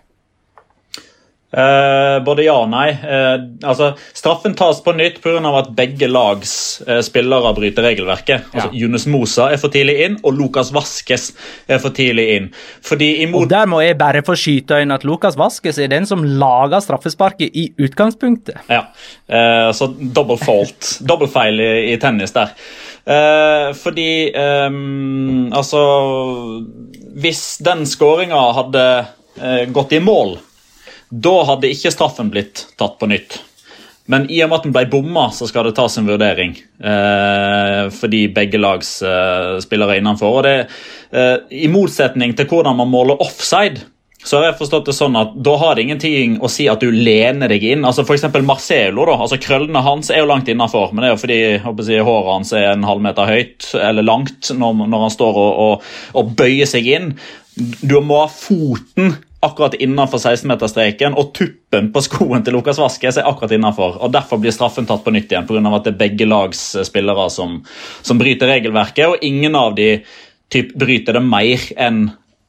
Uh, 1.48 2.18
både 2.24 2.44
ja 2.44 2.58
og 2.60 2.68
nei. 2.68 2.90
Uh, 3.00 3.46
altså, 3.64 3.94
straffen 4.16 4.52
tas 4.56 4.82
på 4.84 4.92
nytt 4.92 5.22
pga. 5.24 5.40
at 5.56 5.70
begge 5.76 6.04
lags 6.10 6.82
uh, 6.84 6.98
spillere 7.04 7.54
bryter 7.56 7.86
regelverket. 7.88 8.50
Ja. 8.52 8.66
Altså, 8.66 8.68
Yunus 8.76 9.06
Mosa 9.08 9.46
er 9.52 9.60
for 9.60 9.72
tidlig 9.72 9.96
inn, 10.04 10.18
og 10.22 10.36
Lukas 10.36 10.74
Vaskes 10.76 11.30
er 11.66 11.80
for 11.80 11.96
tidlig 11.96 12.26
inn. 12.36 12.50
Imot... 12.98 13.46
Og 13.46 13.48
Der 13.48 13.70
må 13.70 13.80
jeg 13.80 13.96
bare 13.98 14.20
få 14.26 14.36
skyte 14.36 14.82
inn 14.82 14.92
at 14.92 15.06
Lukas 15.08 15.38
Vaskes 15.40 15.80
er 15.80 15.88
den 15.88 16.04
som 16.08 16.24
lager 16.24 16.84
straffesparket 16.84 17.56
i 17.56 17.70
utgangspunktet. 17.80 18.60
Ja, 18.68 18.84
så 19.72 19.88
double 19.88 20.36
fault. 20.40 20.98
double 21.08 21.30
feil 21.32 21.60
i, 21.62 21.70
i, 21.94 21.96
tennis 22.00 22.34
der. 22.36 22.52
fordi 23.78 24.28
eh, 24.36 24.74
altså 25.56 25.80
Hvis 27.16 27.42
den 27.64 27.86
skåringa 27.88 28.42
hadde 28.58 28.84
gått 29.72 29.94
i 29.96 30.02
mål 30.04 30.36
da 31.08 31.36
hadde 31.48 31.70
ikke 31.72 31.92
straffen 31.94 32.32
blitt 32.32 32.66
tatt 32.80 32.98
på 33.00 33.08
nytt. 33.10 33.40
Men 34.08 34.24
i 34.32 34.40
og 34.40 34.48
med 34.48 34.56
at 34.56 34.64
den 34.64 34.72
ble 34.72 34.86
bomma, 34.88 35.26
så 35.36 35.44
skal 35.48 35.68
det 35.68 35.74
tas 35.76 35.98
en 36.00 36.08
vurdering. 36.08 36.54
Eh, 36.80 37.82
fordi 37.92 38.22
begge 38.32 38.60
lags 38.60 38.94
eh, 39.04 39.58
spillere 39.60 39.98
er 39.98 40.00
innenfor. 40.00 40.38
Og 40.38 40.46
det, 40.46 40.56
eh, 41.12 41.36
I 41.66 41.68
motsetning 41.68 42.32
til 42.36 42.48
hvordan 42.48 42.78
man 42.78 42.88
måler 42.88 43.20
offside, 43.20 43.84
så 44.24 44.38
har 44.38 44.48
jeg 44.48 44.56
forstått 44.58 44.88
det 44.88 44.94
sånn 44.96 45.16
at 45.16 45.36
da 45.46 45.52
har 45.60 45.76
det 45.76 45.84
ingenting 45.84 46.38
å 46.42 46.48
si 46.50 46.66
at 46.72 46.82
du 46.82 46.88
lener 46.90 47.52
deg 47.52 47.66
inn. 47.68 47.84
Altså 47.86 48.02
F.eks. 48.02 48.24
Marcelo. 48.42 49.04
da, 49.06 49.18
altså 49.20 49.38
Krøllene 49.40 49.82
hans 49.84 50.10
er 50.10 50.22
jo 50.22 50.30
langt 50.30 50.48
innafor, 50.50 50.90
men 50.92 51.04
det 51.04 51.10
er 51.10 51.14
jo 51.14 51.20
fordi 51.22 51.38
jeg, 51.94 52.06
håret 52.08 52.32
hans 52.32 52.54
er 52.56 52.70
en 52.72 52.88
halvmeter 52.88 53.28
høyt 53.28 53.68
eller 53.78 54.08
langt 54.08 54.50
når, 54.56 54.88
når 54.88 55.04
han 55.06 55.14
står 55.14 55.42
og, 55.44 55.60
og, 55.66 55.92
og 56.18 56.32
bøyer 56.40 56.68
seg 56.68 56.88
inn. 56.96 57.12
Du 57.58 57.98
må 58.04 58.22
ha 58.22 58.28
foten 58.30 59.16
akkurat 59.44 59.74
innenfor 59.78 60.18
16-meterstreken, 60.18 61.14
og 61.18 61.32
tuppen 61.36 61.90
på 61.94 62.02
skoen 62.02 62.42
til 62.44 62.56
Lukas 62.58 62.80
Vaskes 62.82 63.20
er 63.20 63.28
akkurat 63.28 63.54
innenfor. 63.54 63.98
og 64.02 64.12
Derfor 64.14 64.40
blir 64.42 64.54
straffen 64.54 64.86
tatt 64.86 65.04
på 65.04 65.14
nytt 65.14 65.30
igjen, 65.30 65.46
pga. 65.46 65.62
at 65.76 65.86
det 65.86 65.92
er 65.94 66.00
begge 66.00 66.26
lags 66.26 66.62
spillere 66.88 67.28
som, 67.30 67.60
som, 68.02 68.18
bryter 68.18 68.50
regelverket, 68.50 69.06
og 69.06 69.22
ingen 69.22 69.54
av 69.58 69.76
de 69.78 70.00
typ, 70.50 70.74
bryter 70.74 71.18
det 71.18 71.22
mer 71.22 71.68
enn 71.76 72.08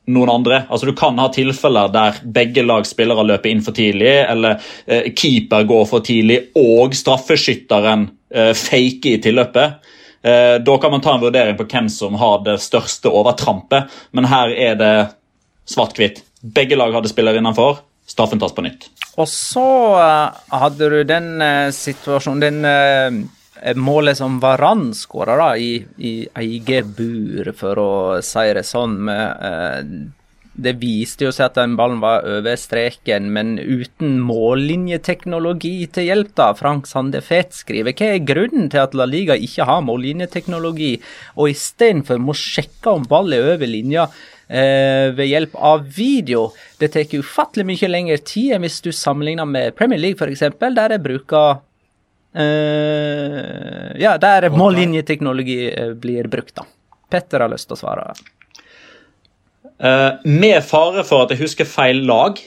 noen 0.09 0.33
andre. 0.33 0.63
Altså 0.69 0.89
Du 0.89 0.95
kan 0.97 1.19
ha 1.21 1.27
tilfeller 1.29 1.93
der 1.93 2.17
begge 2.25 2.65
lags 2.65 2.95
spillere 2.95 3.27
løper 3.27 3.51
inn 3.51 3.61
for 3.61 3.77
tidlig, 3.77 4.15
eller 4.25 4.57
eh, 4.87 5.13
keeper 5.13 5.69
går 5.69 5.85
for 5.89 6.05
tidlig, 6.05 6.47
og 6.57 6.97
straffeskytteren 6.97 8.09
eh, 8.33 8.55
faker 8.57 9.13
i 9.13 9.21
tilløpet. 9.21 9.93
Eh, 10.21 10.55
da 10.61 10.77
kan 10.77 10.91
man 10.91 11.01
ta 11.01 11.13
en 11.15 11.23
vurdering 11.23 11.57
på 11.57 11.67
hvem 11.69 11.89
som 11.89 12.17
har 12.19 12.43
det 12.43 12.57
største 12.63 13.11
overtrampet, 13.11 13.91
men 14.11 14.27
her 14.27 14.51
er 14.51 14.75
det 14.79 14.93
svart-hvitt. 15.69 16.23
Begge 16.41 16.75
lag 16.79 16.93
hadde 16.95 17.11
spillere 17.11 17.39
innenfor. 17.39 17.83
Straffen 18.09 18.39
tas 18.41 18.55
på 18.55 18.65
nytt. 18.65 18.87
Og 19.21 19.27
så 19.29 19.67
uh, 19.99 20.37
hadde 20.49 20.87
du 20.89 21.01
den 21.05 21.35
uh, 21.43 21.69
situasjonen 21.75 22.63
Den 22.63 23.27
målet 23.75 24.17
som 24.17 24.39
Varan 24.39 24.93
skåra 24.95 25.51
i, 25.59 25.83
i 25.97 26.13
eget 26.41 26.87
bur, 26.95 27.51
for 27.59 27.81
å 27.83 27.91
si 28.23 28.45
det 28.55 28.63
sånn. 28.65 28.95
med 29.03 30.13
det 30.63 30.75
viste 30.81 31.25
jo 31.25 31.31
seg 31.33 31.49
at 31.49 31.57
den 31.59 31.75
ballen 31.79 32.01
var 32.03 32.25
over 32.27 32.57
streken, 32.59 33.29
men 33.35 33.57
uten 33.59 34.17
mållinjeteknologi 34.25 35.87
til 35.95 36.09
hjelp, 36.09 36.33
da. 36.39 36.49
Frank 36.57 36.89
Sande 36.89 37.21
Fet 37.25 37.55
skriver 37.57 37.95
hva 37.95 38.09
er 38.15 38.25
grunnen 38.27 38.67
til 38.71 38.83
at 38.83 38.97
La 38.97 39.07
Liga 39.09 39.37
ikke 39.39 39.67
har 39.69 39.85
mållinjeteknologi, 39.87 40.97
og 41.37 41.53
istedenfor 41.53 42.19
må 42.21 42.35
sjekke 42.37 42.95
om 42.95 43.07
ball 43.09 43.33
er 43.35 43.53
over 43.53 43.69
linja 43.69 44.07
eh, 44.47 45.09
ved 45.15 45.31
hjelp 45.31 45.55
av 45.55 45.85
video. 45.95 46.49
Det 46.79 46.91
tar 46.93 47.19
ufattelig 47.19 47.67
mye 47.69 47.91
lengre 47.91 48.19
tid 48.23 48.57
enn 48.57 48.65
hvis 48.65 48.81
du 48.85 48.91
sammenligner 48.95 49.47
med 49.49 49.77
Premier 49.79 50.01
League 50.01 50.19
f.eks., 50.19 50.45
der 50.59 50.97
jeg 50.97 51.05
bruker 51.05 51.61
eh, 52.33 53.95
Ja, 53.99 54.17
der 54.21 54.49
mållinjeteknologi 54.53 55.61
eh, 55.71 55.95
blir 55.95 56.29
brukt, 56.31 56.57
da. 56.59 56.67
Petter 57.09 57.41
har 57.41 57.49
lyst 57.49 57.71
til 57.71 57.79
å 57.79 57.81
svare. 57.87 58.11
Uh, 59.79 60.19
med 60.27 60.59
fare 60.67 61.05
for 61.07 61.23
at 61.23 61.33
jeg 61.33 61.43
husker 61.45 61.67
feil 61.67 62.03
lag, 62.07 62.39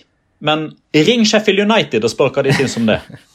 men 0.45 0.71
ring 0.93 1.25
Sheffield 1.29 1.65
United 1.65 2.05
og 2.05 2.13
spør 2.13 2.33
hva 2.35 2.45
de 2.45 2.57
syns 2.57 2.77
om 2.81 2.89
det. 2.91 3.01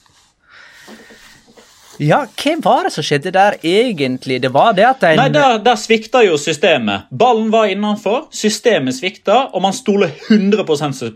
Ja, 1.97 2.19
hva 2.30 2.51
var 2.61 2.86
det 2.86 2.91
som 2.93 3.05
skjedde 3.05 3.32
der 3.34 3.55
egentlig? 3.65 4.38
Det 4.43 4.51
var 4.53 4.76
det 4.78 4.86
at 4.86 5.03
en... 5.07 5.17
Nei, 5.17 5.32
Der, 5.34 5.57
der 5.65 5.80
svikta 5.82 6.21
jo 6.21 6.38
systemet. 6.38 7.07
Ballen 7.09 7.49
var 7.53 7.71
innenfor, 7.71 8.28
systemet 8.30 8.99
svikta, 8.99 9.47
og 9.49 9.63
man 9.65 9.74
stoler 9.74 10.13
100 10.30 10.61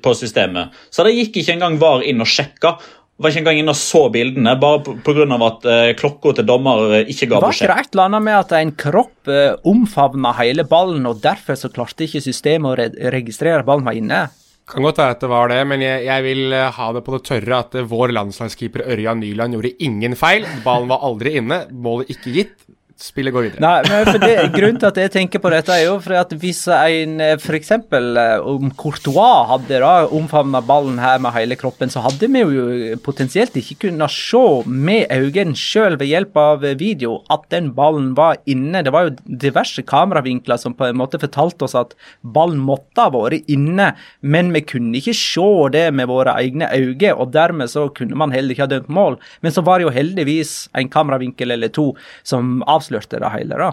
på 0.01 0.15
systemet. 0.17 0.73
Så 0.89 1.05
det 1.05 1.13
gikk 1.13 1.37
ikke 1.41 1.53
engang 1.53 1.77
VAR 1.81 2.01
inn 2.01 2.23
og 2.23 2.29
sjekka. 2.29 2.79
Var 3.21 3.29
ikke 3.29 3.41
engang 3.43 3.59
inne 3.61 3.73
og 3.75 3.77
så 3.77 4.01
bildene, 4.13 4.55
bare 4.57 4.95
pga. 5.05 5.25
at 5.45 5.65
uh, 5.69 5.91
klokka 5.99 6.33
til 6.39 6.47
dommer 6.47 6.95
eh, 6.97 7.11
ikke 7.13 7.27
ga 7.29 7.41
beskjed. 7.43 7.43
Var 7.45 7.57
ikke 7.57 7.69
det 7.69 7.85
et 7.85 7.95
eller 7.95 8.07
annet 8.09 8.25
med 8.25 8.37
at 8.39 8.53
en 8.57 8.71
kropp 8.83 9.29
uh, 9.29 9.71
omfavna 9.71 10.33
hele 10.39 10.65
ballen, 10.65 11.05
og 11.05 11.21
derfor 11.21 11.59
så 11.59 11.69
klarte 11.73 12.07
ikke 12.07 12.23
systemet 12.23 12.71
å 12.71 12.77
re 12.79 13.11
registrere 13.13 13.65
ballen 13.67 13.85
var 13.85 13.99
inne? 13.99 14.23
Kan 14.71 14.85
godt 14.87 15.01
være 15.01 15.17
at 15.17 15.23
det 15.23 15.29
var 15.29 15.51
det, 15.51 15.59
men 15.67 15.83
jeg, 15.83 16.05
jeg 16.07 16.25
vil 16.25 16.55
uh, 16.55 16.71
ha 16.73 16.89
det 16.95 17.03
på 17.05 17.13
det 17.17 17.23
tørre 17.29 17.61
at 17.65 17.77
uh, 17.77 17.85
vår 17.93 18.15
landslagskeeper 18.17 18.87
Ørjan 18.95 19.21
Nyland 19.21 19.57
gjorde 19.57 19.75
ingen 19.83 20.17
feil. 20.17 20.47
Ballen 20.65 20.89
var 20.89 21.05
aldri 21.05 21.35
inne, 21.41 21.65
målet 21.71 22.13
ikke 22.15 22.33
gitt. 22.39 22.57
Spillet 23.01 23.33
går 23.33 23.47
videre. 23.47 23.61
Nei, 23.63 23.81
men 23.89 24.21
det, 24.21 24.35
Grunnen 24.53 24.79
til 24.81 24.89
at 24.91 24.99
jeg 25.01 25.11
tenker 25.15 25.41
på 25.41 25.51
dette, 25.53 25.73
er 25.73 25.87
jo 25.87 25.97
for 26.03 26.15
at 26.19 26.33
hvis 26.41 26.61
en 26.71 27.17
f.eks. 27.39 27.71
om 27.73 28.69
Courtois 28.77 29.47
hadde 29.49 29.81
da 29.81 29.93
omfavna 30.13 30.61
ballen 30.65 30.99
her 31.01 31.21
med 31.23 31.33
hele 31.35 31.57
kroppen, 31.59 31.91
så 31.91 32.03
hadde 32.05 32.29
vi 32.31 32.43
jo 32.43 32.99
potensielt 33.03 33.57
ikke 33.57 33.87
kunnet 33.87 34.13
se 34.13 34.43
med 34.65 35.11
øynene 35.11 35.57
sjøl 35.57 35.97
ved 35.99 36.11
hjelp 36.11 36.37
av 36.37 36.65
video 36.79 37.17
at 37.33 37.47
den 37.53 37.71
ballen 37.77 38.13
var 38.17 38.39
inne. 38.49 38.83
Det 38.85 38.93
var 38.93 39.09
jo 39.09 39.15
diverse 39.25 39.83
kameravinkler 39.87 40.61
som 40.61 40.75
på 40.77 40.87
en 40.89 40.99
måte 41.01 41.19
fortalte 41.21 41.67
oss 41.67 41.77
at 41.79 41.95
ballen 42.21 42.61
måtte 42.61 43.07
ha 43.07 43.13
vært 43.13 43.49
inne, 43.51 43.91
men 44.21 44.53
vi 44.53 44.63
kunne 44.73 44.97
ikke 44.99 45.15
se 45.17 45.49
det 45.73 45.87
med 45.97 46.09
våre 46.11 46.37
egne 46.39 46.69
øyne, 46.69 47.13
og 47.15 47.33
dermed 47.33 47.71
så 47.71 47.87
kunne 47.95 48.17
man 48.17 48.33
heller 48.35 48.53
ikke 48.53 48.67
ha 48.67 48.71
dømt 48.71 48.91
mål. 48.93 49.17
Men 49.41 49.55
så 49.55 49.65
var 49.65 49.79
det 49.79 49.89
jo 49.89 49.95
heldigvis 49.95 50.55
en 50.77 50.89
kameravinkel 50.91 51.55
eller 51.55 51.71
to 51.73 51.91
som 52.27 52.59
avslørte 52.69 52.90
det 52.91 53.31
hele. 53.37 53.57
da. 53.57 53.71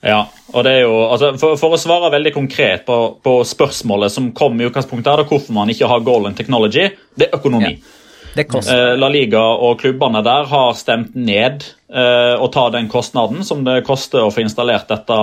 Ja, 0.00 0.28
og 0.54 0.62
det 0.62 0.72
er 0.76 0.84
jo, 0.84 0.98
altså, 1.10 1.32
for, 1.40 1.58
for, 1.58 1.74
å 1.74 1.80
svare 1.80 2.12
veldig 2.14 2.30
konkret 2.36 2.84
på, 2.86 2.98
på 3.22 3.38
spørsmålet 3.42 4.14
som 4.14 4.30
kom 4.36 4.60
i 4.60 4.68
utgangspunktet, 4.68 5.10
her, 5.10 5.26
hvorfor 5.26 5.56
man 5.56 5.72
ikke 5.72 5.88
har 5.90 6.04
goal 6.06 6.28
and 6.28 6.38
technology, 6.38 6.86
det 7.18 7.26
er 7.26 7.40
økonomi. 7.40 7.74
Ja. 7.74 7.94
Det 8.38 8.44
eh, 8.70 8.92
La 8.94 9.08
Liga 9.10 9.40
og 9.40 9.80
klubbene 9.80 10.20
der 10.22 10.46
har 10.46 10.76
stemt 10.78 11.16
ned 11.18 11.64
eh, 11.90 12.34
å 12.38 12.46
ta 12.54 12.68
den 12.70 12.86
kostnaden 12.90 13.42
som 13.42 13.64
det 13.66 13.80
koster 13.88 14.22
å 14.22 14.30
få 14.30 14.44
installert 14.44 14.86
dette 14.90 15.16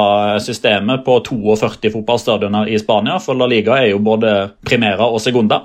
systemet 0.44 1.06
på 1.06 1.22
42 1.24 1.94
fotballstadioner 1.94 2.74
i 2.74 2.80
Spania. 2.82 3.20
For 3.24 3.38
La 3.40 3.48
Liga 3.48 3.78
er 3.80 3.94
jo 3.94 4.02
både 4.04 4.34
primera 4.68 5.08
og 5.08 5.22
segunda. 5.24 5.62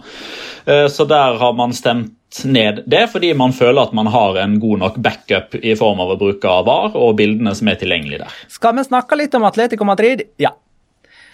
Eh, 0.62 0.86
så 0.92 1.08
der 1.10 1.40
har 1.40 1.56
man 1.58 1.74
stemt 1.74 2.14
ned 2.44 2.82
det, 2.86 3.04
fordi 3.12 3.32
man 3.34 3.52
føler 3.56 3.88
at 3.88 3.94
man 3.96 4.10
har 4.10 4.38
en 4.42 4.58
god 4.62 4.82
nok 4.84 4.98
backup 5.02 5.56
i 5.58 5.74
form 5.78 6.02
av 6.02 6.14
å 6.14 6.18
bruke 6.20 6.56
VAR 6.66 6.96
og 6.98 7.16
bildene 7.18 7.54
som 7.58 7.70
er 7.70 7.78
tilgjengelige 7.80 8.24
der. 8.24 8.40
Skal 8.48 8.76
vi 8.78 8.86
snakke 8.86 9.18
litt 9.18 9.34
om 9.38 9.46
Atletico 9.48 9.86
Madrid? 9.88 10.28
Ja. 10.40 10.54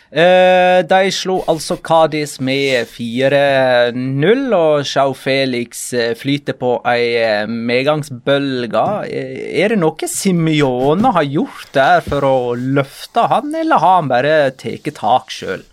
Uh, 0.06 0.86
de 0.86 1.10
slo 1.10 1.40
altså 1.50 1.76
Cádiz 1.82 2.36
med 2.38 2.86
4-0, 2.86 4.44
og 4.54 4.86
Sjau 4.86 5.10
Felix 5.18 5.88
eh, 5.98 6.12
flyter 6.14 6.54
på 6.56 6.76
ei 6.86 7.16
eh, 7.18 7.50
medgangsbølge. 7.50 8.84
Er 9.10 9.74
det 9.74 9.80
noe 9.82 10.08
Simione 10.08 11.10
har 11.16 11.26
gjort 11.26 11.72
der 11.74 12.06
for 12.06 12.28
å 12.28 12.36
løfte 12.54 13.26
han, 13.32 13.50
eller 13.50 13.82
har 13.82 13.98
han 13.98 14.12
bare 14.12 14.36
tatt 14.54 14.94
tak 14.94 15.34
sjøl? 15.34 15.66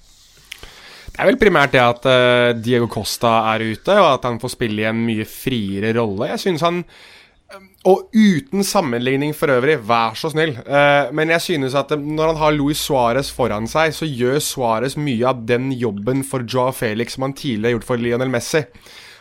Det 1.14 1.22
er 1.22 1.30
vel 1.30 1.38
primært 1.38 1.76
det 1.76 1.82
at 1.82 2.06
uh, 2.10 2.52
Diego 2.58 2.88
Costa 2.90 3.36
er 3.54 3.68
ute, 3.70 3.98
og 4.02 4.08
at 4.16 4.24
han 4.26 4.40
får 4.42 4.56
spille 4.56 4.82
i 4.82 4.88
en 4.90 5.04
mye 5.06 5.28
friere 5.30 5.92
rolle. 5.94 6.32
Jeg 6.32 6.42
synes 6.42 6.64
han 6.66 6.80
eh, 6.82 7.60
og 7.86 8.10
uten 8.18 8.66
sammenligning 8.66 9.36
for 9.38 9.54
øvrig, 9.54 9.78
vær 9.86 10.18
så 10.18 10.32
snill. 10.34 10.56
Uh, 10.66 11.14
men 11.14 11.30
jeg 11.36 11.46
synes 11.46 11.78
at 11.78 11.94
når 11.94 12.34
han 12.34 12.42
har 12.42 12.58
Luis 12.58 12.82
Suárez 12.82 13.30
foran 13.30 13.70
seg, 13.70 13.94
så 13.94 14.10
gjør 14.10 14.42
Suárez 14.42 14.98
mye 14.98 15.30
av 15.30 15.46
den 15.46 15.70
jobben 15.78 16.26
for 16.26 16.50
Joa 16.50 16.74
Felix 16.74 17.14
som 17.14 17.28
han 17.28 17.38
tidligere 17.38 17.76
har 17.76 17.78
gjort 17.78 17.90
for 17.92 18.02
Lionel 18.02 18.34
Messi 18.34 18.66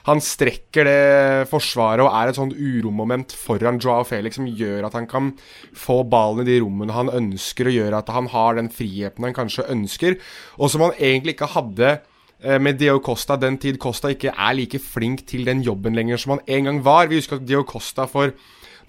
han 0.09 0.23
strekker 0.23 0.89
det 0.89 1.49
forsvaret 1.51 2.03
og 2.03 2.11
er 2.11 2.31
et 2.31 2.39
sånt 2.39 2.57
uromoment 2.57 3.35
foran 3.39 3.79
Joao 3.83 4.07
Felix 4.09 4.39
som 4.39 4.49
gjør 4.49 4.89
at 4.89 4.97
han 4.99 5.07
kan 5.11 5.31
få 5.79 6.01
ballen 6.11 6.43
i 6.43 6.51
de 6.51 6.61
rommene 6.65 6.97
han 6.97 7.13
ønsker, 7.13 7.71
og 7.71 7.77
gjør 7.77 7.99
at 8.01 8.11
han 8.15 8.31
har 8.33 8.59
den 8.59 8.71
friheten 8.73 9.29
han 9.29 9.37
kanskje 9.37 9.69
ønsker, 9.73 10.19
og 10.59 10.73
som 10.73 10.87
han 10.87 10.97
egentlig 10.99 11.37
ikke 11.37 11.53
hadde 11.55 11.93
eh, 11.95 12.59
med 12.59 12.81
Dio 12.83 12.99
Costa 13.05 13.39
den 13.39 13.61
tid 13.63 13.79
Costa 13.83 14.11
ikke 14.13 14.35
er 14.35 14.59
like 14.59 14.83
flink 14.83 15.27
til 15.31 15.47
den 15.47 15.63
jobben 15.63 15.95
lenger 15.99 16.21
som 16.21 16.37
han 16.37 16.47
en 16.47 16.71
gang 16.71 16.85
var. 16.85 17.11
Vi 17.11 17.21
husker 17.21 17.39
at 17.39 17.47
Dio 17.49 17.63
Costa 17.69 18.09
for 18.11 18.35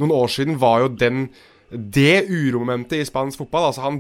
noen 0.01 0.13
år 0.15 0.31
siden 0.33 0.57
var 0.61 0.81
jo 0.83 0.93
den 0.97 1.27
det 1.73 2.25
uromomentet 2.29 3.01
i 3.01 3.05
spansk 3.07 3.41
fotball 3.41 3.69
altså 3.69 3.85
Han 3.87 3.99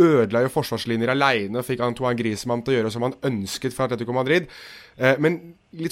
ødela 0.00 0.44
jo 0.44 0.52
forsvarslinjer 0.52 1.12
aleine 1.12 1.60
og 1.60 1.66
fikk 1.66 1.82
Antoine 1.84 2.18
Griezmann 2.18 2.64
til 2.64 2.74
å 2.74 2.78
gjøre 2.78 2.92
som 2.94 3.06
han 3.06 3.16
ønsket 3.26 3.76
fra 3.76 3.88
Atletico 3.88 4.14
Madrid. 4.16 4.48
Eh, 4.96 5.18
men 5.22 5.38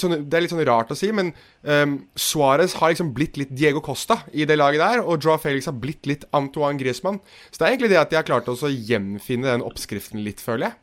sånn, 0.01 0.17
Det 0.25 0.37
er 0.37 0.45
litt 0.45 0.53
sånn 0.53 0.65
rart 0.67 0.91
å 0.93 0.97
si, 0.97 1.11
men 1.15 1.31
eh, 1.63 1.85
Suárez 2.15 2.75
har 2.79 2.93
liksom 2.93 3.13
blitt 3.15 3.39
litt 3.41 3.53
Diego 3.55 3.81
Costa 3.85 4.21
i 4.33 4.45
det 4.49 4.59
laget 4.59 4.83
der, 4.83 5.03
og 5.05 5.21
Joa 5.23 5.39
Felix 5.41 5.69
har 5.69 5.77
blitt 5.79 6.09
litt 6.09 6.25
Antoine 6.33 6.79
Griezmann. 6.81 7.21
Så 7.49 7.59
det 7.59 7.65
er 7.65 7.73
egentlig 7.73 7.93
det 7.93 8.03
at 8.03 8.13
de 8.13 8.19
har 8.19 8.27
klart 8.27 8.49
å 8.49 8.57
gjenfinne 8.69 9.49
den 9.49 9.65
oppskriften 9.65 10.23
litt, 10.25 10.43
føler 10.43 10.69
jeg. 10.69 10.79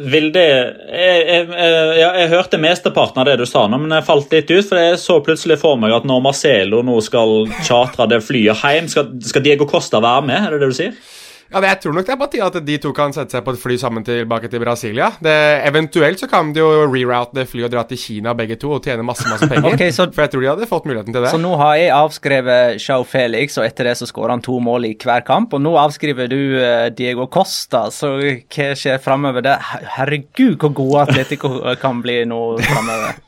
Vil 0.00 0.30
det 0.32 0.46
jeg, 0.48 1.16
jeg, 1.28 1.46
jeg, 1.52 1.96
jeg, 2.00 2.28
hørte 2.32 2.60
mesteparten 2.62 3.20
av 3.20 3.26
det 3.28 3.36
du 3.42 3.44
sa, 3.48 3.66
nå, 3.68 3.76
men 3.82 3.92
jeg 3.92 4.06
falt 4.06 4.32
litt 4.32 4.52
ut. 4.52 4.64
For 4.64 4.80
jeg 4.80 5.00
så 5.02 5.18
plutselig 5.24 5.58
for 5.60 5.80
meg 5.80 5.92
at 5.92 6.06
når 6.08 6.22
Marcelo 6.24 6.80
nå 6.86 6.96
skal 7.04 7.44
chartre 7.66 8.08
det 8.08 8.22
flyet 8.24 8.64
hjem, 8.64 8.88
skal, 8.88 9.10
skal 9.26 9.44
Diego 9.44 9.68
Costa 9.68 10.00
være 10.00 10.24
med? 10.30 10.40
Er 10.40 10.56
det 10.56 10.62
det 10.62 10.70
du 10.72 10.78
sier? 10.78 10.96
Ja, 11.50 11.58
det, 11.58 11.68
Jeg 11.72 11.80
tror 11.82 11.96
nok 11.96 12.06
det 12.06 12.12
er 12.14 12.18
på 12.20 12.28
tide 12.30 12.46
at 12.46 12.58
de 12.66 12.76
to 12.78 12.92
kan 12.94 13.14
sette 13.14 13.34
seg 13.34 13.42
på 13.46 13.54
et 13.56 13.60
fly 13.60 13.76
sammen 13.80 14.04
tilbake 14.06 14.50
til 14.50 14.62
Brasilia. 14.62 15.10
Det, 15.22 15.34
eventuelt 15.66 16.22
så 16.22 16.28
kan 16.30 16.52
de 16.54 16.62
jo 16.62 16.68
reroute 16.86 17.34
det 17.40 17.48
flyet 17.50 17.66
og 17.66 17.74
dra 17.74 17.82
til 17.90 17.98
Kina 17.98 18.34
begge 18.38 18.58
to 18.60 18.70
og 18.76 18.86
tjene 18.86 19.06
masse 19.06 19.26
masse 19.26 19.48
penger. 19.50 19.66
okay, 19.74 19.90
så, 19.94 20.06
for 20.14 20.26
jeg 20.26 20.34
tror 20.34 20.44
de 20.44 20.50
hadde 20.52 20.70
fått 20.70 20.86
muligheten 20.86 21.16
til 21.16 21.26
det. 21.26 21.34
Så 21.34 21.42
nå 21.42 21.56
har 21.58 21.74
jeg 21.80 21.90
avskrevet 21.96 22.78
Shao 22.82 23.02
Felix, 23.08 23.58
og 23.58 23.66
etter 23.66 23.90
det 23.90 23.96
så 23.98 24.08
skårer 24.10 24.36
han 24.36 24.46
to 24.46 24.60
mål 24.62 24.86
i 24.92 24.94
hver 24.94 25.26
kamp. 25.26 25.58
Og 25.58 25.64
nå 25.64 25.74
avskriver 25.80 26.30
du 26.30 26.38
uh, 26.60 26.86
Diego 26.94 27.26
Costa, 27.32 27.88
så 27.94 28.14
hva 28.20 28.70
skjer 28.78 29.02
framover 29.02 29.46
der? 29.50 29.70
Herregud, 29.98 30.54
hvor 30.60 30.74
gode 30.84 31.06
Atletico 31.08 31.56
kan 31.82 32.02
bli 32.04 32.22
nå 32.30 32.42
framover. 32.62 33.20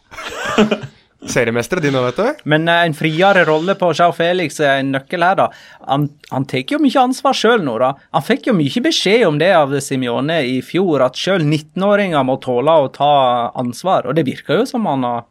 seriemestere, 1.31 1.83
de 1.85 1.93
nå, 1.95 2.03
vet 2.07 2.19
du. 2.19 2.43
Men 2.51 2.67
uh, 2.71 2.81
en 2.87 2.95
friere 2.97 3.45
rolle 3.49 3.77
på 3.79 3.93
Sjau 3.97 4.11
Felix 4.17 4.61
er 4.61 4.81
en 4.81 4.93
nøkkel 4.97 5.25
her, 5.25 5.39
da. 5.39 5.49
Han, 5.89 6.09
han 6.33 6.47
tar 6.51 6.65
jo 6.75 6.81
mye 6.83 7.05
ansvar 7.05 7.37
sjøl 7.37 7.65
nå, 7.67 7.77
da. 7.83 7.93
Han 8.17 8.27
fikk 8.27 8.51
jo 8.51 8.57
mye 8.59 8.85
beskjed 8.85 9.27
om 9.29 9.41
det 9.41 9.53
av 9.57 9.75
Simione 9.85 10.41
i 10.49 10.59
fjor, 10.67 11.05
at 11.07 11.19
sjøl 11.19 11.45
19-åringer 11.47 12.27
må 12.27 12.39
tåle 12.43 12.77
å 12.85 12.91
ta 12.95 13.13
ansvar. 13.59 14.09
Og 14.11 14.19
det 14.19 14.27
virker 14.29 14.63
jo 14.63 14.69
som 14.69 14.89
han 14.91 15.07
har 15.07 15.27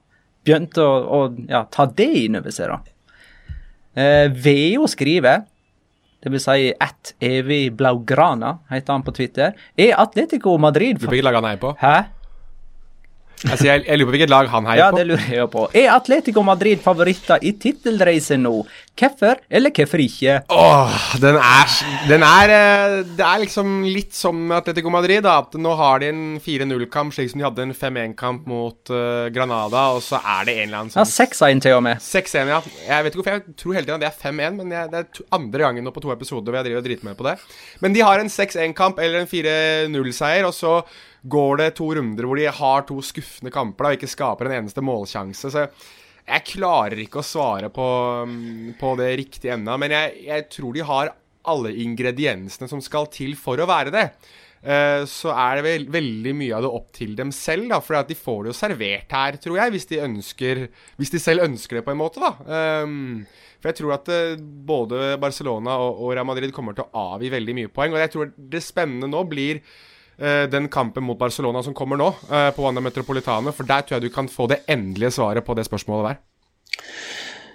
begynt 0.47 0.79
å, 0.81 0.89
å 0.89 1.21
ja, 1.49 1.65
ta 1.69 1.85
det 1.85 2.09
inn 2.23 2.39
over 2.39 2.55
seg, 2.55 2.71
da. 2.71 2.81
Uh, 3.91 4.27
VO 4.31 4.87
skriver 4.87 5.47
det 6.21 6.29
vil 6.29 6.41
si 6.41 6.69
at 6.77 7.15
evig 7.23 7.71
blaugrana, 7.73 8.59
heter 8.69 8.93
han 8.93 9.05
på 9.05 9.13
Twitter, 9.17 9.55
er 9.73 9.95
Atletico 9.97 10.53
Madrid 10.61 10.99
Du 11.01 11.07
fikk 11.09 11.23
lage 11.25 11.41
han 11.41 11.61
på? 11.61 11.73
Hæ? 11.81 11.95
Altså, 13.49 13.65
jeg, 13.65 13.81
jeg, 13.87 13.97
lurer 13.97 14.07
på 14.07 14.13
hvilket 14.13 14.29
lag 14.29 14.49
han 14.51 14.67
heier 14.69 14.83
ja, 14.83 14.87
på. 14.93 14.99
Ja, 14.99 15.01
det 15.01 15.09
lurer 15.09 15.33
jeg 15.33 15.49
på. 15.49 15.63
Er 15.81 15.87
Atletico 15.95 16.43
Madrid 16.45 16.81
favoritter 16.83 17.41
i 17.41 17.55
tittelracen 17.57 18.43
nå? 18.45 18.53
Hvorfor, 19.01 19.39
eller 19.49 19.73
hvorfor 19.73 20.03
ikke? 20.03 20.35
Åh, 20.53 20.97
den 21.23 21.39
er, 21.39 21.75
den 22.09 22.25
er 22.27 22.53
eh, 22.53 22.95
Det 23.17 23.25
er 23.25 23.41
liksom 23.41 23.79
litt 23.87 24.13
som 24.13 24.37
med 24.37 24.59
Atletico 24.59 24.93
Madrid, 24.93 25.23
da. 25.25 25.39
At 25.41 25.57
nå 25.57 25.73
har 25.79 26.03
de 26.03 26.11
en 26.11 26.23
4-0-kamp, 26.43 27.15
slik 27.15 27.31
som 27.31 27.41
de 27.41 27.47
hadde 27.47 27.65
en 27.65 27.73
5-1-kamp 27.73 28.45
mot 28.51 28.93
uh, 28.93 29.25
Granada, 29.33 29.87
og 29.95 30.05
så 30.05 30.21
er 30.21 30.45
det 30.45 30.57
en 30.59 30.67
eller 30.67 30.83
annen 30.83 30.93
sånn 30.93 31.01
Ja, 31.01 31.51
6-1 31.55 31.65
til 31.65 31.77
og 31.79 31.85
med. 31.87 32.03
6-1, 32.05 32.51
ja. 32.53 32.61
Jeg 32.85 33.07
vet 33.07 33.15
ikke 33.15 33.23
hvorfor 33.23 33.39
jeg 33.39 33.59
tror 33.63 33.77
hele 33.77 33.87
tiden 33.87 33.97
at 33.97 34.05
det 34.05 34.11
er 34.11 34.19
5-1, 34.29 34.59
men 34.59 34.75
jeg, 34.77 34.91
det 34.93 35.01
er 35.01 35.13
to, 35.17 35.25
andre 35.39 35.65
gangen 35.65 35.87
nå 35.87 35.95
på 35.95 36.05
to 36.05 36.13
episoder 36.13 36.51
hvor 36.51 36.61
jeg 36.61 36.69
driver 36.69 36.83
og 36.83 36.89
driter 36.91 37.09
meg 37.09 37.17
på 37.17 37.31
det. 37.31 37.39
Men 37.81 37.97
de 37.97 38.05
har 38.05 38.21
en 38.21 38.35
6-1-kamp 38.37 39.01
eller 39.01 39.23
en 39.23 39.31
4-0-seier, 39.31 40.45
og 40.45 40.53
så 40.53 40.83
går 41.21 41.57
det 41.61 41.71
to 41.77 41.91
runder 41.97 42.27
hvor 42.27 42.39
de 42.39 42.47
har 42.49 42.85
to 42.87 42.97
skuffende 43.05 43.53
kamper 43.53 43.87
og 43.87 43.97
ikke 43.97 44.09
skaper 44.09 44.49
en 44.49 44.61
eneste 44.61 44.83
målsjanse. 44.85 45.51
Så 45.53 45.65
jeg 46.21 46.47
klarer 46.53 47.01
ikke 47.03 47.21
å 47.21 47.25
svare 47.25 47.71
på, 47.73 47.87
mm, 48.29 48.77
på 48.79 48.93
det 48.99 49.09
riktige 49.19 49.55
ennå. 49.57 49.77
Men 49.81 49.93
jeg, 49.95 50.21
jeg, 50.27 50.47
tror 50.53 50.77
de 50.77 50.85
har 50.87 51.15
alle 51.51 51.73
ingrediensene 51.83 52.69
som 52.69 52.81
skal 52.83 53.09
til 53.13 53.35
for 53.39 53.59
å 53.61 53.69
være 53.69 53.93
det. 53.93 54.07
Uh, 54.61 55.01
så 55.09 55.31
er 55.33 55.57
det 55.57 55.63
vel, 55.65 55.85
veldig 55.89 56.31
mye 56.37 56.53
av 56.53 56.61
det 56.61 56.69
opp 56.69 56.91
til 56.93 57.15
dem 57.17 57.31
selv, 57.33 57.65
da, 57.71 57.79
for 57.81 57.97
de 58.05 58.17
får 58.17 58.43
det 58.43 58.51
jo 58.51 58.57
servert 58.59 59.15
her, 59.17 59.37
tror 59.41 59.57
jeg, 59.57 59.73
hvis 59.73 59.89
de, 59.89 60.01
ønsker, 60.05 60.61
hvis 61.01 61.13
de 61.15 61.21
selv 61.23 61.47
ønsker 61.47 61.79
det, 61.79 61.85
på 61.87 61.95
en 61.95 62.01
måte. 62.01 62.21
da. 62.21 62.83
Um, 62.85 63.23
for 63.57 63.71
jeg 63.71 63.79
tror 63.79 63.95
at 63.97 64.11
uh, 64.13 64.35
både 64.37 65.15
Barcelona 65.21 65.79
og, 65.81 66.03
og 66.05 66.13
Real 66.13 66.29
Madrid 66.29 66.53
kommer 66.53 66.77
til 66.77 66.85
å 66.85 67.07
avgi 67.15 67.33
veldig 67.33 67.57
mye 67.57 67.73
poeng. 67.73 67.97
Og 67.97 68.05
jeg 68.05 68.13
tror 68.13 68.35
det 68.53 68.61
spennende 68.61 69.09
nå 69.09 69.25
blir 69.33 69.63
Eh, 69.65 69.90
den 70.51 70.67
kampen 70.69 71.03
mot 71.03 71.17
Barcelona 71.17 71.63
som 71.63 71.73
kommer 71.73 71.97
nå, 71.97 72.09
eh, 72.29 72.49
på 72.55 72.65
Wanda 72.65 72.81
Metropolitane. 72.81 73.53
For 73.55 73.67
der 73.67 73.81
tror 73.81 73.97
jeg 73.97 74.09
du 74.09 74.13
kan 74.13 74.29
få 74.29 74.47
det 74.51 74.63
endelige 74.69 75.11
svaret 75.11 75.45
på 75.45 75.55
det 75.57 75.65
spørsmålet 75.65 76.11
der. 76.11 76.19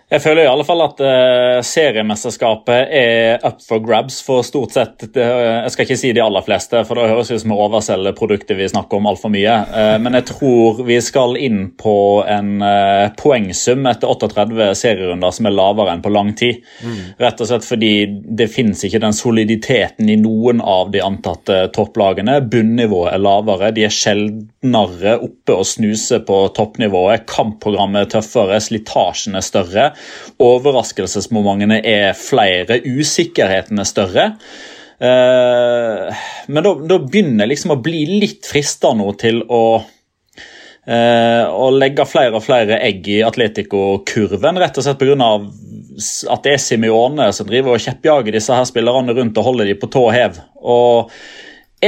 Jeg 0.07 0.23
føler 0.23 0.45
i 0.45 0.47
alle 0.47 0.63
fall 0.63 0.85
at 0.85 1.01
uh, 1.03 1.59
seriemesterskapet 1.67 2.93
er 2.95 3.43
up 3.43 3.59
for 3.67 3.83
grabs 3.83 4.21
for 4.23 4.45
stort 4.47 4.77
sett 4.77 5.03
det, 5.17 5.25
Jeg 5.25 5.73
skal 5.75 5.83
ikke 5.83 5.97
si 5.99 6.13
de 6.15 6.23
aller 6.23 6.45
fleste, 6.47 6.85
for 6.87 6.95
det 6.95 7.09
høres 7.11 7.33
ut 7.33 7.43
som 7.43 7.51
vi 7.51 7.57
overselger 7.65 8.15
produktet 8.15 8.55
vi 8.55 8.69
snakker 8.71 9.01
om 9.01 9.09
altfor 9.11 9.33
mye. 9.35 9.57
Uh, 9.73 9.97
men 10.05 10.15
jeg 10.15 10.29
tror 10.29 10.79
vi 10.87 11.01
skal 11.03 11.35
inn 11.43 11.73
på 11.75 11.97
en 12.23 12.63
uh, 12.63 13.09
poengsum 13.19 13.89
etter 13.91 14.13
38 14.13 14.69
serierunder 14.79 15.35
som 15.35 15.51
er 15.51 15.57
lavere 15.57 15.97
enn 15.97 16.07
på 16.07 16.15
lang 16.15 16.31
tid. 16.39 16.63
Mm. 16.87 17.03
Rett 17.27 17.43
og 17.43 17.51
slett 17.51 17.67
fordi 17.67 17.93
det 18.39 18.47
fins 18.55 18.87
ikke 18.87 19.03
den 19.03 19.17
soliditeten 19.17 20.07
i 20.07 20.19
noen 20.23 20.63
av 20.63 20.95
de 20.95 21.03
antatte 21.03 21.59
topplagene. 21.75 22.39
Bunnivået 22.47 23.11
er 23.11 23.27
lavere. 23.27 23.75
De 23.75 23.89
er 23.91 23.99
sjeldnere 23.99 25.19
oppe 25.19 25.59
og 25.59 25.67
snuser 25.67 26.23
på 26.31 26.45
toppnivået. 26.55 27.27
Kampprogrammet 27.27 28.05
er 28.05 28.15
tøffere, 28.21 28.63
slitasjen 28.63 29.35
er 29.35 29.51
større. 29.51 29.91
Overraskelsesmomentene 30.43 31.81
er 31.81 32.17
flere, 32.19 32.81
usikkerheten 32.85 33.83
er 33.83 33.89
større. 33.89 34.27
Eh, 34.97 36.23
men 36.49 36.65
da, 36.65 36.73
da 36.89 36.99
begynner 37.03 37.45
jeg 37.45 37.53
liksom 37.53 37.75
å 37.75 37.83
bli 37.85 38.07
litt 38.23 38.49
frista 38.49 38.95
nå 38.97 39.11
til 39.21 39.43
å 39.45 39.63
eh, 40.87 41.45
å 41.45 41.71
legge 41.75 42.07
flere 42.09 42.39
og 42.39 42.45
flere 42.47 42.79
egg 42.85 43.09
i 43.13 43.23
Atletico-kurven, 43.27 44.61
rett 44.63 44.79
og 44.79 44.87
slett 44.87 45.03
pga. 45.03 45.33
at 46.33 46.45
det 46.45 46.55
er 46.55 46.63
Simione 46.63 47.33
som 47.33 47.49
driver 47.49 47.77
og 47.77 47.83
kjeppjager 47.83 48.37
disse 48.37 48.55
her 48.55 48.69
spillerne 48.69 49.17
rundt 49.17 49.39
og 49.39 49.51
holder 49.51 49.73
dem 49.73 49.81
på 49.81 49.91
tå 49.93 50.09
hev. 50.15 50.41
Og 50.61 51.13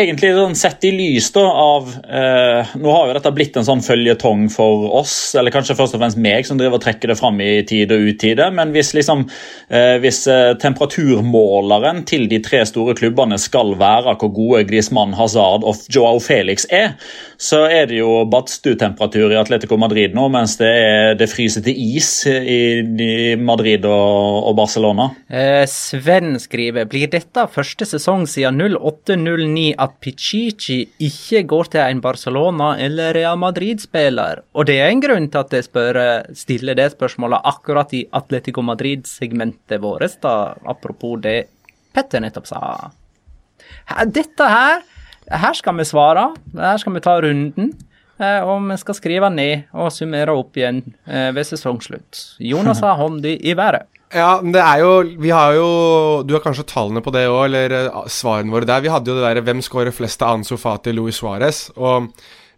egentlig 0.03 0.30
sånn 0.36 0.57
sett 0.59 0.84
i 0.88 0.90
lys 0.94 1.30
da 1.34 1.44
av 1.49 1.90
eh, 2.05 2.72
Nå 2.78 2.92
har 2.92 3.09
jo 3.09 3.16
dette 3.16 3.32
blitt 3.34 3.57
en 3.59 3.66
sånn 3.66 3.82
føljetong 3.84 4.46
for 4.53 4.88
oss, 5.01 5.14
eller 5.38 5.55
kanskje 5.55 5.76
først 5.78 5.96
og 5.96 6.03
fremst 6.03 6.20
meg, 6.20 6.46
som 6.46 6.61
driver 6.61 6.78
og 6.78 6.84
trekker 6.84 7.12
det 7.12 7.18
fram 7.18 7.40
i 7.42 7.62
tide 7.68 7.96
og 7.96 8.11
utide. 8.12 8.49
Men 8.55 8.72
hvis, 8.74 8.92
liksom, 8.96 9.26
eh, 9.70 9.96
hvis 10.03 10.22
eh, 10.30 10.53
temperaturmåleren 10.61 12.05
til 12.09 12.28
de 12.30 12.40
tre 12.44 12.62
store 12.68 12.96
klubbene 12.99 13.38
skal 13.40 13.74
være 13.78 14.16
hvor 14.18 14.32
gode 14.34 14.64
Griezmann, 14.68 15.16
Hazard 15.18 15.66
og 15.66 15.86
Joao 15.92 16.20
Felix 16.22 16.66
er, 16.74 16.94
så 17.38 17.64
er 17.70 17.86
det 17.90 18.01
jo 18.01 18.24
badstuetemperatur 18.30 19.32
i 19.32 19.38
Atletico 19.38 19.78
Madrid 19.80 20.16
nå, 20.16 20.26
mens 20.32 20.57
det, 20.61 20.68
er, 20.68 21.12
det 21.18 21.30
fryser 21.30 21.64
til 21.64 21.78
is 21.78 22.11
i, 22.28 22.61
i 22.82 23.36
Madrid 23.38 23.86
og, 23.86 24.49
og 24.51 24.57
Barcelona. 24.59 25.11
Eh, 25.30 25.64
Sven 25.70 26.36
skriver 26.42 26.88
blir 26.90 27.11
dette 27.12 27.46
første 27.55 27.86
sesong 27.88 28.26
siden 28.30 28.59
08-09 28.59 29.68
at 29.78 29.88
Pichichi 30.01 30.78
ikke 31.05 31.43
går 31.49 31.70
til 31.72 31.80
en 31.84 32.01
Barcelona- 32.05 32.76
eller 32.78 33.14
Real 33.16 33.39
Madrid-spiller. 33.39 34.43
Og 34.55 34.66
det 34.66 34.78
er 34.80 34.93
en 34.93 35.03
grunn 35.03 35.28
til 35.30 35.39
at 35.39 35.53
jeg 35.53 35.66
spør, 35.68 36.01
stiller 36.34 36.78
det 36.78 36.93
spørsmålet 36.95 37.45
akkurat 37.45 37.93
i 37.95 38.07
Atletico 38.12 38.62
Madrid-segmentet 38.62 39.80
vårt, 39.82 40.20
da, 40.22 40.55
apropos 40.66 41.20
det 41.22 41.49
Petter 41.95 42.20
nettopp 42.20 42.47
sa. 42.47 42.61
Dette 44.07 44.47
her, 44.47 44.82
her 45.32 45.55
skal 45.57 45.76
vi 45.78 45.86
svare. 45.89 46.28
Her 46.55 46.80
skal 46.80 46.95
vi 46.95 47.05
ta 47.05 47.16
runden. 47.24 47.72
Eh, 48.18 48.41
og 48.43 48.64
vi 48.66 48.76
skal 48.80 48.97
skrive 48.99 49.30
ned 49.30 49.68
og 49.78 49.93
summere 49.95 50.34
opp 50.34 50.57
igjen 50.59 50.80
eh, 51.07 51.30
ved 51.34 51.47
sesongslutt. 51.47 52.39
Jonas 52.43 52.82
har 52.82 52.99
hånda 52.99 53.36
i 53.39 53.55
været. 53.59 53.86
Ja, 54.14 54.38
men 54.42 54.54
det 54.54 54.62
er 54.64 54.80
jo 54.80 54.92
Vi 55.20 55.30
har 55.34 55.52
jo 55.59 55.68
Du 56.24 56.34
har 56.36 56.44
kanskje 56.44 56.66
tallene 56.68 57.02
på 57.04 57.12
det 57.14 57.26
òg, 57.28 57.44
eller 57.50 57.74
uh, 57.92 58.02
svarene 58.09 58.52
våre 58.54 58.68
der. 58.68 58.84
Vi 58.84 58.92
hadde 58.92 59.12
jo 59.12 59.18
det 59.18 59.26
derre 59.26 59.44
Hvem 59.44 59.62
skårer 59.64 59.94
flest 59.94 60.24
av 60.24 60.38
Ansu 60.38 60.56
Fati 60.61 60.94
Luis 60.96 61.20
Suárez? 61.20 61.66
Og 61.76 62.09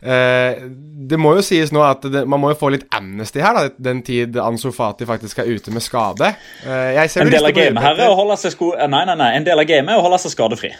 eh, 0.01 0.63
det 1.11 1.19
må 1.21 1.35
jo 1.37 1.43
sies 1.45 1.73
nå 1.75 1.83
at 1.85 2.07
det, 2.07 2.23
man 2.31 2.43
må 2.43 2.53
jo 2.53 2.59
få 2.61 2.71
litt 2.75 2.87
amnesty 2.97 3.43
her, 3.43 3.57
da, 3.57 3.75
den 3.91 4.05
tid 4.07 4.39
Ansu 4.41 4.71
Fati 4.75 5.09
faktisk 5.09 5.43
er 5.43 5.51
ute 5.51 5.75
med 5.75 5.85
skade. 5.85 6.33
Uh, 6.63 6.95
en 6.95 7.33
del 7.33 7.51
av 7.51 7.57
gamet 7.57 7.83
her 7.85 7.99
er 8.07 8.13
å 8.13 8.17
holde 8.19 8.39
seg 8.41 8.55
sko... 8.55 8.73
Nei, 8.79 9.05
nei, 9.09 9.19
nei. 9.19 9.35
En 9.41 9.47
del 9.49 9.61
av 9.61 9.69
gamet 9.69 9.95
er 9.95 10.01
å 10.01 10.07
holde 10.07 10.21
seg 10.23 10.37
skadefri. 10.37 10.73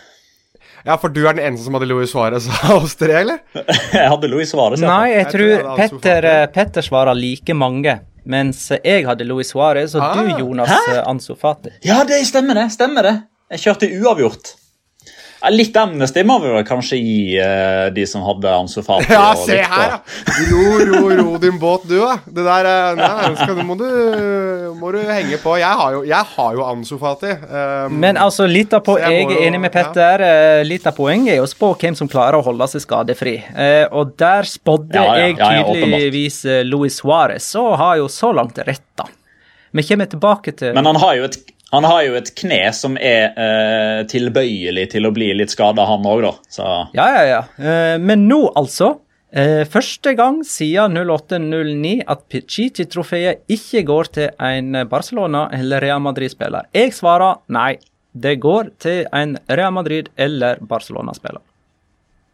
Ja, 0.87 0.97
for 0.97 1.13
du 1.13 1.21
er 1.27 1.37
den 1.37 1.45
eneste 1.45 1.67
som 1.67 1.77
hadde 1.77 1.89
Louis 1.91 2.09
Suárez 2.13 2.47
av 2.71 2.85
oss 2.85 2.97
tre, 3.01 3.19
eller? 3.21 3.43
jeg 3.99 4.07
hadde 4.15 4.31
Louis 4.33 4.49
Suárez. 4.49 4.81
Nei, 4.85 5.11
jeg, 5.13 5.25
jeg 5.25 5.33
tror 5.35 5.75
Petter, 5.81 6.31
Petter 6.55 6.87
svarer 6.87 7.19
like 7.19 7.57
mange. 7.57 7.99
Mens 8.25 8.71
jeg 8.85 9.07
hadde 9.09 9.25
Louis 9.25 9.49
Suárez, 9.49 9.95
og 9.95 10.05
ah. 10.05 10.19
du, 10.19 10.43
Jonas 10.43 10.71
Ansofati. 11.07 11.73
Ansu 11.73 11.89
Ja, 11.89 12.03
det 12.09 12.23
stemmer 12.29 12.55
det. 12.55 12.71
stemmer 12.73 13.03
det. 13.03 13.17
Jeg 13.51 13.65
kjørte 13.65 13.91
uavgjort. 14.01 14.55
Litt 15.49 15.77
amnesty 15.81 16.21
må 16.29 16.37
vi 16.43 16.51
vel 16.53 16.65
kanskje 16.69 16.99
gi 17.01 17.21
uh, 17.41 17.87
de 17.95 18.03
som 18.09 18.21
hadde 18.27 18.51
Ansu 18.53 18.83
Fati. 18.85 19.09
Ja, 19.17 19.33
se 19.39 19.57
litt, 19.57 19.71
her, 19.73 19.95
da! 19.95 20.35
Ro, 20.51 20.65
ro, 20.91 21.01
ro 21.17 21.39
din 21.41 21.57
båt, 21.61 21.87
du, 21.89 21.97
da. 21.97 22.19
Det 22.27 22.45
der 22.45 22.69
uh, 22.69 22.99
nei, 23.01 23.31
skal, 23.39 23.63
må, 23.65 23.77
du, 23.81 23.87
må 24.77 24.93
du 24.93 24.99
henge 25.09 25.39
på. 25.41 25.55
Jeg 25.63 25.79
har 25.81 25.97
jo, 25.97 26.03
jeg 26.09 26.29
har 26.35 26.59
jo 26.59 26.67
Ansu 26.69 26.97
Fati. 27.01 27.33
Um, 27.49 27.97
Men 28.03 28.21
altså, 28.21 28.45
litt 28.51 28.77
av 28.77 28.85
på, 28.85 28.99
jeg, 29.01 29.23
jeg 29.23 29.39
er 29.39 29.47
enig 29.49 29.63
med 29.65 29.73
Petter. 29.75 30.27
Ja. 30.27 30.59
Uh, 30.61 30.65
litt 30.69 30.89
av 30.91 30.99
poenget 30.99 31.39
er 31.39 31.45
å 31.45 31.49
spå 31.49 31.73
hvem 31.81 31.97
som 31.97 32.11
klarer 32.11 32.41
å 32.41 32.45
holde 32.45 32.69
seg 32.75 32.85
skadefri. 32.85 33.39
Uh, 33.57 33.87
og 33.97 34.13
der 34.21 34.49
spådde 34.49 35.01
ja, 35.01 35.17
ja, 35.23 35.31
jeg 35.31 35.65
tydeligvis 35.71 36.43
Luis 36.69 37.01
Suárez, 37.01 37.49
og 37.61 37.79
har 37.81 37.97
jo 38.03 38.13
så 38.13 38.35
langt 38.37 38.61
rett, 38.61 38.85
da. 39.01 39.09
Vi 39.71 39.85
kommer 39.87 40.09
tilbake 40.11 40.53
til 40.59 40.75
Men 40.75 40.89
han 40.89 40.99
har 40.99 41.17
jo 41.21 41.29
et 41.29 41.37
han 41.71 41.87
har 41.87 42.03
jo 42.07 42.17
et 42.19 42.33
kne 42.39 42.63
som 42.75 42.97
er 42.99 43.31
eh, 43.39 44.01
tilbøyelig 44.11 44.89
til 44.95 45.07
å 45.07 45.13
bli 45.15 45.31
litt 45.39 45.53
skada, 45.55 45.85
han 45.87 46.07
òg, 46.09 46.25
da. 46.27 46.33
Så. 46.51 46.67
Ja, 46.99 47.07
ja, 47.15 47.23
ja. 47.29 47.41
Eh, 47.59 47.97
men 48.03 48.27
nå, 48.31 48.43
altså. 48.59 48.97
Eh, 49.31 49.63
første 49.71 50.17
gang 50.19 50.41
siden 50.43 50.99
08-09 50.99 52.01
at 52.11 52.25
Pichichi-trofeet 52.33 53.45
ikke 53.55 53.85
går 53.87 54.11
til 54.17 54.33
en 54.43 54.81
Barcelona- 54.91 55.47
eller 55.55 55.81
Real 55.87 56.03
Madrid-spiller. 56.03 56.67
Jeg 56.75 56.97
svarer 56.97 57.39
nei. 57.47 57.77
Det 58.11 58.41
går 58.43 58.73
til 58.83 59.05
en 59.15 59.37
Real 59.47 59.71
Madrid- 59.73 60.11
eller 60.19 60.59
Barcelona-spiller. 60.67 61.45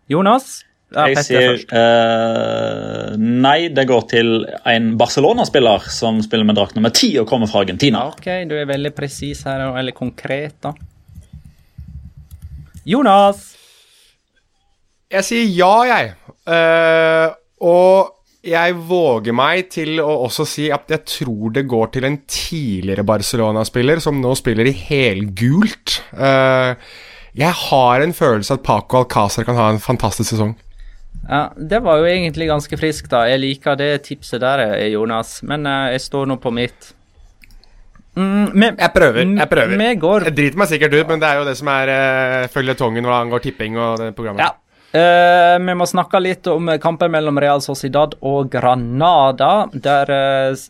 Jonas? 0.09 0.63
Ja, 0.95 1.09
jeg 1.11 1.23
sier 1.27 1.57
uh, 1.75 3.17
nei, 3.19 3.69
det 3.75 3.89
går 3.91 4.05
til 4.13 4.29
en 4.71 4.93
Barcelona-spiller 4.99 5.89
som 5.91 6.21
spiller 6.23 6.47
med 6.47 6.55
drakt 6.59 6.77
nummer 6.79 6.93
ti 6.95 7.11
og 7.19 7.27
kommer 7.27 7.51
fra 7.51 7.65
Argentina. 7.65 8.05
Ok, 8.13 8.29
du 8.47 8.55
er 8.55 8.69
veldig 8.71 8.93
presis 8.95 9.43
her, 9.49 9.65
eller 9.75 9.97
konkret, 9.97 10.55
da. 10.63 10.73
Jonas! 12.87 13.49
Jeg 15.11 15.27
sier 15.27 15.49
ja, 15.57 15.73
jeg. 15.91 16.13
Uh, 16.47 17.35
og 17.67 18.13
jeg 18.47 18.77
våger 18.87 19.35
meg 19.35 19.67
til 19.75 19.99
å 20.03 20.21
også 20.29 20.47
si 20.47 20.69
at 20.71 20.87
jeg 20.93 21.03
tror 21.11 21.55
det 21.57 21.65
går 21.67 21.91
til 21.97 22.07
en 22.07 22.21
tidligere 22.31 23.03
Barcelona-spiller 23.07 23.99
som 24.03 24.21
nå 24.23 24.37
spiller 24.39 24.71
i 24.71 24.77
helgult. 24.87 25.99
Uh, 26.15 26.79
jeg 27.37 27.53
har 27.67 28.07
en 28.07 28.15
følelse 28.17 28.55
at 28.55 28.63
Paco 28.65 29.03
Alcázar 29.03 29.45
kan 29.49 29.59
ha 29.59 29.67
en 29.73 29.83
fantastisk 29.83 30.31
sesong. 30.31 30.55
Ja, 31.29 31.53
Det 31.57 31.81
var 31.83 31.99
jo 31.99 32.11
egentlig 32.11 32.49
ganske 32.49 32.79
friskt, 32.79 33.11
da. 33.11 33.25
Jeg 33.29 33.43
liker 33.43 33.79
det 33.79 34.05
tipset 34.07 34.41
der, 34.41 34.63
eh, 34.77 34.93
Jonas. 34.93 35.41
Men 35.43 35.67
uh, 35.67 35.91
jeg 35.93 36.05
står 36.07 36.29
nå 36.31 36.39
på 36.43 36.53
mitt. 36.55 36.93
Mm, 38.17 38.53
men, 38.55 38.77
jeg 38.79 38.93
prøver. 38.95 39.25
Jeg 39.37 39.51
prøver. 39.51 39.83
Går... 40.01 40.29
Jeg 40.31 40.37
driter 40.37 40.61
meg 40.63 40.71
sikkert 40.71 40.95
ut, 40.95 41.09
men 41.11 41.21
det 41.21 41.29
er 41.29 41.41
jo 41.41 41.49
det 41.49 41.57
som 41.59 41.73
er 41.73 41.93
uh, 41.93 42.47
føljetongen 42.53 43.05
når 43.05 43.13
det 43.13 43.19
angår 43.25 43.45
tipping 43.45 43.77
og 43.77 43.99
det 44.01 44.15
programmet. 44.17 44.47
Ja. 44.47 44.55
Uh, 44.97 45.59
vi 45.61 45.75
må 45.77 45.85
snakke 45.89 46.23
litt 46.23 46.47
om 46.49 46.71
kampen 46.81 47.13
mellom 47.13 47.37
Real 47.43 47.61
Sociedad 47.61 48.15
og 48.25 48.49
Granada, 48.53 49.67
der 49.75 50.13
uh, 50.15 50.65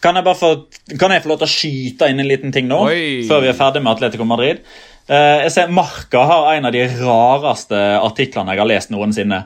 kan 0.00 0.16
jeg, 0.16 0.32
få, 0.36 0.50
kan 0.96 1.12
jeg 1.12 1.22
få 1.22 1.28
lov 1.28 1.42
til 1.42 1.46
å 1.46 1.52
skyte 1.54 2.08
inn 2.08 2.22
en 2.22 2.28
liten 2.28 2.52
ting 2.52 2.68
nå, 2.68 2.78
Oi. 2.88 3.00
før 3.28 3.44
vi 3.44 3.50
er 3.50 3.56
ferdig 3.56 3.82
med 3.84 3.92
Atletico 3.92 4.24
Madrid? 4.28 4.62
Uh, 5.10 5.44
jeg 5.44 5.52
ser 5.54 5.72
Marka 5.76 6.22
har 6.28 6.46
en 6.54 6.68
av 6.68 6.74
de 6.74 6.86
rareste 7.02 7.80
artiklene 8.00 8.56
jeg 8.56 8.62
har 8.62 8.70
lest 8.70 8.92
noensinne. 8.94 9.42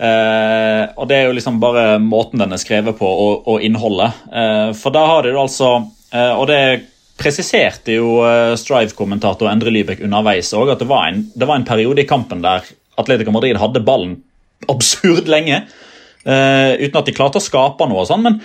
Uh, 0.00 0.88
og 0.96 1.06
det 1.10 1.18
er 1.18 1.28
jo 1.28 1.34
liksom 1.36 1.60
bare 1.62 1.98
måten 2.02 2.40
den 2.40 2.54
er 2.54 2.60
skrevet 2.60 2.96
på, 2.98 3.06
og, 3.06 3.44
og 3.50 3.64
innholdet. 3.64 4.22
Uh, 4.32 4.70
for 4.76 4.94
da 4.94 5.04
har 5.08 5.22
de 5.22 5.34
jo 5.34 5.42
altså 5.42 5.68
uh, 5.84 6.32
Og 6.40 6.46
det 6.50 6.62
presiserte 7.20 7.98
jo 7.98 8.16
Strive-kommentator 8.58 9.46
Endre 9.46 9.70
Lybekk 9.70 10.00
underveis 10.02 10.48
òg, 10.58 10.72
at 10.72 10.80
det 10.82 10.88
var, 10.90 11.10
en, 11.10 11.20
det 11.36 11.46
var, 11.46 11.60
en, 11.60 11.68
periode 11.68 12.02
i 12.02 12.08
kampen 12.08 12.40
der 12.42 12.66
Atletico 12.98 13.30
Madrid 13.34 13.60
hadde 13.60 13.84
ballen 13.84 14.16
absurd 14.72 15.28
lenge. 15.30 15.60
uten 16.24 16.98
at 16.98 17.06
de 17.06 17.14
klarte 17.14 17.38
å 17.38 17.44
skape 17.44 17.86
noe 17.86 18.02
og 18.02 18.08
sånn, 18.10 18.26
men 18.26 18.40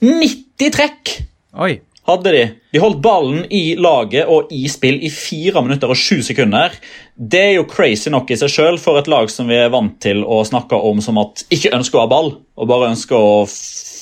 90 0.00 0.72
trekk! 0.78 1.14
Oi 1.58 1.74
hadde 2.08 2.32
de. 2.34 2.44
De 2.72 2.80
holdt 2.82 3.00
ballen 3.04 3.44
i 3.54 3.76
laget 3.80 4.28
og 4.28 4.52
i 4.54 4.64
spill 4.72 4.98
i 5.04 5.10
fire 5.12 5.62
minutter 5.64 5.92
og 5.92 5.98
sju 5.98 6.22
sekunder. 6.24 6.74
Det 7.14 7.42
er 7.50 7.54
jo 7.58 7.68
crazy 7.68 8.12
nok 8.12 8.30
i 8.32 8.38
seg 8.40 8.52
sjøl 8.52 8.80
for 8.80 9.00
et 9.00 9.10
lag 9.10 9.30
som 9.32 9.50
vi 9.50 9.58
er 9.58 9.72
vant 9.72 9.98
til 10.02 10.24
å 10.24 10.40
snakke 10.48 10.78
om 10.90 11.02
som 11.04 11.20
at 11.20 11.44
ikke 11.54 11.74
ønsker 11.76 12.00
å 12.00 12.06
ha 12.06 12.10
ball, 12.10 12.32
og 12.58 12.70
bare 12.70 12.92
ønsker 12.92 13.16
å 13.18 13.44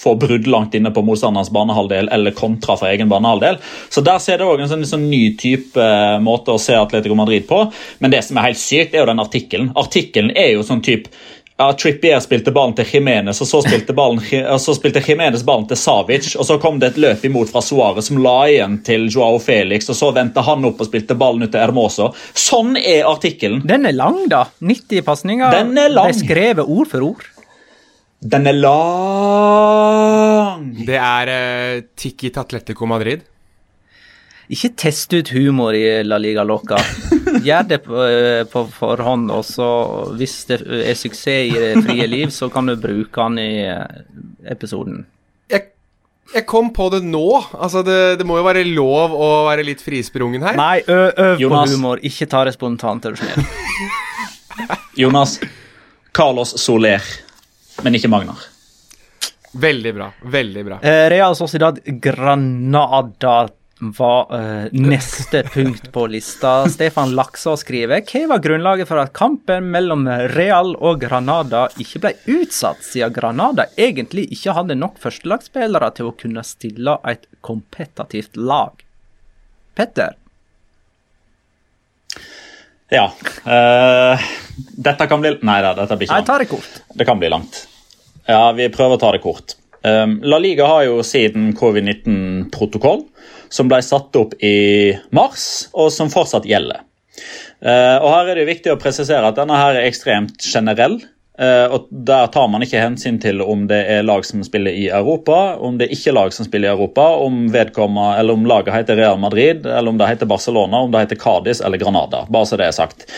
få 0.07 0.15
brudd 0.21 0.47
langt 0.47 0.75
inne 0.79 0.93
på 0.95 1.03
motstanderens 1.03 1.51
banehalvdel 1.55 2.11
eller 2.15 2.35
kontra 2.37 2.77
fra 2.79 2.93
egen 2.93 3.11
banehalvdel. 3.11 3.59
Så 3.91 4.05
der 4.07 4.21
ser 4.23 4.39
det 4.39 4.47
òg 4.47 4.63
en 4.63 4.71
sånn, 4.71 4.87
sånn, 4.87 5.09
ny 5.11 5.33
type 5.41 5.81
uh, 5.81 6.19
måte 6.23 6.55
å 6.55 6.61
se 6.63 6.77
Atletico 6.79 7.17
Madrid 7.19 7.49
på. 7.49 7.65
Men 7.99 8.15
det 8.15 8.23
som 8.27 8.39
er 8.39 8.51
helt 8.51 8.61
sykt, 8.61 8.95
er 8.95 9.03
jo 9.03 9.11
den 9.11 9.23
artikkelen. 9.23 9.73
Artikkelen 9.75 10.31
er 10.37 10.53
jo 10.55 10.67
sånn 10.67 10.85
type 10.87 11.11
ja, 11.59 11.73
Trippier 11.73 12.21
spilte 12.21 12.53
ballen 12.53 12.75
til 12.77 12.85
Jimenez, 12.93 13.39
og 13.41 13.49
så 13.49 13.63
spilte, 13.65 13.95
ballen, 13.97 14.21
og 14.53 14.61
så 14.61 14.75
spilte 14.77 15.01
Jimenez 15.01 15.41
ballen 15.47 15.65
til 15.71 15.79
Savic. 15.81 16.37
og 16.37 16.45
Så 16.45 16.59
kom 16.61 16.79
det 16.83 16.87
et 16.91 16.99
løp 17.01 17.25
imot 17.25 17.49
fra 17.49 17.61
Suárez, 17.65 18.11
som 18.11 18.19
la 18.21 18.49
igjen 18.51 18.85
til 18.85 19.09
Joao 19.09 19.39
Felix. 19.41 19.89
og 19.89 19.97
Så 19.97 20.11
vendte 20.13 20.41
han 20.45 20.65
opp 20.69 20.81
og 20.85 20.87
spilte 20.91 21.17
ballen 21.17 21.43
ut 21.47 21.53
til 21.55 21.61
Hermoso. 21.65 22.11
Sånn 22.37 22.77
er 22.77 23.09
artikkelen. 23.09 23.65
Den 23.65 23.87
er 23.89 23.97
lang, 23.97 24.29
da. 24.29 24.45
90 24.61 25.01
pasninger. 25.07 25.51
Den 25.57 25.79
er 25.81 25.89
lang. 25.89 26.13
Det 26.13 26.17
er 26.19 26.25
skrevet 26.27 26.69
ord 26.69 26.89
for 26.93 27.01
ord. 27.09 27.25
Den 28.21 28.47
er 28.53 28.57
lang. 28.61 28.77
Det 30.85 30.99
er 31.01 31.25
uh, 31.33 31.81
Tiki 31.97 32.29
Atletico 32.37 32.85
Madrid. 32.85 33.21
Ikke 34.53 34.77
test 34.77 35.13
ut 35.17 35.29
humor 35.33 35.73
i 35.75 36.03
La 36.05 36.19
Liga 36.21 36.45
Loca. 36.45 36.77
Gjør 37.45 37.67
det 37.69 37.79
på, 37.85 37.97
eh, 38.07 38.45
på 38.53 38.63
forhånd, 38.73 39.31
og 39.35 39.45
så 39.45 39.67
hvis 40.17 40.35
det 40.49 40.61
er 40.65 40.95
suksess 40.97 41.51
i 41.51 41.59
det 41.59 41.85
frie 41.87 42.07
liv, 42.09 42.31
så 42.35 42.49
kan 42.53 42.67
du 42.71 42.77
bruke 42.81 43.27
den 43.29 43.39
i 43.43 43.51
eh, 43.67 43.85
episoden. 44.53 45.05
Jeg, 45.53 45.69
Jeg 46.35 46.47
kom 46.51 46.73
på 46.75 46.89
det 46.91 47.03
nå. 47.07 47.25
Altså, 47.55 47.83
det, 47.87 47.99
det 48.19 48.27
må 48.27 48.39
jo 48.41 48.47
være 48.49 48.65
lov 48.67 49.13
å 49.15 49.29
være 49.51 49.65
litt 49.69 49.83
frisprungen 49.85 50.43
her. 50.43 50.57
Nei, 50.59 50.81
ø- 50.89 51.13
øv 51.13 51.45
på 51.49 51.63
humor. 51.75 52.03
Ikke 52.03 52.27
ta 52.31 52.45
det 52.49 52.55
spontant, 52.57 53.05
er 53.07 53.15
du 53.15 53.21
snill. 53.23 53.47
Jonas. 55.03 55.39
Carlos 56.17 56.55
Soler, 56.63 57.03
men 57.85 57.95
ikke 57.99 58.09
Magnar. 58.09 58.41
Veldig 59.57 59.93
bra. 59.97 60.07
Veldig 60.33 60.63
bra. 60.65 60.79
Eh, 60.85 61.07
Real 61.13 61.37
Sociedad 61.37 61.79
Granada 62.01 63.49
var 63.79 64.33
uh, 64.33 64.69
neste 64.73 65.43
punkt 65.43 65.93
på 65.93 66.07
lista. 66.07 66.69
Stefan 66.73 67.13
Laksås 67.17 67.61
skriver 67.65 68.05
hva 68.09 68.23
var 68.31 68.43
grunnlaget 68.45 68.89
for 68.89 69.03
at 69.03 69.13
kampen 69.17 69.69
mellom 69.73 70.07
Real 70.33 70.75
og 70.77 71.03
Granada 71.05 71.67
ikke 71.83 72.03
ble 72.05 72.15
utsatt, 72.39 72.81
siden 72.87 73.15
Granada 73.17 73.69
egentlig 73.77 74.29
ikke 74.33 74.57
hadde 74.57 74.79
nok 74.81 74.97
førstelagsspillere 75.03 75.93
til 75.99 76.11
å 76.11 76.17
kunne 76.17 76.45
stille 76.47 76.97
et 77.09 77.29
kompetativt 77.45 78.41
lag? 78.41 78.81
Petter? 79.77 80.17
Ja. 82.89 83.11
Uh, 83.45 84.27
dette 84.79 85.07
kan 85.11 85.21
bli 85.21 85.37
Nei 85.45 85.61
da, 85.65 85.75
dette 85.77 85.99
blir 85.99 86.07
ikke 86.09 86.15
Nei, 86.15 86.23
Jeg 86.23 86.31
ta 86.31 86.39
det 86.41 86.51
kort. 86.51 86.83
Det 86.95 87.07
kan 87.09 87.21
bli 87.21 87.31
langt. 87.33 87.65
Ja, 88.27 88.51
vi 88.57 88.69
prøver 88.73 88.97
å 88.97 89.01
ta 89.03 89.13
det 89.15 89.23
kort. 89.23 89.57
Um, 89.87 90.19
La 90.27 90.39
Liga 90.43 90.67
har 90.67 90.87
jo 90.89 91.03
siden 91.07 91.53
covid-19-protokoll, 91.59 93.05
som 93.49 93.71
ble 93.71 93.81
satt 93.85 94.17
opp 94.19 94.37
i 94.45 94.95
mars, 95.15 95.69
og 95.75 95.93
som 95.95 96.13
fortsatt 96.13 96.49
gjelder. 96.49 96.85
Uh, 97.65 97.99
og 98.03 98.09
Her 98.13 98.31
er 98.31 98.41
det 98.41 98.49
viktig 98.51 98.73
å 98.75 98.81
presisere 98.81 99.29
at 99.29 99.39
denne 99.39 99.57
her 99.57 99.79
er 99.79 99.89
ekstremt 99.89 100.45
generell. 100.45 100.99
uh, 101.41 101.73
og 101.73 101.89
Der 101.91 102.29
tar 102.35 102.51
man 102.53 102.65
ikke 102.67 102.83
hensyn 102.83 103.19
til 103.23 103.41
om 103.43 103.65
det 103.71 103.81
er 103.95 104.05
lag 104.05 104.27
som 104.29 104.45
spiller 104.45 104.77
i 104.77 104.89
Europa, 104.93 105.57
om 105.57 105.79
det 105.81 105.89
ikke 105.95 106.13
er 106.13 106.19
lag 106.19 106.37
som 106.37 106.49
spiller 106.49 106.69
i 106.69 106.77
Europa, 106.77 107.09
om, 107.25 107.47
eller 107.55 108.33
om 108.35 108.47
laget 108.47 108.75
heter 108.75 109.01
Real 109.01 109.19
Madrid, 109.19 109.67
eller 109.67 109.89
om 109.89 109.99
det 109.99 110.11
heter 110.13 110.29
Barcelona, 110.29 110.85
om 110.85 110.93
det 110.93 111.07
heter 111.07 111.23
Cádiz 111.23 111.65
eller 111.65 111.81
Granada. 111.81 112.27
Bare 112.29 112.47
så 112.47 112.61
det 112.61 112.69
er 112.69 112.77
sagt. 112.77 113.09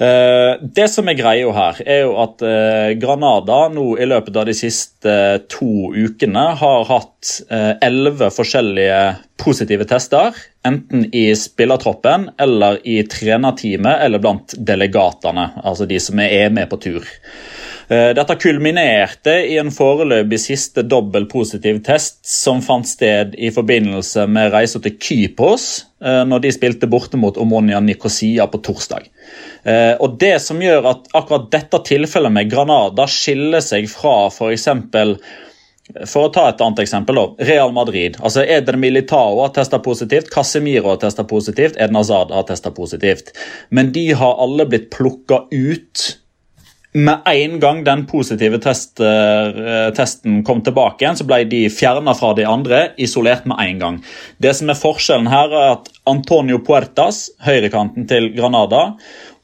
Eh, 0.00 0.62
det 0.62 0.86
som 0.88 1.08
er 1.12 1.16
greia 1.18 1.50
her, 1.52 1.80
er 1.84 1.98
jo 2.06 2.14
at 2.22 2.40
eh, 2.46 2.92
Granada 2.96 3.66
nå 3.68 3.98
i 4.00 4.06
løpet 4.08 4.38
av 4.40 4.46
de 4.48 4.54
siste 4.56 5.12
eh, 5.12 5.42
to 5.52 5.90
ukene 5.92 6.46
har 6.56 6.86
hatt 6.88 7.32
elleve 7.84 8.30
forskjellige 8.32 9.00
positive 9.40 9.84
tester. 9.90 10.36
Enten 10.64 11.04
i 11.12 11.26
spillertroppen 11.36 12.30
eller 12.40 12.78
i 12.88 13.02
trenerteamet 13.04 14.06
eller 14.06 14.22
blant 14.24 14.54
delegatene, 14.56 15.50
altså 15.60 15.84
de 15.88 16.00
som 16.00 16.20
er 16.24 16.48
med 16.54 16.70
på 16.70 16.80
tur. 16.80 17.04
Dette 17.90 18.36
kulminerte 18.38 19.32
i 19.50 19.56
en 19.58 19.72
foreløpig 19.74 20.38
siste 20.38 20.84
dobbel 20.86 21.24
positiv 21.28 21.80
test 21.82 22.20
som 22.22 22.60
fant 22.62 22.86
sted 22.86 23.34
i 23.34 23.50
forbindelse 23.50 24.28
med 24.30 24.52
reisa 24.54 24.78
til 24.84 24.94
Kypros 24.94 25.64
eh, 26.04 26.22
når 26.22 26.44
de 26.44 26.52
spilte 26.54 26.88
borte 26.90 27.18
mot 27.18 27.36
Omonia 27.42 27.80
Nikosia 27.82 28.46
på 28.46 28.62
torsdag. 28.62 29.10
Eh, 29.64 29.94
Og 30.00 30.18
Det 30.18 30.40
som 30.42 30.60
gjør 30.60 30.90
at 30.90 31.12
akkurat 31.14 31.50
dette 31.52 31.82
tilfellet 31.84 32.32
med 32.32 32.50
Granada 32.50 33.06
skiller 33.10 33.60
seg 33.64 33.88
fra 33.90 34.28
f.eks. 34.30 34.68
For 36.06 36.28
å 36.28 36.30
ta 36.30 36.44
et 36.48 36.60
annet 36.62 36.84
eksempel, 36.84 37.18
da. 37.18 37.46
Real 37.48 37.72
Madrid. 37.74 38.16
altså 38.22 38.44
Eder 38.44 38.76
Militao 38.78 39.40
har 39.40 39.50
testa 39.56 39.80
positivt, 39.82 40.30
Casemiro 40.30 40.92
har 40.92 41.00
testa 41.02 41.24
positivt, 41.24 41.76
Eden 41.76 41.98
Hazard 41.98 42.30
har 42.30 42.46
testa 42.46 42.70
positivt. 42.70 43.32
Men 43.70 43.90
de 43.92 44.12
har 44.12 44.38
alle 44.38 44.66
blitt 44.70 44.90
plukka 44.94 45.48
ut 45.50 46.20
med 46.92 47.22
en 47.26 47.60
gang 47.60 47.84
den 47.84 48.06
positive 48.06 48.58
test, 48.58 49.00
eh, 49.00 49.90
testen 49.94 50.42
kom 50.44 50.62
tilbake 50.62 51.04
igjen, 51.04 51.16
så 51.16 51.26
ble 51.26 51.44
de 51.44 51.68
fjerna 51.70 52.14
fra 52.18 52.32
de 52.34 52.44
andre, 52.44 52.80
isolert 52.98 53.46
med 53.46 53.58
en 53.60 53.78
gang. 53.78 54.00
Det 54.42 54.56
som 54.56 54.70
er 54.70 54.74
forskjellen 54.78 55.28
her, 55.30 55.54
er 55.54 55.72
at 55.76 55.88
Antonio 56.10 56.58
Puertas, 56.58 57.28
høyrekanten 57.46 58.08
til 58.08 58.32
Granada, 58.34 58.96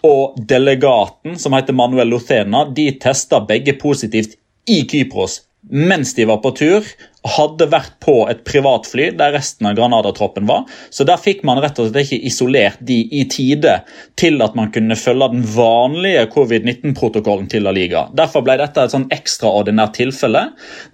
og 0.05 0.37
delegaten, 0.49 1.39
som 1.41 1.57
heter 1.57 1.77
Manuel 1.77 2.13
Lothena, 2.13 2.67
de 2.69 2.91
testa 3.01 3.41
begge 3.47 3.77
positivt 3.81 4.37
i 4.69 4.83
Kypros 4.89 5.41
mens 5.71 6.15
de 6.15 6.25
var 6.25 6.39
på 6.43 6.53
tur, 6.55 6.87
hadde 7.27 7.67
vært 7.73 7.97
på 8.05 8.15
et 8.31 8.45
privatfly 8.47 9.09
der 9.19 9.33
resten 9.35 9.67
av 9.67 9.75
Granada-troppen 9.79 10.47
var. 10.47 10.63
Så 10.95 11.03
der 11.09 11.19
fikk 11.19 11.43
man 11.47 11.59
rett 11.63 11.79
og 11.83 11.89
slett 11.89 12.07
ikke 12.07 12.29
isolert 12.31 12.83
de 12.87 13.01
i 13.11 13.25
tide 13.31 13.81
til 14.21 14.39
at 14.47 14.55
man 14.59 14.71
kunne 14.75 14.99
følge 14.99 15.31
den 15.35 15.43
vanlige 15.57 16.29
covid-19-protokollen 16.35 17.51
til 17.51 17.67
La 17.67 17.75
Liga. 17.75 18.07
Derfor 18.15 18.47
ble 18.47 18.59
dette 18.61 18.85
et 18.85 18.95
sånn 18.95 19.09
ekstraordinært 19.15 19.97
tilfelle 19.99 20.45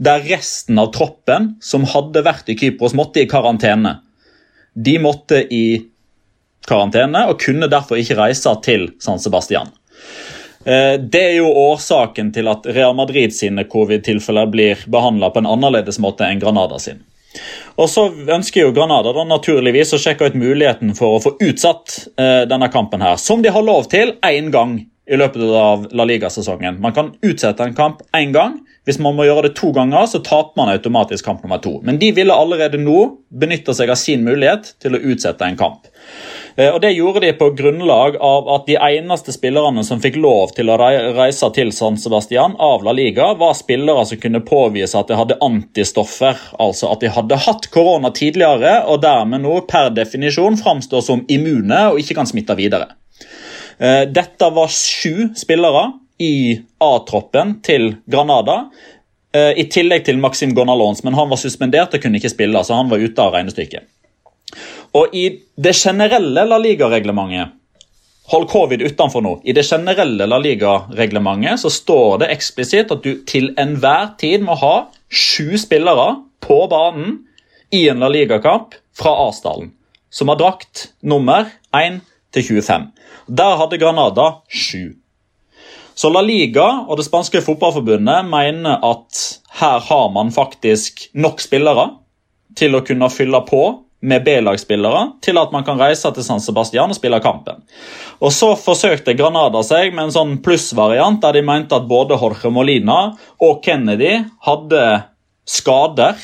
der 0.01 0.25
resten 0.31 0.81
av 0.81 0.93
troppen 0.97 1.53
som 1.61 1.85
hadde 1.93 2.25
vært 2.25 2.49
i 2.49 2.57
Kypros, 2.57 2.97
måtte 2.97 3.21
i 3.21 3.29
karantene. 3.29 3.99
De 4.73 4.97
måtte 5.05 5.43
i 5.53 5.83
karantene 6.69 7.27
og 7.31 7.41
kunne 7.43 7.71
derfor 7.71 8.01
ikke 8.01 8.19
reise 8.19 8.53
til 8.65 8.91
San 9.03 9.23
Sebastian. 9.23 9.71
Eh, 10.65 10.99
Det 10.99 11.23
er 11.23 11.37
jo 11.41 11.51
årsaken 11.51 12.33
til 12.33 12.49
at 12.49 12.67
Real 12.67 12.95
Madrid 12.95 13.35
sine 13.35 13.65
covid-tilfeller 13.65 14.51
blir 14.51 14.85
behandla 14.87 15.31
på 15.31 15.43
en 15.43 15.51
annerledes 15.51 15.99
måte 15.99 16.29
enn 16.29 16.41
Granada 16.43 16.79
sin. 16.79 17.03
Og 17.81 17.89
så 17.89 18.07
ønsker 18.13 18.67
jo 18.67 18.73
Granada 18.77 19.13
da 19.17 19.25
naturligvis 19.25 19.95
å 19.97 20.01
sjekke 20.01 20.29
ut 20.29 20.39
muligheten 20.39 20.93
for 20.95 21.17
å 21.17 21.23
få 21.25 21.37
utsatt 21.41 21.95
eh, 22.21 22.43
denne 22.49 22.69
kampen, 22.73 23.01
her, 23.01 23.17
som 23.17 23.43
de 23.43 23.53
har 23.53 23.65
lov 23.65 23.89
til 23.93 24.15
én 24.23 24.51
gang 24.53 24.83
i 25.09 25.19
løpet 25.19 25.43
av 25.57 25.89
La 25.97 26.05
Liga-sesongen. 26.07 26.79
Man 26.81 26.95
kan 26.95 27.11
utsette 27.25 27.65
en 27.65 27.75
kamp 27.75 28.05
én 28.15 28.35
gang. 28.37 28.61
Hvis 28.87 28.99
man 29.03 29.15
må 29.15 29.25
gjøre 29.27 29.47
det 29.47 29.57
to 29.59 29.71
ganger, 29.75 30.07
så 30.11 30.19
taper 30.23 30.59
man 30.59 30.71
automatisk 30.73 31.27
kamp 31.27 31.43
nummer 31.45 31.61
to. 31.63 31.77
Men 31.87 31.99
de 32.03 32.11
ville 32.15 32.35
allerede 32.35 32.81
nå 32.83 32.99
benytte 33.31 33.75
seg 33.79 33.91
av 33.91 33.99
sin 33.99 34.25
mulighet 34.27 34.75
til 34.83 34.97
å 34.97 35.03
utsette 35.13 35.47
en 35.47 35.59
kamp. 35.59 35.87
Eh, 36.57 36.75
Og 36.75 36.81
Det 36.81 36.93
gjorde 36.93 37.21
de 37.21 37.33
på 37.33 37.51
grunnlag 37.57 38.17
av 38.21 38.49
at 38.55 38.67
de 38.67 38.77
eneste 38.77 39.33
spillerne 39.33 39.85
som 39.85 40.01
fikk 40.01 40.17
lov 40.21 40.53
til 40.57 40.71
å 40.71 40.77
reise 40.79 41.49
til 41.55 41.73
San 41.73 41.97
Sebastian 41.97 42.57
av 42.61 42.85
La 42.85 42.93
Liga, 42.93 43.33
var 43.35 43.55
spillere 43.55 44.05
som 44.07 44.21
kunne 44.21 44.43
påvise 44.45 44.99
at 44.99 45.09
de 45.09 45.19
hadde 45.19 45.39
antistoffer, 45.43 46.37
altså 46.61 46.93
at 46.93 47.01
de 47.01 47.13
hadde 47.13 47.41
hatt 47.47 47.71
korona 47.73 48.11
tidligere 48.15 48.83
og 48.87 49.03
dermed 49.05 49.45
nå 49.45 49.61
per 49.71 49.91
definisjon 49.97 50.59
framstår 50.61 51.03
som 51.03 51.25
immune 51.33 51.81
og 51.93 52.01
ikke 52.03 52.19
kan 52.21 52.29
smitte 52.29 52.57
videre. 52.59 52.93
Eh, 53.81 54.05
Dette 54.13 54.51
var 54.53 54.69
sju 54.69 55.33
spillere 55.39 55.93
i 56.21 56.61
A-troppen 56.81 57.63
til 57.65 57.97
Granada. 58.07 58.69
eh, 59.35 59.55
I 59.57 59.65
tillegg 59.65 60.05
til 60.05 60.19
Maxim 60.19 60.53
Gonalons, 60.55 61.03
men 61.05 61.15
han 61.15 61.29
var 61.29 61.41
suspendert 61.41 61.95
og 61.95 62.03
kunne 62.03 62.21
ikke 62.21 62.31
spille. 62.31 62.59
så 62.65 62.75
han 62.75 62.91
var 62.91 62.99
ute 62.99 63.19
av 63.19 63.33
regnestykket. 63.33 63.89
Og 64.93 65.15
i 65.17 65.25
det 65.57 65.73
generelle 65.77 66.45
La 66.45 66.59
Liga-reglementet 66.61 67.59
Hold 68.33 68.47
covid 68.53 68.83
utenfor 68.85 69.25
nå. 69.25 69.33
I 69.45 69.53
det 69.57 69.65
generelle 69.67 70.29
La 70.29 70.39
Liga-reglementet 70.41 71.61
så 71.61 71.73
står 71.73 72.23
det 72.23 72.31
eksplisitt 72.33 72.93
at 72.95 73.03
du 73.05 73.25
til 73.29 73.51
enhver 73.61 74.15
tid 74.21 74.45
må 74.47 74.55
ha 74.61 74.75
sju 75.11 75.59
spillere 75.61 76.23
på 76.45 76.63
banen 76.71 77.19
i 77.75 77.87
en 77.91 78.05
La 78.05 78.09
Liga-kamp 78.13 78.77
fra 78.97 79.13
A-stallen, 79.27 79.73
som 80.13 80.31
har 80.31 80.39
drakt 80.41 80.91
nummer 81.03 81.51
1 81.77 82.01
til 82.33 82.47
25. 82.63 82.89
Der 83.29 83.57
hadde 83.61 83.81
Granada 83.81 84.29
sju. 84.49 84.95
Så 85.95 86.09
La 86.13 86.23
Liga 86.25 86.67
og 86.87 86.97
det 87.01 87.09
spanske 87.09 87.43
fotballforbundet 87.45 88.29
mener 88.29 88.81
at 88.87 89.23
her 89.61 89.81
har 89.89 90.09
man 90.15 90.33
faktisk 90.33 91.09
nok 91.13 91.43
spillere 91.43 91.91
til 92.57 92.77
å 92.77 92.85
kunne 92.87 93.11
fylle 93.13 93.43
på 93.49 93.65
med 94.03 94.25
B-lagsspillere 94.27 95.05
til 95.23 95.39
at 95.39 95.53
man 95.55 95.65
kan 95.67 95.79
reise 95.81 96.11
til 96.15 96.27
San 96.27 96.43
Sebastian 96.43 96.91
og 96.91 96.99
spille 96.99 97.21
kampen. 97.23 97.63
Og 98.21 98.33
Så 98.35 98.53
forsøkte 98.59 99.15
Granada 99.19 99.63
seg 99.67 99.95
med 99.95 100.09
en 100.09 100.15
sånn 100.15 100.37
plussvariant 100.43 101.23
der 101.23 101.39
de 101.39 101.45
mente 101.47 101.79
at 101.79 101.89
både 101.91 102.19
Jorge 102.19 102.51
Molina 102.51 103.01
og 103.43 103.63
Kennedy 103.65 104.19
hadde 104.47 104.85
skader, 105.49 106.19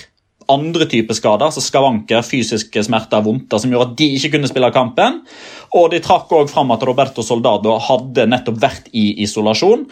andre 0.49 0.87
typer 0.89 1.17
skader, 1.17 1.49
altså 1.49 1.63
skavanker, 1.63 2.23
fysiske 2.25 2.83
smerter, 2.87 3.23
vondter, 3.25 3.61
som 3.61 3.73
gjorde 3.73 3.91
at 3.91 3.99
de 4.01 4.09
ikke 4.17 4.31
kunne 4.37 4.51
spille 4.51 4.71
kampen. 4.75 5.21
Og 5.77 5.91
de 5.93 6.01
trakk 6.05 6.31
også 6.33 6.55
fram 6.55 6.73
at 6.73 6.85
Roberto 6.89 7.25
Soldado 7.25 7.75
hadde 7.85 8.25
nettopp 8.31 8.61
vært 8.63 8.89
i 8.97 9.11
isolasjon 9.25 9.85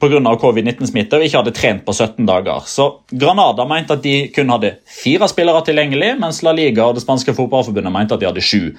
pga. 0.00 0.36
covid-19-smitte 0.40 1.18
og 1.18 1.26
ikke 1.26 1.42
hadde 1.42 1.54
trent 1.56 1.84
på 1.84 1.92
17 1.92 2.24
dager. 2.28 2.64
Så 2.66 2.88
Granada 3.12 3.66
mente 3.68 3.98
at 3.98 4.04
de 4.04 4.28
kun 4.32 4.52
hadde 4.54 4.76
fire 4.88 5.28
spillere 5.28 5.64
tilgjengelig, 5.66 6.14
mens 6.22 6.40
La 6.46 6.54
Liga 6.56 6.86
og 6.88 6.96
det 6.96 7.04
spanske 7.04 7.36
fotballforbundet 7.36 7.92
mente 7.92 8.16
at 8.16 8.24
de 8.24 8.30
hadde 8.30 8.44
sju. 8.44 8.72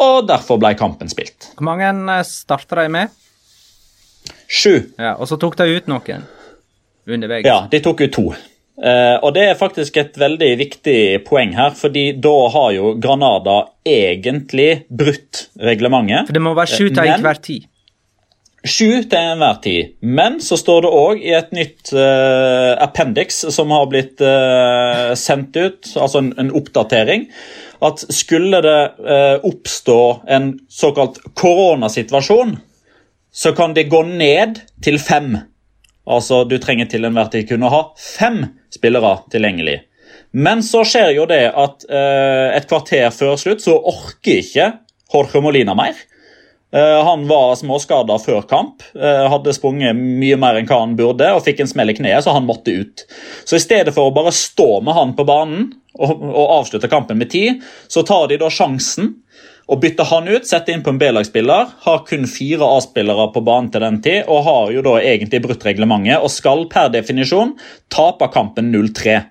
Og 0.00 0.24
derfor 0.26 0.58
ble 0.58 0.72
kampen 0.78 1.12
spilt. 1.12 1.52
Hvor 1.58 1.68
mange 1.68 1.92
starta 2.26 2.80
de 2.80 2.88
med? 2.90 3.12
Sju. 4.48 4.80
Ja, 4.98 5.14
Og 5.18 5.28
så 5.28 5.36
tok 5.40 5.56
de 5.60 5.68
ut 5.76 5.86
noen 5.90 6.24
underveis. 7.06 7.44
Ja, 7.46 7.66
de 7.70 7.80
tok 7.84 8.00
ut 8.00 8.12
to. 8.14 8.26
Eh, 8.74 9.16
og 9.22 9.34
Det 9.34 9.44
er 9.48 9.58
faktisk 9.58 9.96
et 10.00 10.16
veldig 10.18 10.50
viktig 10.58 10.98
poeng 11.26 11.54
her, 11.54 11.70
fordi 11.78 12.08
da 12.18 12.34
har 12.50 12.72
jo 12.74 12.94
Granada 12.98 13.60
egentlig 13.86 14.84
brutt 14.90 15.48
reglementet. 15.60 16.26
For 16.26 16.34
det 16.34 16.42
må 16.42 16.56
være 16.58 16.74
sju 16.74 16.88
til 16.90 17.06
enhver 17.06 17.38
tid. 17.44 17.68
Sju 18.64 19.04
til 19.04 19.20
enhver 19.20 19.60
tid. 19.62 19.94
Men 20.00 20.40
så 20.42 20.58
står 20.58 20.86
det 20.86 20.90
òg 20.96 21.22
i 21.22 21.34
et 21.36 21.52
nytt 21.54 21.92
uh, 21.92 22.72
appendix 22.80 23.44
som 23.52 23.70
har 23.76 23.86
blitt 23.92 24.24
uh, 24.24 25.12
sendt 25.14 25.54
ut, 25.54 25.90
altså 25.94 26.24
en, 26.24 26.32
en, 26.40 26.50
oppdatering, 26.56 27.28
at 27.84 28.06
skulle 28.08 28.62
det 28.64 28.78
uh, 29.04 29.36
oppstå 29.44 30.00
en 30.32 30.54
såkalt 30.72 31.20
koronasituasjon, 31.36 32.56
så 33.34 33.52
kan 33.52 33.76
det 33.76 33.90
gå 33.92 34.00
ned 34.08 34.64
til 34.82 34.96
fem. 34.98 35.34
Altså, 36.08 36.42
du 36.48 36.56
trenger 36.58 36.88
til 36.88 37.04
enhver 37.04 37.28
tid 37.32 37.46
kunne 37.52 37.68
ha 37.72 37.84
fem 38.00 38.46
spillere 38.74 39.16
tilgjengelig. 39.32 39.78
Men 40.34 40.64
så 40.66 40.82
skjer 40.86 41.12
jo 41.14 41.28
det 41.30 41.44
at 41.46 41.84
et 41.86 42.66
kvarter 42.66 43.06
før 43.14 43.36
slutt 43.38 43.62
så 43.62 43.76
orker 43.78 44.40
ikke 44.42 44.66
Jorge 45.14 45.42
Molina 45.44 45.76
mer. 45.78 45.94
Eh, 46.74 47.04
han 47.04 47.28
var 47.28 47.54
småskada 47.54 48.18
før 48.18 48.42
kamp, 48.42 48.82
eh, 48.98 49.28
hadde 49.30 49.54
sprunget 49.54 49.94
mye 49.94 50.36
mer 50.36 50.56
enn 50.58 50.66
hva 50.66 50.80
han 50.80 50.96
burde 50.98 51.28
og 51.30 51.44
fikk 51.46 51.62
en 51.62 51.70
smell 51.70 51.92
i 51.92 51.94
kneet, 51.94 52.24
så 52.24 52.34
han 52.34 52.48
måtte 52.48 52.74
ut. 52.74 53.04
Så 53.46 53.54
i 53.56 53.62
stedet 53.62 53.94
for 53.94 54.10
å 54.10 54.14
bare 54.14 54.32
stå 54.34 54.80
med 54.82 54.96
han 54.96 55.12
på 55.14 55.26
banen 55.28 55.68
og, 55.94 56.10
og 56.18 56.56
avslutte 56.58 56.90
kampen 56.90 57.20
med 57.20 57.30
tid, 57.30 57.62
så 57.86 58.02
tar 58.02 58.26
de 58.32 58.40
da 58.42 58.50
sjansen 58.50 59.12
og 59.64 59.80
bytte 59.80 60.04
han 60.10 60.28
ut, 60.28 60.44
sette 60.44 60.74
inn 60.74 60.82
på 60.84 60.92
en 60.92 60.98
B-lagsspiller. 61.00 61.70
Har 61.86 62.02
kun 62.08 62.26
fire 62.28 62.66
A-spillere 62.76 63.30
på 63.32 63.42
banen 63.46 63.70
til 63.72 63.84
den 63.84 64.00
tid 64.04 64.28
og 64.28 64.42
har 64.44 64.72
jo 64.74 64.82
da 64.84 64.98
egentlig 65.00 65.40
brutt 65.44 65.64
reglementet 65.64 66.20
og 66.20 66.32
skal 66.32 66.66
per 66.72 66.90
definisjon 66.92 67.54
tape 67.92 68.28
kampen 68.34 68.68
0-3. 68.74 69.22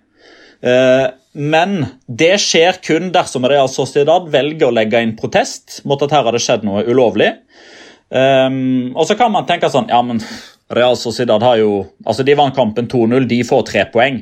Men 1.33 1.75
det 2.07 2.35
skjer 2.41 2.79
kun 2.85 3.11
dersom 3.13 3.45
Real 3.49 3.69
Sociedad 3.71 4.29
velger 4.33 4.69
å 4.69 4.75
legge 4.75 5.01
inn 5.01 5.15
protest 5.17 5.81
mot 5.89 6.01
at 6.05 6.13
her 6.13 6.25
har 6.27 6.35
det 6.35 6.43
skjedd 6.45 6.65
noe 6.65 6.85
ulovlig. 6.85 7.31
Um, 8.13 8.93
og 8.93 9.07
så 9.09 9.17
kan 9.17 9.31
man 9.33 9.47
tenke 9.49 9.71
sånn 9.73 9.87
Ja, 9.89 9.97
men 10.05 10.19
Real 10.69 10.93
Sociedad 10.99 11.41
har 11.41 11.55
jo 11.57 11.79
Altså, 12.05 12.21
de 12.21 12.35
vant 12.37 12.53
kampen 12.53 12.85
2-0, 12.85 13.25
de 13.25 13.39
får 13.47 13.63
tre 13.71 13.85
poeng. 13.89 14.19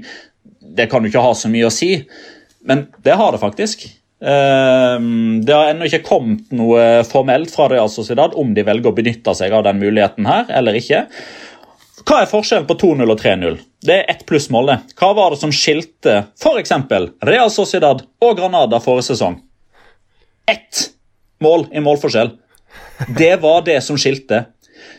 Det 0.61 0.87
kan 0.91 1.03
jo 1.03 1.11
ikke 1.11 1.23
ha 1.25 1.33
så 1.35 1.51
mye 1.51 1.67
å 1.67 1.73
si. 1.73 1.97
Men 2.63 2.85
det 3.03 3.17
har 3.19 3.35
det 3.35 3.41
faktisk. 3.41 3.83
Um, 4.21 5.41
det 5.41 5.55
har 5.55 5.71
ennå 5.71 5.87
ikke 5.87 6.03
kommet 6.05 6.51
noe 6.53 7.01
formelt 7.09 7.49
fra 7.49 7.65
Real 7.71 7.89
Sociedad 7.89 8.35
om 8.37 8.51
de 8.53 8.65
velger 8.67 8.91
å 8.91 8.97
benytte 8.97 9.33
seg 9.33 9.55
av 9.57 9.65
den 9.65 9.81
muligheten 9.81 10.27
her 10.29 10.51
eller 10.53 10.77
ikke. 10.77 11.07
Hva 12.05 12.21
er 12.21 12.29
forskjellen 12.29 12.67
på 12.69 12.77
2-0 12.81 13.13
og 13.13 13.17
3-0? 13.17 13.57
Det 13.81 13.95
er 13.95 14.09
ett 14.13 14.23
plussmål. 14.29 14.75
Hva 14.97 15.11
var 15.17 15.33
det 15.33 15.41
som 15.41 15.53
skilte 15.53 16.19
f.eks. 16.37 16.73
Real 17.25 17.49
Sociedad 17.53 18.03
og 18.21 18.37
Granada 18.37 18.81
forrige 18.83 19.09
sesong? 19.11 19.39
Ett 20.49 20.91
mål 21.41 21.67
i 21.73 21.81
målforskjell. 21.81 22.35
Det 23.17 23.35
var 23.41 23.65
det 23.65 23.79
som 23.85 23.97
skilte. 23.97 24.45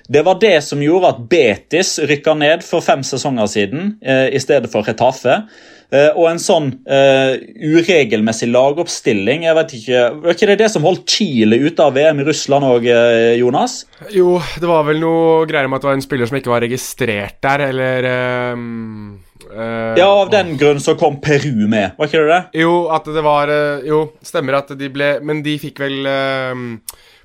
Det 0.08 0.22
var 0.26 0.40
det 0.42 0.56
som 0.66 0.82
gjorde 0.82 1.12
at 1.14 1.20
Betis 1.30 1.96
rykka 2.02 2.34
ned 2.38 2.64
for 2.66 2.82
fem 2.84 3.04
sesonger 3.06 3.46
siden 3.50 3.96
eh, 4.02 4.28
i 4.34 4.40
stedet 4.42 4.70
for 4.72 4.86
Retafe. 4.86 5.44
Eh, 5.92 6.08
og 6.16 6.24
en 6.30 6.38
sånn 6.40 6.70
uh, 6.88 7.34
uregelmessig 7.60 8.46
lagoppstilling 8.48 9.42
jeg 9.44 9.56
vet 9.58 9.74
ikke, 9.76 10.04
Var 10.22 10.36
ikke 10.38 10.48
det 10.48 10.56
det 10.62 10.68
som 10.72 10.86
holdt 10.88 11.04
Chile 11.12 11.58
ute 11.60 11.84
av 11.84 11.92
VM 11.98 12.22
i 12.22 12.24
Russland 12.30 12.64
òg, 12.64 12.86
uh, 12.88 13.32
Jonas? 13.36 13.82
Jo, 14.14 14.38
det 14.56 14.70
var 14.70 14.86
vel 14.88 15.02
noe 15.02 15.44
greier 15.50 15.68
med 15.68 15.76
at 15.76 15.84
det 15.84 15.90
var 15.90 15.98
en 15.98 16.06
spiller 16.06 16.30
som 16.30 16.40
ikke 16.40 16.54
var 16.54 16.64
registrert 16.64 17.36
der, 17.44 17.66
eller 17.68 18.08
um, 18.56 19.20
uh, 19.50 19.92
Ja, 20.00 20.08
av 20.08 20.32
den 20.32 20.56
grunn 20.60 20.80
så 20.80 20.96
kom 20.96 21.20
Peru 21.20 21.66
med, 21.66 21.92
var 22.00 22.08
ikke 22.08 22.24
det 22.24 22.32
det? 22.32 22.42
Jo, 22.64 22.74
at 22.96 23.12
det 23.12 23.28
var 23.28 23.52
Jo, 23.84 24.02
stemmer 24.24 24.62
at 24.62 24.72
de 24.78 24.92
ble 24.92 25.14
Men 25.20 25.44
de 25.44 25.58
fikk 25.60 25.84
vel 25.84 26.08
um, 26.08 26.68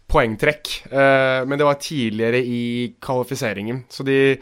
poengtrekk. 0.07 0.69
men 0.91 1.59
det 1.59 1.65
var 1.67 1.79
tidligere 1.83 2.39
i 2.39 2.93
kvalifiseringen, 3.03 3.81
så 3.91 4.05
de 4.07 4.37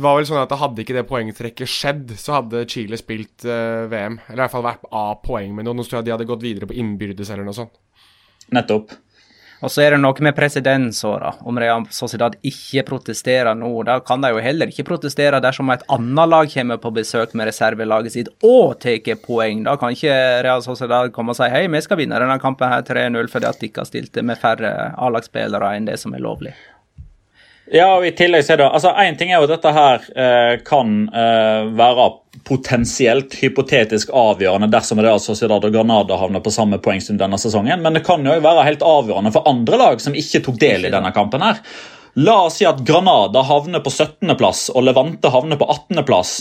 det 0.00 0.04
var 0.04 0.18
vel 0.18 0.26
sånn 0.28 0.42
at 0.42 0.52
Hadde 0.60 0.84
ikke 0.84 0.94
det 0.96 1.06
poengtrekket 1.08 1.68
skjedd, 1.68 2.12
så 2.20 2.38
hadde 2.38 2.66
Chile 2.70 2.98
spilt 3.00 3.46
uh, 3.48 3.88
VM. 3.90 4.20
Eller 4.28 4.38
i 4.38 4.42
hvert 4.44 4.54
fall 4.54 4.66
vært 4.66 4.90
A-poeng 4.90 5.56
med 5.56 5.66
noen. 5.66 5.80
Nå 5.80 5.86
tror 5.88 6.00
jeg 6.00 6.08
de 6.08 6.14
hadde 6.14 6.28
gått 6.28 6.44
videre 6.44 6.68
på 6.70 6.76
innbyrdes 6.78 7.32
eller 7.34 7.48
noe 7.48 7.56
sånt. 7.56 7.80
Nettopp. 8.54 8.94
Og 9.62 9.70
så 9.70 9.84
er 9.84 9.94
det 9.94 10.00
noe 10.02 10.24
med 10.26 10.34
presedensåra. 10.34 11.36
Om 11.46 11.58
Real 11.62 11.84
Sociedad 11.94 12.34
ikke 12.46 12.82
protesterer 12.88 13.54
nå, 13.54 13.70
da 13.86 14.00
kan 14.02 14.24
de 14.24 14.32
jo 14.32 14.42
heller 14.42 14.72
ikke 14.72 14.88
protestere 14.88 15.38
dersom 15.42 15.70
et 15.70 15.84
annet 15.92 16.30
lag 16.32 16.50
kommer 16.50 16.80
på 16.82 16.90
besøk 16.96 17.36
med 17.38 17.46
reservelaget 17.46 18.16
sitt 18.16 18.32
og 18.42 18.80
tar 18.82 19.20
poeng. 19.22 19.62
Da 19.68 19.76
kan 19.78 19.94
ikke 19.94 20.18
Real 20.42 20.66
Sociedad 20.66 21.14
komme 21.14 21.30
og 21.30 21.38
si 21.38 21.50
hei, 21.52 21.68
vi 21.70 21.84
skal 21.84 22.02
vinne 22.02 22.18
denne 22.18 22.40
kampen 22.42 22.74
her 22.74 22.82
3-0 22.86 23.30
fordi 23.30 23.50
at 23.52 23.62
de 23.62 23.70
ikke 23.70 23.84
har 23.84 23.90
stilt 23.92 24.22
med 24.26 24.42
færre 24.42 24.74
A-lagsspillere 24.98 25.76
enn 25.76 25.86
det 25.86 26.00
som 26.02 26.18
er 26.18 26.26
lovlig. 26.26 26.56
Ja, 27.72 27.86
og 27.96 28.04
i 28.04 28.12
tillegg 28.12 28.44
så 28.44 28.52
er 28.52 28.60
det, 28.60 28.68
altså 28.68 28.90
Én 29.00 29.16
ting 29.16 29.30
er 29.32 29.40
jo 29.40 29.46
at 29.46 29.54
dette 29.54 29.70
her 29.72 30.02
eh, 30.12 30.58
kan 30.66 31.06
eh, 31.08 31.70
være 31.72 32.10
potensielt 32.44 33.32
hypotetisk 33.40 34.12
avgjørende 34.12 34.68
dersom 34.72 35.00
Real 35.00 35.20
Sociedad 35.22 35.64
og 35.64 35.72
Granada 35.72 36.18
havner 36.20 36.42
på 36.44 36.52
samme 36.52 36.76
poengsum 36.84 37.16
denne 37.20 37.38
sesongen, 37.40 37.80
men 37.80 37.96
det 37.96 38.04
kan 38.04 38.24
jo 38.26 38.36
være 38.44 38.66
helt 38.66 38.84
avgjørende 38.84 39.32
for 39.32 39.48
andre 39.48 39.80
lag 39.80 40.04
som 40.04 40.16
ikke 40.18 40.42
tok 40.44 40.60
del 40.60 40.84
i 40.88 40.92
denne 40.92 41.14
kampen. 41.16 41.44
her. 41.44 41.62
La 42.20 42.42
oss 42.44 42.58
si 42.60 42.68
at 42.68 42.82
Granada 42.84 43.40
havner 43.48 43.80
på 43.80 43.88
17.-plass 43.88 44.66
og 44.74 44.84
Levante 44.84 45.32
havner 45.32 45.56
på 45.56 45.68
18.-plass 45.72 46.34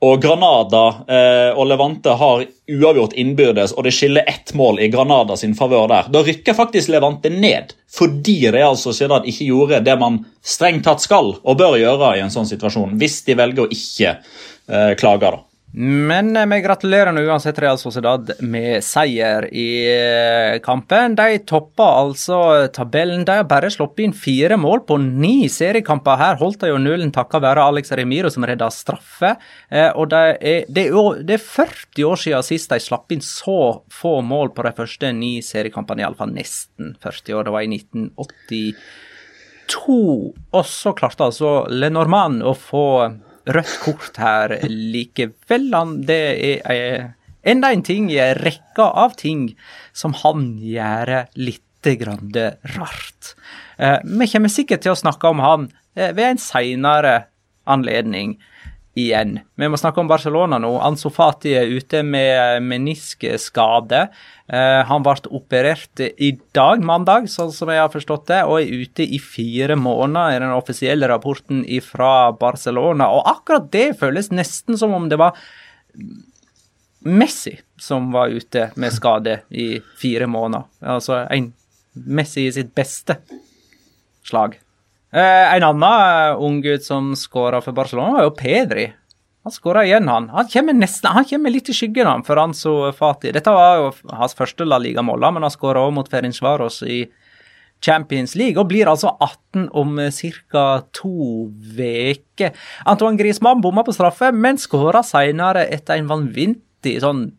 og 0.00 0.22
Granada 0.22 0.84
eh, 1.12 1.50
og 1.52 1.66
Levante 1.68 2.14
har 2.16 2.44
uavgjort 2.70 3.12
innbyrdes, 3.20 3.74
og 3.76 3.84
det 3.84 3.92
skiller 3.92 4.28
ett 4.28 4.54
mål 4.56 4.80
i 4.80 4.88
Granada 4.88 5.36
sin 5.36 5.52
favør 5.58 5.90
der. 5.92 6.08
Da 6.12 6.22
rykker 6.24 6.56
faktisk 6.56 6.88
Levante 6.92 7.28
ned, 7.32 7.74
fordi 7.92 8.38
Real 8.52 8.78
Sociedad 8.80 9.28
ikke 9.28 9.50
gjorde 9.50 9.82
det 9.84 9.98
man 10.00 10.22
strengt 10.40 10.86
tatt 10.88 11.04
skal 11.04 11.34
og 11.36 11.60
bør 11.60 11.76
gjøre 11.82 12.14
i 12.16 12.24
en 12.24 12.32
sånn 12.32 12.48
situasjon, 12.48 12.96
hvis 13.00 13.20
de 13.28 13.36
velger 13.42 13.66
å 13.66 13.72
ikke 13.76 14.16
eh, 14.16 14.94
klage. 14.96 15.34
da. 15.36 15.44
Men 15.72 16.50
vi 16.50 16.60
gratulerer 16.60 17.12
nå 17.14 17.20
uansett 17.30 17.58
Real 17.62 17.78
Sociedad 17.78 18.30
med 18.42 18.82
seier 18.82 19.44
i 19.54 19.86
eh, 19.86 20.56
kampen. 20.64 21.14
De 21.14 21.38
toppa 21.46 21.84
altså 22.00 22.66
tabellen. 22.74 23.22
De 23.24 23.36
har 23.38 23.46
bare 23.46 23.70
sluppet 23.70 24.02
inn 24.08 24.14
fire 24.16 24.58
mål 24.58 24.82
på 24.88 24.98
ni 24.98 25.46
seriekamper. 25.52 26.18
Her 26.18 26.40
holdt 26.42 26.64
de 26.64 26.72
jo 26.72 26.80
nullen 26.82 27.14
takket 27.14 27.44
være 27.46 27.62
Alex 27.70 27.94
Remiro 27.94 28.32
som 28.34 28.46
redda 28.50 28.66
straffe. 28.74 29.36
Eh, 29.70 29.94
og 29.94 30.10
det 30.10 30.24
er, 30.42 30.66
det, 30.66 30.88
er, 30.90 31.22
det 31.22 31.38
er, 31.38 31.46
40 31.46 32.10
år 32.10 32.18
siden 32.24 32.50
sist 32.50 32.74
de 32.74 32.82
slapp 32.82 33.14
inn 33.14 33.22
så 33.22 33.86
få 33.94 34.18
mål 34.26 34.50
på 34.56 34.66
de 34.66 34.74
første 34.74 35.14
ni 35.14 35.36
seriekampene. 35.38 36.02
Iallfall 36.02 36.34
nesten 36.34 36.98
40 36.98 37.38
år. 37.38 37.46
Det 37.46 37.54
var 37.54 37.62
i 37.62 37.70
1982. 37.78 38.74
Og 40.50 40.64
så 40.66 40.98
klarte 40.98 41.30
altså 41.30 41.60
Lenormand 41.70 42.42
å 42.42 42.58
få 42.58 42.86
rødt 43.54 43.78
kort 43.84 44.20
her 44.20 44.56
likevel. 44.68 45.70
Det 46.06 46.20
er 46.60 47.10
enda 47.42 47.72
en 47.72 47.84
ting 47.86 48.10
i 48.12 48.20
en 48.22 48.38
rekke 48.38 48.84
av 48.84 49.16
ting 49.20 49.50
som 49.96 50.14
han 50.22 50.54
gjør 50.60 51.26
litt 51.40 51.66
grann 52.00 52.32
rart. 52.76 53.34
Eh, 53.80 53.98
vi 54.04 54.28
kommer 54.28 54.52
sikkert 54.52 54.84
til 54.84 54.92
å 54.92 55.00
snakke 55.00 55.30
om 55.32 55.40
han 55.40 55.68
eh, 55.96 56.12
ved 56.12 56.26
en 56.34 56.42
seinere 56.42 57.14
anledning 57.70 58.36
igjen. 58.98 59.38
Vi 59.54 59.68
må 59.70 59.78
snakke 59.78 60.02
om 60.02 60.08
Barcelona 60.10 60.58
nå. 60.62 60.72
Ansu 60.82 61.08
Fati 61.14 61.52
er 61.58 61.70
ute 61.70 62.02
med 62.06 62.64
meniskskade. 62.66 64.06
Uh, 64.50 64.80
han 64.88 65.04
ble 65.06 65.14
operert 65.30 66.02
i 66.02 66.32
dag, 66.56 66.82
mandag, 66.82 67.28
sånn 67.30 67.52
som 67.54 67.70
jeg 67.70 67.82
har 67.82 67.92
forstått 67.92 68.26
det, 68.32 68.40
og 68.48 68.58
er 68.58 68.82
ute 68.82 69.06
i 69.06 69.20
fire 69.22 69.78
måneder, 69.78 70.34
i 70.34 70.42
den 70.42 70.56
offisielle 70.56 71.10
rapporten 71.10 71.62
fra 71.86 72.32
Barcelona. 72.36 73.12
Og 73.14 73.30
akkurat 73.30 73.70
det 73.74 73.92
føles 74.00 74.32
nesten 74.34 74.78
som 74.80 74.96
om 74.96 75.08
det 75.10 75.20
var 75.20 75.38
Messi 77.00 77.54
som 77.80 78.10
var 78.12 78.28
ute 78.28 78.66
med 78.76 78.92
skade 78.92 79.38
i 79.48 79.80
fire 79.96 80.26
måneder. 80.28 80.66
Altså 80.84 81.22
en 81.32 81.52
Messi 81.94 82.44
i 82.46 82.52
sitt 82.52 82.74
beste 82.76 83.16
slag. 84.26 84.58
Eh, 85.10 85.54
en 85.56 85.66
annen 85.66 85.82
uh, 85.82 86.42
ung 86.42 86.60
gutt 86.62 86.84
som 86.86 87.14
skåra 87.18 87.58
for 87.64 87.74
Barcelona, 87.74 88.20
var 88.20 88.28
jo 88.28 88.34
Pedri. 88.38 88.86
Han 89.42 89.52
skåra 89.52 89.82
igjen, 89.86 90.08
han. 90.08 90.28
Han 90.28 90.48
kommer, 90.52 90.76
nesten, 90.76 91.10
han 91.10 91.24
kommer 91.24 91.50
litt 91.50 91.70
i 91.72 91.74
skyggen 91.74 92.06
han, 92.06 92.22
for 92.26 92.38
Anso 92.38 92.74
Fati. 92.94 93.32
Dette 93.34 93.54
var 93.54 93.80
jo 93.80 93.88
hans 94.12 94.36
første 94.38 94.66
La 94.68 94.78
Liga-mål, 94.78 95.24
men 95.34 95.46
han 95.46 95.54
skåra 95.54 95.82
òg 95.86 95.94
mot 95.96 96.10
Ferencvaros 96.10 96.82
i 96.86 97.00
Champions 97.80 98.36
League, 98.36 98.60
og 98.60 98.68
blir 98.70 98.90
altså 98.92 99.14
18 99.16 99.70
om 99.80 99.96
ca. 100.52 100.64
to 100.92 101.48
uker. 101.48 102.52
Antoine 102.84 103.18
Griezmann 103.18 103.64
bomma 103.64 103.82
på 103.82 103.96
straffe, 103.96 104.30
men 104.36 104.60
skåra 104.60 105.02
seinere 105.02 105.64
etter 105.72 105.96
en 105.96 106.10
vanvittig 106.12 106.98
sånn 107.02 107.30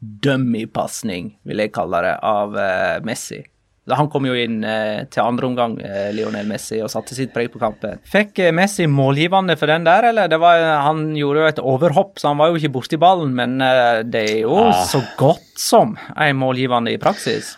dummy-pasning, 0.00 1.36
vil 1.46 1.62
jeg 1.62 1.74
kalle 1.76 2.02
det, 2.02 2.16
av 2.26 2.56
uh, 2.56 2.98
Messi. 3.06 3.44
Han 3.90 4.06
kom 4.12 4.28
jo 4.28 4.34
inn 4.38 4.60
eh, 4.62 5.02
til 5.10 5.24
andre 5.24 5.48
omgang, 5.48 5.72
eh, 5.82 6.12
Lionel 6.14 6.46
Messi, 6.46 6.78
og 6.84 6.90
satte 6.92 7.16
sitt 7.16 7.32
preg 7.34 7.48
på 7.50 7.58
kampen. 7.58 7.98
Fikk 8.06 8.38
eh, 8.44 8.52
Messi 8.54 8.86
målgivende 8.86 9.56
for 9.58 9.72
den 9.72 9.88
der, 9.88 10.06
eller? 10.12 10.30
Var, 10.42 10.66
han 10.86 11.08
gjorde 11.18 11.42
jo 11.42 11.48
et 11.50 11.62
overhopp, 11.74 12.20
så 12.22 12.30
han 12.30 12.38
var 12.38 12.52
jo 12.52 12.60
ikke 12.60 12.76
borti 12.76 13.00
ballen, 13.02 13.34
men 13.34 13.58
eh, 13.64 14.04
det 14.06 14.22
er 14.36 14.38
jo 14.44 14.54
ah. 14.68 14.84
så 14.86 15.02
godt 15.18 15.50
som 15.58 15.96
en 16.14 16.38
målgivende 16.38 16.94
i 16.94 17.00
praksis. 17.02 17.56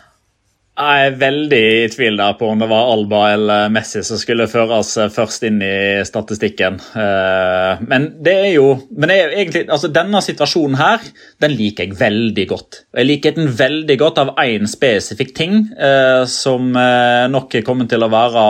Jeg 0.75 1.07
er 1.07 1.13
veldig 1.15 1.59
i 1.71 1.83
tvil 1.87 2.17
der 2.19 2.33
på 2.35 2.49
om 2.51 2.59
det 2.59 2.67
var 2.67 2.89
Alba 2.91 3.19
eller 3.31 3.69
Messi 3.71 4.01
som 4.03 4.19
skulle 4.19 4.43
føres 4.51 4.89
først 5.15 5.45
inn 5.47 5.61
i 5.63 6.01
statistikken. 6.03 6.81
Eh, 6.99 7.83
men 7.87 8.09
det 8.25 8.33
er 8.41 8.49
jo 8.57 8.65
men 8.91 9.07
det 9.07 9.15
er 9.15 9.35
egentlig, 9.37 9.61
altså 9.71 9.87
Denne 9.95 10.19
situasjonen 10.19 10.75
her 10.75 11.05
den 11.39 11.55
liker 11.55 11.87
jeg 11.87 11.95
veldig 12.01 12.45
godt. 12.49 12.79
Jeg 12.91 13.07
liker 13.07 13.37
den 13.37 13.53
veldig 13.55 13.97
godt 14.01 14.19
av 14.19 14.33
én 14.43 14.67
spesifikk 14.67 15.31
ting, 15.37 15.55
eh, 15.79 16.25
som 16.27 16.75
eh, 16.75 17.23
nok 17.31 17.55
kommer 17.63 17.87
til 17.87 18.03
å 18.03 18.11
være 18.11 18.45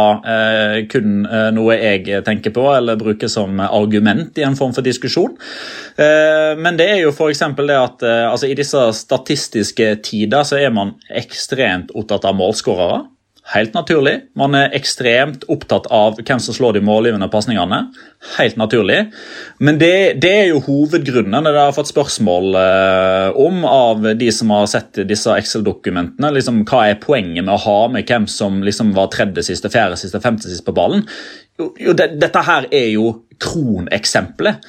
kun 0.90 1.28
noe 1.54 1.76
jeg 1.78 2.24
tenker 2.26 2.54
på 2.56 2.64
eller 2.74 2.98
bruker 2.98 3.30
som 3.30 3.60
argument 3.62 4.38
i 4.42 4.46
en 4.48 4.58
form 4.58 4.74
for 4.74 4.86
diskusjon. 4.86 5.36
Men 5.98 6.78
det 6.80 6.88
er 6.90 7.00
jo 7.04 7.12
f.eks. 7.14 7.42
det 7.60 7.78
at 7.78 8.04
altså, 8.08 8.50
i 8.50 8.58
disse 8.58 8.82
statistiske 8.98 9.88
tider 10.06 10.46
så 10.48 10.58
er 10.60 10.74
man 10.76 10.96
ekstremt 11.22 11.94
opptatt 11.96 12.14
opptatt 12.16 12.32
av 12.32 12.39
målskårere. 12.39 13.03
Helt 13.53 13.76
naturlig. 13.78 14.13
Man 14.34 14.55
er 14.57 14.72
ekstremt 14.74 15.43
opptatt 15.53 15.86
av 15.93 16.16
hvem 16.18 16.39
som 16.41 16.55
slår 16.55 16.74
de 16.74 16.82
målgivende 16.82 17.28
pasningene. 17.30 17.91
Helt 18.39 18.55
naturlig. 18.57 19.11
Men 19.61 19.78
det, 19.78 20.18
det, 20.24 20.32
er 20.34 20.47
jo 20.49 20.63
hovedgrunnen 20.66 21.45
det 21.45 21.53
har 21.53 21.76
fått 21.76 21.91
spørsmål 21.91 22.57
eh, 22.57 23.38
om 23.38 23.61
av 23.70 24.07
de 24.18 24.32
som 24.34 24.49
har 24.55 24.66
sett 24.72 25.03
disse 25.05 25.36
Excel-dokumentene. 25.38 26.34
Liksom, 26.34 26.63
hva 26.66 26.88
er 26.89 26.97
poenget 27.03 27.45
med 27.45 27.53
å 27.53 27.61
ha 27.68 27.78
med 27.93 28.09
hvem 28.09 28.26
som 28.26 28.63
liksom 28.66 28.95
var 28.97 29.13
tredje 29.13 29.45
siste, 29.51 29.70
fjerde 29.70 30.01
siste, 30.01 30.24
femte 30.26 30.49
siste 30.49 30.66
på 30.66 30.74
ballen? 30.74 31.05
Jo, 31.61 31.70
jo 31.78 31.93
det, 31.93 32.16
dette 32.18 32.45
her 32.49 32.66
er 32.74 32.89
jo 32.95 33.11
kroneksempelet. 33.45 34.66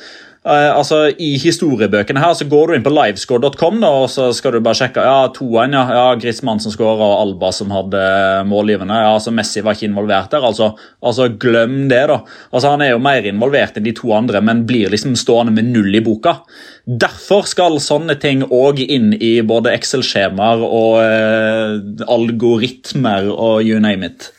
Uh, 0.46 0.76
altså 0.78 1.08
I 1.10 1.32
historiebøkene 1.42 2.20
her 2.22 2.34
så 2.38 2.46
går 2.46 2.70
du 2.70 2.76
inn 2.76 2.84
på 2.84 2.92
livescore.com 2.94 3.80
og 3.82 4.04
så 4.12 4.28
skal 4.36 4.54
du 4.54 4.60
bare 4.62 4.78
sjekke 4.78 5.02
ja, 5.02 5.24
2-1. 5.34 5.74
Ja, 5.74 5.82
ja, 5.90 6.04
Griezmann 6.22 6.62
som 6.62 6.70
skåra 6.70 7.02
og 7.02 7.22
Alba 7.24 7.50
som 7.50 7.74
hadde 7.74 8.02
målgivende. 8.46 8.94
ja, 8.94 9.10
altså 9.16 9.34
Messi 9.34 9.64
var 9.66 9.74
ikke 9.74 9.88
involvert 9.88 10.30
der. 10.30 10.46
altså, 10.46 10.70
altså 11.02 11.26
Glem 11.34 11.88
det, 11.90 12.04
da. 12.12 12.20
altså 12.52 12.76
Han 12.76 12.86
er 12.86 12.92
jo 12.92 13.02
mer 13.02 13.26
involvert 13.26 13.80
enn 13.80 13.88
de 13.88 13.96
to 13.98 14.14
andre, 14.14 14.40
men 14.40 14.62
blir 14.70 14.94
liksom 14.94 15.18
stående 15.18 15.56
med 15.56 15.72
null 15.74 15.98
i 15.98 16.04
boka. 16.06 16.38
Derfor 16.86 17.42
skal 17.50 17.80
sånne 17.82 18.14
ting 18.22 18.46
òg 18.46 18.84
inn 18.86 19.16
i 19.18 19.40
både 19.42 19.74
Excel-skjemaer 19.74 20.62
og 20.62 21.02
uh, 21.02 22.06
algoritmer 22.06 23.32
og 23.34 23.66
you 23.66 23.82
name 23.82 24.06
it. 24.06 24.30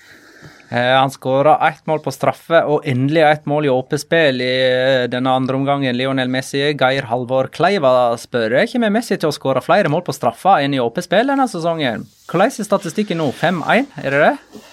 Eh, 0.70 1.00
han 1.00 1.12
skåra 1.12 1.70
ett 1.70 1.86
mål 1.88 2.02
på 2.04 2.12
straffe 2.12 2.60
og 2.68 2.88
endelig 2.88 3.24
ett 3.24 3.46
mål 3.48 3.66
i 3.66 3.72
åpent 3.72 4.02
spill 4.04 4.42
i 4.44 4.54
eh, 4.68 5.04
denne 5.12 5.32
andre 5.32 5.56
omgangen. 5.56 5.96
Lionel 5.96 6.32
Messi, 6.32 6.60
Geir 6.74 7.08
Halvor 7.08 7.48
Kleiva 7.54 7.92
spør 8.20 8.58
er 8.60 8.74
med 8.84 8.98
Messi 8.98 9.16
til 9.16 9.32
å 9.32 9.36
skåre 9.36 9.64
flere 9.64 9.92
mål 9.92 10.04
på 10.08 10.16
straffa 10.16 10.60
enn 10.64 10.76
i 10.76 10.84
åpent 10.84 11.08
spill 11.08 11.32
denne 11.32 11.48
sesongen. 11.48 12.04
Hvordan 12.28 12.52
er 12.52 12.68
statistikken 12.68 13.22
nå? 13.24 13.30
5-1, 13.32 13.94
er 14.04 14.18
det 14.18 14.26
det? 14.26 14.66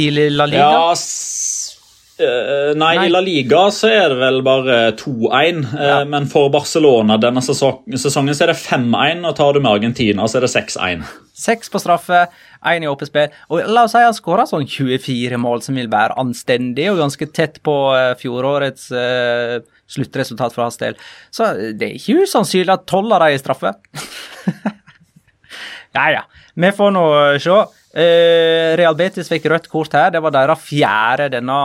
I 0.00 0.08
La 0.32 0.48
Liga? 0.48 0.70
Ja, 0.72 0.94
Uh, 2.20 2.74
nei, 2.76 2.92
nei, 2.98 3.06
i 3.08 3.10
La 3.10 3.22
Liga 3.24 3.62
så 3.72 3.88
er 3.88 4.12
det 4.12 4.18
vel 4.20 4.42
bare 4.44 4.76
2-1. 5.00 5.62
Uh, 5.72 5.78
ja. 5.80 5.94
Men 6.08 6.26
for 6.30 6.50
Barcelona 6.52 7.16
denne 7.20 7.40
sesongen 7.44 7.96
så 7.96 8.44
er 8.44 8.52
det 8.52 8.58
5-1, 8.60 9.24
og 9.28 9.36
tar 9.38 9.56
du 9.56 9.62
med 9.62 9.70
Argentina, 9.72 10.26
så 10.28 10.38
er 10.38 10.46
det 10.46 10.52
6-1. 10.52 11.06
Seks 11.42 11.72
på 11.72 11.80
straffe, 11.80 12.26
én 12.68 12.84
i 12.84 12.90
åpent 12.90 13.08
spill. 13.08 13.32
Og 13.48 13.64
la 13.64 13.86
oss 13.86 13.96
si 13.96 14.04
han 14.04 14.16
skåra 14.16 14.44
sånn 14.48 14.68
24 14.68 15.40
mål, 15.40 15.64
som 15.64 15.80
vil 15.80 15.88
være 15.92 16.18
anstendig 16.20 16.90
og 16.92 17.00
ganske 17.00 17.30
tett 17.32 17.62
på 17.64 17.76
uh, 17.96 18.12
fjorårets 18.20 18.90
sluttresultat 19.92 20.54
for 20.54 20.66
hans 20.66 20.80
del. 20.80 20.96
Så 21.32 21.48
det 21.76 21.88
er 21.88 21.98
ikke 21.98 22.26
usannsynlig 22.26 22.76
at 22.76 22.88
tolv 22.88 23.12
av 23.16 23.24
dem 23.24 23.34
er 23.34 23.40
straffe. 23.40 23.72
ja 25.96 26.10
ja, 26.18 26.26
vi 26.60 26.76
får 26.76 26.94
nå 26.96 27.06
se. 27.40 27.62
Eh, 27.92 28.72
Real 28.80 28.96
Betis 28.96 29.28
fikk 29.28 29.50
rødt 29.52 29.68
kort 29.72 29.92
her. 29.96 30.10
Det 30.14 30.22
var 30.24 30.32
deres 30.34 30.64
fjerde 30.64 31.28
denne 31.34 31.58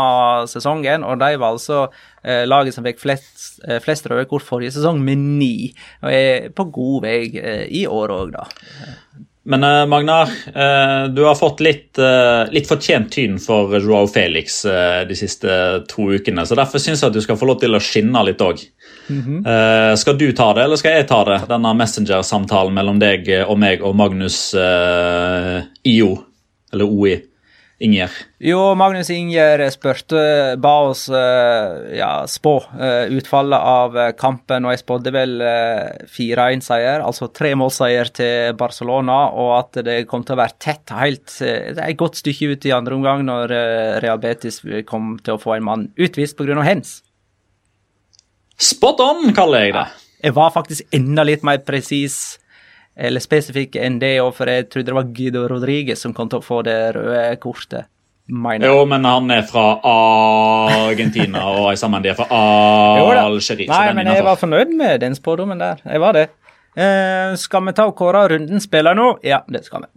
sesongen. 0.52 1.06
Og 1.08 1.20
de 1.22 1.32
var 1.40 1.56
altså 1.56 1.86
eh, 2.24 2.44
laget 2.48 2.76
som 2.76 2.88
fikk 2.88 3.00
flest, 3.04 3.60
eh, 3.64 3.80
flest, 3.84 4.10
røde 4.12 4.28
kort 4.30 4.46
forrige 4.48 4.76
sesong, 4.76 5.00
med 5.04 5.24
ni. 5.40 5.72
Og 6.04 6.12
er 6.12 6.50
på 6.56 6.68
god 6.76 7.08
vei 7.08 7.20
i 7.82 7.86
år 7.88 8.16
òg, 8.18 8.36
da. 8.36 8.48
Men 9.48 9.64
uh, 9.64 9.86
Magnar, 9.86 10.28
uh, 10.56 11.08
du 11.14 11.24
har 11.24 11.36
fått 11.36 11.62
litt, 11.64 11.96
uh, 12.00 12.52
litt 12.52 12.68
fortjent 12.68 13.12
tyn 13.14 13.38
for 13.40 13.78
Joao 13.80 14.10
Felix 14.12 14.60
de 15.08 15.16
siste 15.16 15.54
to 15.88 16.10
ukene. 16.18 16.44
så 16.46 16.58
Derfor 16.60 16.84
syns 16.84 17.04
jeg 17.04 17.14
at 17.14 17.16
du 17.16 17.24
skal 17.24 17.40
få 17.40 17.48
lov 17.48 17.62
til 17.62 17.78
å 17.78 17.82
skinne 17.84 18.26
litt 18.28 18.44
òg. 18.44 18.66
Mm 19.08 19.22
-hmm. 19.24 19.96
skal 19.96 20.18
du 20.18 20.32
ta 20.32 20.54
det, 20.54 20.64
eller 20.64 20.76
skal 20.76 20.92
jeg 20.92 21.08
ta 21.08 21.24
det? 21.24 21.40
Denne 21.48 21.74
Messenger-samtalen 21.74 22.74
mellom 22.74 23.00
deg 23.00 23.30
og 23.48 23.58
meg 23.60 23.82
og 23.82 23.96
Magnus 23.96 24.54
IO, 25.84 26.24
eller 26.74 26.86
OI. 26.86 27.22
Inger? 27.78 28.10
Jo, 28.42 28.74
Magnus 28.74 29.12
Inger 29.14 29.62
spurte, 29.70 30.22
ba 30.58 30.72
oss 30.88 31.04
uh, 31.14 31.84
ja, 31.94 32.24
spå 32.26 32.56
uh, 32.74 33.06
utfallet 33.14 33.68
av 33.70 33.98
uh, 33.98 34.06
kampen, 34.18 34.66
og 34.66 34.74
jeg 34.74 34.82
spådde 34.82 35.14
vel 35.14 35.36
4-1-seier, 36.10 37.04
altså 37.06 37.30
tre 37.30 37.52
målseier 37.60 38.10
til 38.18 38.58
Barcelona, 38.58 39.20
og 39.30 39.52
at 39.60 39.82
det 39.86 40.00
kom 40.10 40.26
til 40.26 40.34
å 40.34 40.42
være 40.42 40.58
tett 40.64 40.96
helt 40.98 41.36
et 41.46 42.00
godt 42.00 42.18
stykke 42.24 42.56
ut 42.56 42.66
i 42.66 42.74
andre 42.74 42.98
omgang 42.98 43.22
når 43.28 43.54
Real 44.02 44.18
Betis 44.22 44.64
kom 44.90 45.16
til 45.22 45.38
å 45.38 45.42
få 45.42 45.58
en 45.58 45.70
mann 45.70 45.86
utvist 46.02 46.38
pga. 46.40 46.58
hens. 46.66 47.02
Spot 48.58 49.06
on, 49.06 49.30
kaller 49.38 49.68
jeg 49.68 49.78
det. 49.78 49.88
Jeg 50.26 50.34
var 50.34 50.50
faktisk 50.56 50.98
enda 50.98 51.22
litt 51.28 51.46
mer 51.46 51.62
presis 51.62 52.40
eller 52.98 53.22
spesifikk 53.24 53.78
enn 53.80 54.00
det, 54.02 54.16
for 54.34 54.50
jeg 54.50 54.70
trodde 54.72 54.90
det 54.90 54.98
var 54.98 55.12
Guido 55.14 55.46
Rodriguez 55.52 56.02
som 56.02 56.16
kom 56.18 56.30
til 56.32 56.42
å 56.42 56.46
få 56.46 56.64
det 56.66 56.80
røde 56.98 57.38
kortet. 57.44 57.88
Mener. 58.28 58.68
Jo, 58.68 58.82
men 58.90 59.06
han 59.08 59.30
er 59.32 59.46
fra 59.48 59.78
Argentina, 59.88 61.46
og 61.48 61.70
jeg 61.72 61.80
sammen 61.80 62.04
de 62.04 62.12
er 62.12 62.18
fra 62.18 62.28
Algerie. 63.24 63.70
Nei, 63.72 63.94
men 63.96 64.10
jeg 64.12 64.26
var 64.26 64.40
fornøyd 64.42 64.74
med 64.76 65.00
den 65.06 65.16
spådommen 65.16 65.62
der. 65.62 65.80
Jeg 65.86 66.04
var 66.04 66.18
det. 66.18 66.26
Eh, 66.76 67.38
skal 67.40 67.64
vi 67.70 67.74
ta 67.78 67.88
og 67.88 67.96
kåre 67.98 68.26
runden 68.34 68.62
spiller 68.62 68.98
nå? 68.98 69.14
Ja, 69.26 69.40
det 69.48 69.64
skal 69.66 69.86
vi. 69.86 69.92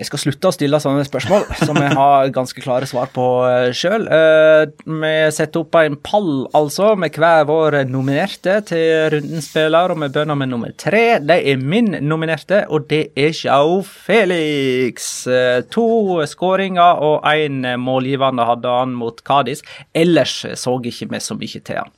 Jeg 0.00 0.08
skal 0.08 0.20
slutte 0.22 0.48
å 0.48 0.54
stille 0.56 0.78
sånne 0.80 1.02
spørsmål 1.04 1.42
som 1.68 1.76
jeg 1.76 1.92
har 1.98 2.30
ganske 2.32 2.62
klare 2.64 2.86
svar 2.88 3.10
på 3.12 3.26
eh, 3.44 3.74
sjøl. 3.76 4.06
Eh, 4.08 4.62
vi 4.88 5.10
setter 5.36 5.60
opp 5.60 5.76
en 5.76 5.98
pall, 6.00 6.30
altså, 6.56 6.94
med 6.96 7.12
hver 7.20 7.44
vår 7.50 7.76
nominerte 7.90 8.56
til 8.70 9.12
rundens 9.12 9.50
spiller, 9.52 9.92
og 9.92 10.00
vi 10.00 10.08
begynner 10.08 10.40
med 10.40 10.52
nummer 10.54 10.72
tre. 10.80 11.20
Det 11.20 11.36
er 11.52 11.60
min 11.60 11.92
nominerte, 12.08 12.64
og 12.72 12.88
det 12.88 13.02
er 13.20 13.36
Sjau 13.36 13.82
Felix. 13.84 15.26
Eh, 15.28 15.60
to 15.68 16.22
skåringer 16.24 17.04
og 17.04 17.28
én 17.28 17.60
målgivende 17.76 18.48
hadde 18.48 18.72
han 18.72 18.96
mot 18.96 19.20
Kadis. 19.28 19.60
Ellers 19.92 20.40
så 20.56 20.78
ikke 20.80 21.12
vi 21.12 21.20
så 21.20 21.36
mye 21.36 21.60
til 21.60 21.82
han. 21.82 21.92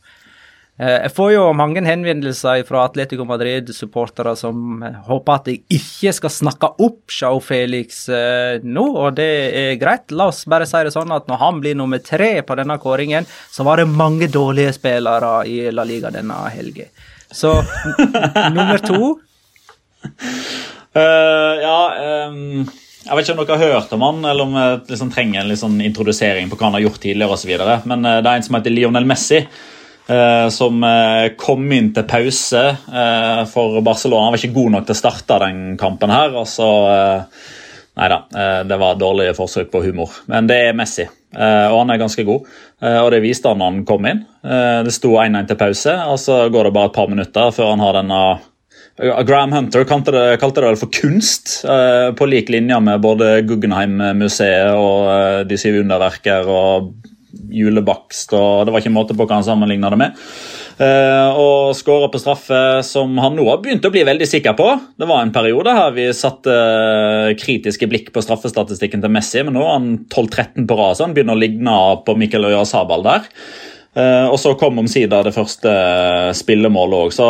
Eh, 0.75 0.97
jeg 1.05 1.13
får 1.15 1.29
jo 1.37 1.43
mange 1.55 1.83
henvendelser 1.87 2.65
fra 2.67 2.81
Atletico 2.89 3.23
Madrid-supportere 3.29 4.33
som 4.35 4.83
håper 5.07 5.37
at 5.37 5.51
jeg 5.53 5.61
ikke 5.77 6.13
skal 6.17 6.33
snakke 6.35 6.71
opp 6.83 7.13
Sjau 7.15 7.39
Felix 7.45 8.09
eh, 8.11 8.59
nå, 8.67 8.83
og 8.83 9.15
det 9.21 9.29
er 9.55 9.77
greit. 9.79 10.11
La 10.11 10.27
oss 10.33 10.43
bare 10.51 10.67
si 10.67 10.81
det 10.83 10.91
sånn 10.95 11.15
at 11.15 11.31
når 11.31 11.39
han 11.43 11.61
blir 11.63 11.79
nummer 11.79 12.03
tre 12.03 12.43
på 12.43 12.57
denne 12.59 12.79
kåringen, 12.83 13.29
så 13.55 13.67
var 13.67 13.79
det 13.79 13.93
mange 13.93 14.27
dårlige 14.27 14.73
spillere 14.75 15.37
i 15.47 15.61
La 15.71 15.87
Liga 15.87 16.11
denne 16.15 16.41
helgen. 16.51 16.91
Så 17.31 17.55
nummer 18.55 18.79
to 18.83 18.99
uh, 20.95 21.55
Ja 21.65 21.79
um, 22.29 22.61
Jeg 23.09 23.17
vet 23.17 23.25
ikke 23.25 23.35
om 23.35 23.41
dere 23.41 23.57
har 23.59 23.73
hørt 23.73 23.95
om 23.97 24.05
han, 24.07 24.21
eller 24.31 24.47
om 24.47 24.59
jeg 24.59 24.83
liksom 24.93 25.11
trenger 25.15 25.41
en 25.41 25.51
liksom 25.51 25.79
introdusering 25.83 26.51
på 26.51 26.59
hva 26.59 26.69
han 26.69 26.77
har 26.79 26.85
gjort 26.85 27.01
tidligere 27.03 27.39
osv., 27.39 27.55
men 27.91 28.07
det 28.07 28.27
er 28.27 28.35
en 28.35 28.47
som 28.47 28.59
heter 28.59 28.75
Lionel 28.75 29.09
Messi. 29.09 29.41
Uh, 30.05 30.51
som 30.53 30.83
uh, 30.85 31.33
kom 31.41 31.65
inn 31.73 31.87
til 31.97 32.05
pause 32.05 32.61
uh, 32.77 33.43
for 33.49 33.79
Barcelona. 33.81 34.27
Han 34.27 34.35
var 34.35 34.43
ikke 34.43 34.57
god 34.59 34.75
nok 34.75 34.89
til 34.89 34.93
å 34.93 34.99
starte 34.99 35.39
den 35.47 35.63
kampen 35.81 36.13
her. 36.13 36.35
og 36.37 36.49
så 36.51 36.71
Nei 37.95 38.09
da, 38.11 38.17
det 38.67 38.75
var 38.75 38.97
dårlige 38.99 39.37
forsøk 39.39 39.69
på 39.71 39.85
humor. 39.85 40.11
Men 40.27 40.49
det 40.51 40.57
er 40.65 40.73
Messi, 40.75 41.05
og 41.07 41.77
han 41.77 41.93
er 41.95 42.01
ganske 42.01 42.25
god. 42.27 42.49
og 42.83 43.11
det 43.15 43.21
viste 43.23 43.47
han 43.47 43.61
når 43.63 43.69
han 43.71 43.85
kom 43.87 44.09
inn. 44.11 44.25
det 44.43 44.91
sto 44.97 45.13
1-1 45.15 45.47
til 45.47 45.61
pause, 45.61 45.95
og 46.11 46.19
så 46.19 46.41
går 46.51 46.67
det 46.67 46.73
bare 46.75 46.91
et 46.91 46.97
par 46.97 47.13
minutter 47.13 47.55
før 47.55 47.71
han 47.71 47.85
har 47.85 47.95
denne 48.01 48.19
Graham 48.99 49.55
Hunter 49.55 49.87
kalte 49.87 50.11
det, 50.11 50.25
kalte 50.43 50.67
det 50.67 50.75
for 50.83 50.91
kunst, 50.91 51.55
på 52.19 52.29
lik 52.33 52.51
linje 52.51 52.81
med 52.83 53.07
både 53.07 53.31
Guggenheim-museet 53.47 54.75
og 54.75 55.47
De 55.47 55.61
syv 55.63 55.85
underverker 55.85 56.51
og 56.51 56.91
julebakst, 57.55 58.35
og 58.37 58.67
det 58.67 58.75
var 58.75 58.83
ikke 58.83 58.95
måte 58.95 59.17
på 59.17 59.27
hva 59.27 59.39
han 59.39 59.47
sammenligna 59.47 59.91
det 59.93 60.01
med. 60.01 60.21
Uh, 60.75 61.39
og 61.39 61.75
skåra 61.79 62.09
på 62.11 62.21
straffe, 62.23 62.61
som 62.87 63.19
han 63.23 63.37
nå 63.39 63.47
har 63.47 63.61
begynt 63.63 63.87
å 63.87 63.93
bli 63.95 64.03
veldig 64.07 64.29
sikker 64.31 64.57
på. 64.59 64.69
Det 64.99 65.09
var 65.11 65.23
en 65.23 65.35
periode 65.35 65.75
her 65.77 65.93
vi 65.97 66.09
satte 66.17 66.55
kritiske 67.41 67.89
blikk 67.91 68.11
på 68.15 68.25
straffestatistikken 68.25 69.05
til 69.05 69.15
Messi, 69.15 69.45
men 69.47 69.57
nå 69.59 69.67
er 69.67 69.77
han 69.77 69.93
12-13 70.09 70.67
på 70.71 70.79
rad, 70.81 70.99
så 70.99 71.09
han 71.09 71.15
begynner 71.17 71.39
å 71.39 71.45
ligne 71.45 71.79
på 72.07 72.19
Mikkel 72.19 72.51
Øya 72.51 72.65
Sabal 72.69 73.07
der. 73.07 73.29
Uh, 73.95 74.27
og 74.33 74.41
så 74.43 74.57
kom 74.59 74.81
omsider 74.83 75.23
det 75.23 75.37
første 75.37 75.71
spillemålet 76.35 77.05
òg, 77.07 77.15
så 77.15 77.29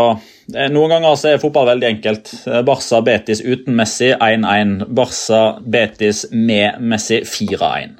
Eh, 0.52 0.68
Noen 0.72 0.92
ganger 0.92 1.16
så 1.16 1.30
er 1.32 1.42
fotball 1.42 1.70
veldig 1.72 1.88
enkelt. 1.88 2.32
Barca 2.66 3.00
Betis 3.04 3.40
uten 3.44 3.76
Messi 3.78 4.12
1-1. 4.12 4.84
Barca 4.94 5.44
Betis 5.60 6.26
med 6.32 6.80
Messi 6.80 7.22
4-1. 7.24 7.96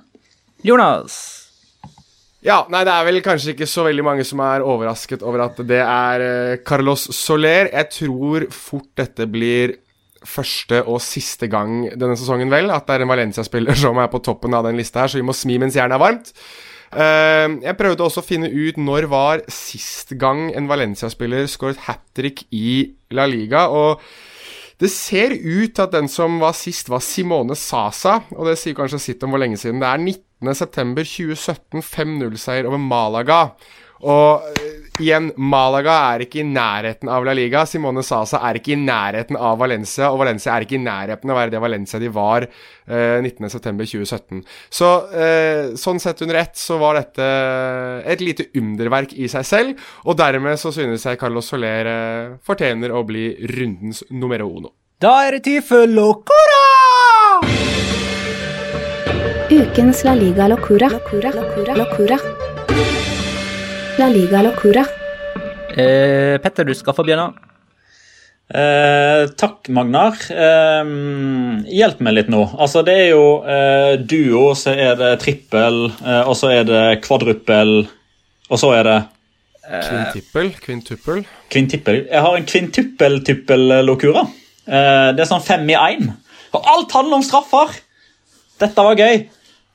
Jonas. 0.65 1.44
Ja, 2.45 2.59
nei, 2.69 2.83
det 2.85 2.93
er 2.93 3.07
vel 3.07 3.23
kanskje 3.25 3.55
ikke 3.55 3.69
så 3.69 3.87
veldig 3.87 4.05
mange 4.05 4.25
som 4.29 4.43
er 4.45 4.65
overrasket 4.65 5.23
over 5.25 5.47
at 5.47 5.63
det 5.65 5.81
er 5.81 6.25
eh, 6.25 6.59
Carlos 6.61 7.07
Soler. 7.17 7.71
Jeg 7.73 7.89
tror 7.95 8.45
fort 8.53 8.91
dette 9.01 9.25
blir 9.33 9.79
første 10.25 10.83
og 10.85 11.01
siste 11.05 11.49
gang 11.53 11.87
denne 11.97 12.19
sesongen, 12.21 12.53
vel, 12.53 12.69
at 12.73 12.85
det 12.85 12.99
er 12.99 13.05
en 13.05 13.13
Valencia-spiller 13.13 13.81
som 13.87 13.97
er 14.01 14.13
på 14.13 14.21
toppen 14.25 14.57
av 14.57 14.69
den 14.69 14.77
lista 14.77 15.01
her, 15.01 15.13
så 15.13 15.21
vi 15.21 15.25
må 15.25 15.37
smi 15.37 15.57
mens 15.63 15.79
jernet 15.79 15.97
er 15.97 16.05
varmt. 16.05 16.35
Eh, 16.93 17.49
jeg 17.65 17.79
prøvde 17.81 18.05
også 18.05 18.21
å 18.21 18.29
finne 18.29 18.53
ut 18.53 18.77
når 18.77 19.09
var 19.09 19.47
sist 19.49 20.13
gang 20.21 20.51
en 20.53 20.69
Valencia-spiller 20.69 21.49
skåret 21.49 21.81
hat 21.89 22.05
trick 22.13 22.45
i 22.53 22.93
La 23.17 23.25
Liga, 23.31 23.71
og 23.73 24.05
det 24.85 24.91
ser 24.93 25.33
ut 25.33 25.73
til 25.73 25.87
at 25.87 25.97
den 25.97 26.13
som 26.13 26.37
var 26.43 26.53
sist, 26.59 26.93
var 26.93 27.01
Simone 27.01 27.57
Sasa, 27.57 28.19
og 28.37 28.51
det 28.51 28.59
sier 28.61 28.77
kanskje 28.77 29.01
sitt 29.01 29.25
om 29.25 29.33
hvor 29.33 29.41
lenge 29.41 29.57
siden. 29.57 29.81
Det 29.81 29.89
er 29.89 30.03
19.9.2017, 30.45 31.81
5-0-seier 31.81 32.69
over 32.69 32.83
Malaga. 32.83 33.41
Og 34.05 34.45
eh, 34.59 34.75
igjen, 35.01 35.31
Malaga 35.41 35.95
er 36.13 36.25
ikke 36.27 36.43
i 36.43 36.47
nærheten 36.47 37.09
av 37.13 37.25
La 37.27 37.35
Liga. 37.37 37.63
Simone 37.69 38.03
Sasa 38.05 38.41
er 38.49 38.59
ikke 38.59 38.75
i 38.75 38.81
nærheten 38.81 39.39
av 39.39 39.57
Valencia, 39.63 40.11
og 40.11 40.21
Valencia 40.21 40.53
er 40.55 40.67
ikke 40.67 40.77
i 40.77 40.83
nærheten 40.85 41.31
av 41.31 41.37
å 41.37 41.41
være 41.41 41.55
det 41.55 41.63
Valencia 41.63 42.01
de 42.03 42.11
var 42.13 42.47
eh, 42.47 43.23
19.9.2017. 43.23 44.45
Så 44.69 44.93
eh, 45.15 45.73
sånn 45.81 46.03
sett 46.03 46.21
under 46.27 46.41
ett 46.43 46.61
så 46.61 46.79
var 46.83 47.01
dette 47.01 47.31
et 48.11 48.25
lite 48.25 48.51
underverk 48.61 49.17
i 49.17 49.31
seg 49.33 49.49
selv, 49.49 49.91
og 50.05 50.19
dermed 50.21 50.61
så 50.61 50.75
synes 50.75 51.07
jeg 51.09 51.21
Carlos 51.21 51.49
Soler 51.49 51.93
eh, 51.95 52.39
fortjener 52.45 52.93
å 52.93 53.05
bli 53.09 53.31
rundens 53.55 54.05
numero 54.13 54.51
uno. 54.51 54.75
Da 55.01 55.21
er 55.27 55.39
det 55.39 55.47
tid 55.49 55.65
for 55.67 55.89
Locora! 55.91 56.74
Ukens 59.55 60.03
La 60.05 60.15
Liga 60.15 60.49
Locura. 60.49 60.89
Locura. 60.89 61.31
Locura. 61.31 61.75
Locura. 61.79 62.17
La 63.99 64.09
Liga 64.09 64.43
Locura. 64.43 64.85
Eh, 65.77 66.39
Petter, 66.43 66.65
du 66.67 66.75
skal 66.75 66.95
få 66.97 67.05
begynne. 67.07 67.29
Eh, 68.55 69.25
takk, 69.41 69.71
Magnar. 69.75 70.19
Eh, 70.31 70.91
hjelp 71.79 72.03
meg 72.05 72.17
litt 72.19 72.33
nå. 72.33 72.43
Altså, 72.59 72.83
Det 72.87 72.97
er 73.05 73.09
jo 73.13 73.25
eh, 73.47 73.95
duo, 74.03 74.53
så 74.59 74.75
er 74.75 74.99
det 75.01 75.13
trippel, 75.23 75.85
eh, 76.03 76.23
og 76.29 76.35
så 76.39 76.51
er 76.59 76.67
det 76.69 76.83
kvadruppel, 77.07 77.87
og 78.51 78.61
så 78.61 78.75
er 78.81 78.89
det 78.91 78.99
Kvintippel? 79.65 80.51
Kvintuppel? 80.61 81.23
kvintippel. 81.49 82.03
Jeg 82.11 82.21
har 82.21 82.35
en 82.37 82.45
kvintuppel-typpel-lokura. 82.45 84.27
Eh, 84.69 85.09
det 85.17 85.25
er 85.25 85.31
sånn 85.31 85.41
fem 85.47 85.65
i 85.73 85.79
én. 85.79 86.11
Og 86.53 86.69
alt 86.69 86.93
handler 86.93 87.17
om 87.23 87.25
straffer! 87.25 87.73
Dette 88.61 88.85
var 88.85 88.95
gøy. 89.01 89.25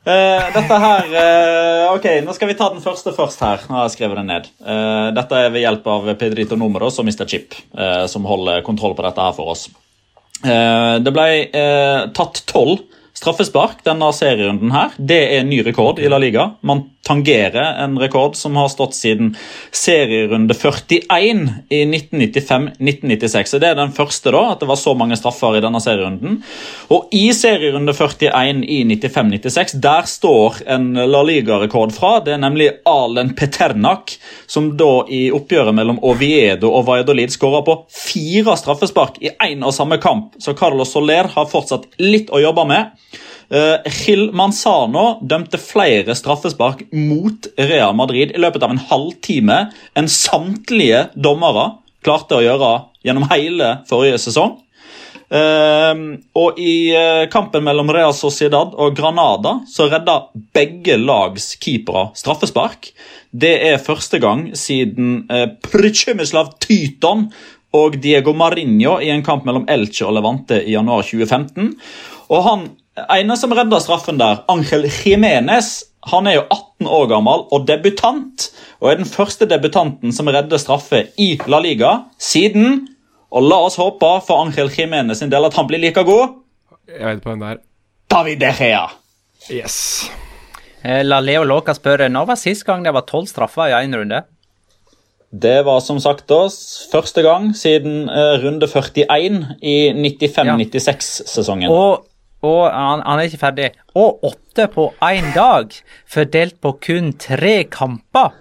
Eh, 0.08 0.46
dette 0.56 0.78
her 0.80 1.10
uh, 1.12 1.90
Ok, 1.92 2.06
nå 2.24 2.34
skal 2.34 2.48
vi 2.50 2.56
ta 2.58 2.70
den 2.72 2.84
første 2.84 3.12
først 3.16 3.42
her. 3.44 3.66
Nå 3.68 3.76
har 3.76 3.90
jeg 3.90 3.98
skrevet 3.98 4.22
den 4.22 4.32
ned. 4.32 4.48
Uh, 4.64 5.10
dette 5.16 5.42
er 5.44 5.52
ved 5.54 5.66
hjelp 5.66 5.90
av 5.92 6.08
Pedrito 6.22 6.58
Numeros 6.60 7.02
og 7.02 7.10
Mr. 7.10 7.26
Chip, 7.30 7.58
som 8.10 8.28
holder 8.30 8.64
kontroll 8.66 8.96
på 8.98 9.06
dette 9.06 9.26
her 9.28 9.36
for 9.36 9.52
oss. 9.56 9.68
Det 10.40 11.12
ble 11.12 11.28
tatt 12.16 12.40
tolv 12.48 12.86
straffespark 13.20 13.82
denne 13.84 14.08
serierunden 14.16 14.72
her. 14.72 14.94
Det 14.96 15.20
er 15.20 15.42
en 15.42 15.50
ny 15.52 15.60
rekord 15.68 16.00
i 16.00 16.08
La 16.12 16.20
Liga. 16.22 16.54
Man 16.64 16.86
tangerer 17.08 17.84
en 17.84 17.98
rekord 18.00 18.36
som 18.36 18.56
har 18.60 18.68
stått 18.70 18.94
siden 18.96 19.32
serierunde 19.72 20.54
41 20.54 21.50
i 21.70 21.84
1995-1996. 21.86 23.44
Så 23.46 23.60
Det 23.60 23.70
er 23.70 23.78
den 23.80 23.94
første, 23.96 24.32
da, 24.32 24.44
at 24.52 24.60
det 24.62 24.70
var 24.70 24.78
så 24.78 24.94
mange 24.98 25.18
straffer 25.18 25.58
i 25.58 25.64
denne 25.64 25.82
serierunden. 25.82 26.42
Og 26.94 27.10
i 27.16 27.30
serierunde 27.34 27.96
41 27.96 28.64
i 28.66 28.84
95-96, 28.84 29.78
der 29.82 30.10
står 30.10 30.62
en 30.68 30.92
La 30.94 31.24
Liga-rekord 31.24 31.96
fra. 31.96 32.20
Det 32.26 32.36
er 32.36 32.44
nemlig 32.44 32.70
Alen 32.90 33.34
Peternak, 33.36 34.18
som 34.48 34.74
da 34.78 35.06
i 35.10 35.30
oppgjøret 35.34 35.76
mellom 35.76 36.02
Oviedo 36.06 36.74
og 36.74 36.86
Valladolid 36.90 37.34
skåra 37.34 37.64
på 37.66 37.80
fire 37.90 38.58
straffespark 38.60 39.22
i 39.24 39.34
én 39.50 39.66
og 39.66 39.74
samme 39.74 39.98
kamp. 40.04 40.36
Så 40.38 40.54
Carlos 40.54 40.94
Soler 40.94 41.32
har 41.34 41.50
fortsatt 41.50 41.90
litt 42.02 42.30
å 42.30 42.44
jobbe 42.44 42.68
med. 42.70 42.94
Uh, 43.50 43.82
Gil 43.90 44.28
Manzano 44.38 45.18
dømte 45.26 45.58
flere 45.58 46.14
straffespark 46.14 46.84
mot 46.94 47.50
Real 47.58 47.96
Madrid 47.98 48.36
i 48.36 48.42
løpet 48.42 48.62
av 48.66 48.76
en 48.76 48.82
halvtime 48.92 49.60
enn 49.98 50.10
samtlige 50.12 51.08
dommere 51.18 51.72
klarte 52.06 52.38
å 52.38 52.44
gjøre 52.46 52.74
gjennom 53.06 53.26
hele 53.32 53.80
forrige 53.90 54.20
sesong. 54.22 54.60
Uh, 55.30 56.18
og 56.38 56.58
i 56.62 56.90
uh, 56.94 57.26
kampen 57.30 57.66
mellom 57.66 57.90
Real 57.94 58.14
Sociedad 58.18 58.74
og 58.74 58.96
Granada 58.98 59.60
så 59.70 59.86
redda 59.90 60.20
begge 60.58 60.98
lags 61.02 61.52
keepere 61.62 62.10
straffespark. 62.18 62.92
Det 63.30 63.56
er 63.70 63.82
første 63.82 64.22
gang 64.22 64.52
siden 64.58 65.24
uh, 65.30 65.54
Tyton 66.62 67.30
og 67.78 68.00
Diego 68.02 68.34
Marinho 68.34 68.98
i 69.02 69.12
en 69.14 69.26
kamp 69.26 69.46
mellom 69.46 69.68
Elche 69.70 70.08
og 70.08 70.16
Levante 70.18 70.64
i 70.66 70.74
januar 70.74 71.06
2015. 71.06 71.76
Og 72.30 72.46
han 72.46 72.66
ene 73.16 73.38
som 73.40 73.54
redda 73.56 73.80
straffen 73.84 74.20
der, 74.20 74.44
Angel 74.52 74.88
Jimenez, 74.88 75.86
han 76.10 76.28
er 76.30 76.40
jo 76.40 76.46
18 76.48 76.88
år 76.88 77.10
gammel 77.12 77.44
og 77.52 77.66
debutant. 77.68 78.50
Og 78.80 78.92
er 78.92 79.02
den 79.02 79.10
første 79.10 79.48
debutanten 79.50 80.14
som 80.16 80.32
redder 80.32 80.62
straffe 80.62 81.06
i 81.20 81.34
La 81.52 81.60
Liga 81.64 81.98
siden 82.22 82.88
Og 83.30 83.46
la 83.46 83.60
oss 83.62 83.78
håpe 83.78 84.08
for 84.26 84.42
Angel 84.42 84.72
Jimenez 84.74 85.20
sin 85.22 85.30
del 85.30 85.46
at 85.46 85.54
han 85.54 85.68
blir 85.70 85.82
like 85.82 86.02
god. 86.08 86.40
Jeg 86.90 87.06
vet 87.06 87.22
på 87.22 87.30
hvem 87.30 87.44
det 87.44 87.52
er. 87.54 87.62
David 88.10 88.42
De 88.42 88.50
Gea. 88.58 88.88
Yes. 89.54 89.76
Eh, 90.82 91.04
La 91.06 91.20
Leo 91.22 91.44
Låka 91.46 91.76
spørre 91.78 92.10
når 92.10 92.32
var 92.32 92.40
sist 92.42 92.66
gang 92.66 92.82
det 92.86 92.94
var 92.96 93.06
tolv 93.10 93.30
straffer 93.30 93.70
i 93.70 93.76
én 93.78 93.94
runde? 93.94 94.24
Det 95.30 95.60
var 95.68 95.78
som 95.86 96.00
sagt 96.02 96.32
oss 96.34 96.88
første 96.90 97.22
gang 97.22 97.52
siden 97.54 98.10
eh, 98.10 98.42
runde 98.42 98.66
41 98.66 99.60
i 99.62 99.76
95-96-sesongen. 99.94 101.70
Og, 101.70 102.09
og 102.46 102.70
han, 102.72 103.02
han 103.06 103.20
er 103.20 103.28
ikke 103.28 103.42
ferdig. 103.42 103.72
Og 104.00 104.24
åtte 104.24 104.68
på 104.72 104.92
én 105.04 105.34
dag, 105.36 105.74
fordelt 106.08 106.60
på 106.64 106.76
kun 106.86 107.12
tre 107.20 107.64
kamper. 107.72 108.38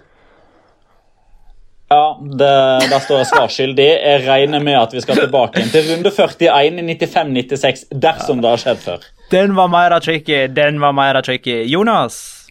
Ja, 1.89 2.17
det, 2.21 2.89
Der 2.91 2.99
står 3.01 3.23
jeg 3.23 3.29
svarskyldig. 3.31 3.87
Jeg 3.89 4.25
regner 4.27 4.61
med 4.61 4.77
at 4.77 4.93
vi 4.93 5.01
skal 5.01 5.17
tilbake 5.23 5.63
til 5.73 5.87
runde 5.89 6.11
41 6.13 6.69
i 6.69 7.05
95-96, 7.05 7.87
dersom 8.01 8.43
det 8.43 8.51
har 8.51 8.61
skjedd 8.61 8.83
før. 8.83 9.07
Den 9.31 9.55
var 9.57 9.69
mer 9.73 9.97
tricky, 9.99 10.45
den 10.53 10.79
var 10.81 10.93
mer 10.93 11.21
tricky. 11.25 11.63
Jonas? 11.65 12.45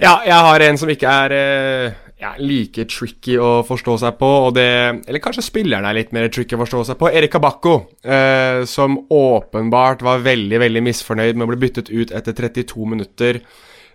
Ja, 0.00 0.18
jeg 0.26 0.34
har 0.34 0.60
en 0.66 0.78
som 0.78 0.90
ikke 0.90 1.06
er 1.06 1.34
eh, 1.38 2.03
ja, 2.24 2.32
like 2.40 2.86
tricky 2.88 3.36
å 3.40 3.58
forstå 3.66 3.98
seg 4.00 4.16
på, 4.20 4.30
og 4.46 4.54
det 4.56 4.68
Eller 5.04 5.22
kanskje 5.22 5.44
spillerne 5.44 5.90
er 5.90 5.98
litt 5.98 6.14
mer 6.16 6.30
tricky 6.32 6.56
å 6.56 6.62
forstå 6.62 6.84
seg 6.88 6.98
på. 7.00 7.10
Erik 7.12 7.36
Bakko, 7.42 7.74
eh, 8.00 8.64
som 8.70 8.96
åpenbart 9.12 10.04
var 10.06 10.24
veldig, 10.24 10.62
veldig 10.62 10.84
misfornøyd 10.88 11.36
med 11.36 11.46
å 11.46 11.52
bli 11.52 11.62
byttet 11.66 11.92
ut 11.92 12.14
etter 12.14 12.36
32 12.40 12.88
minutter 12.94 13.40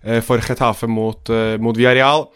eh, 0.04 0.22
for 0.26 0.42
Getafe 0.44 0.90
mot, 0.90 1.30
eh, 1.34 1.58
mot 1.58 1.78
Villarreal. 1.78 2.28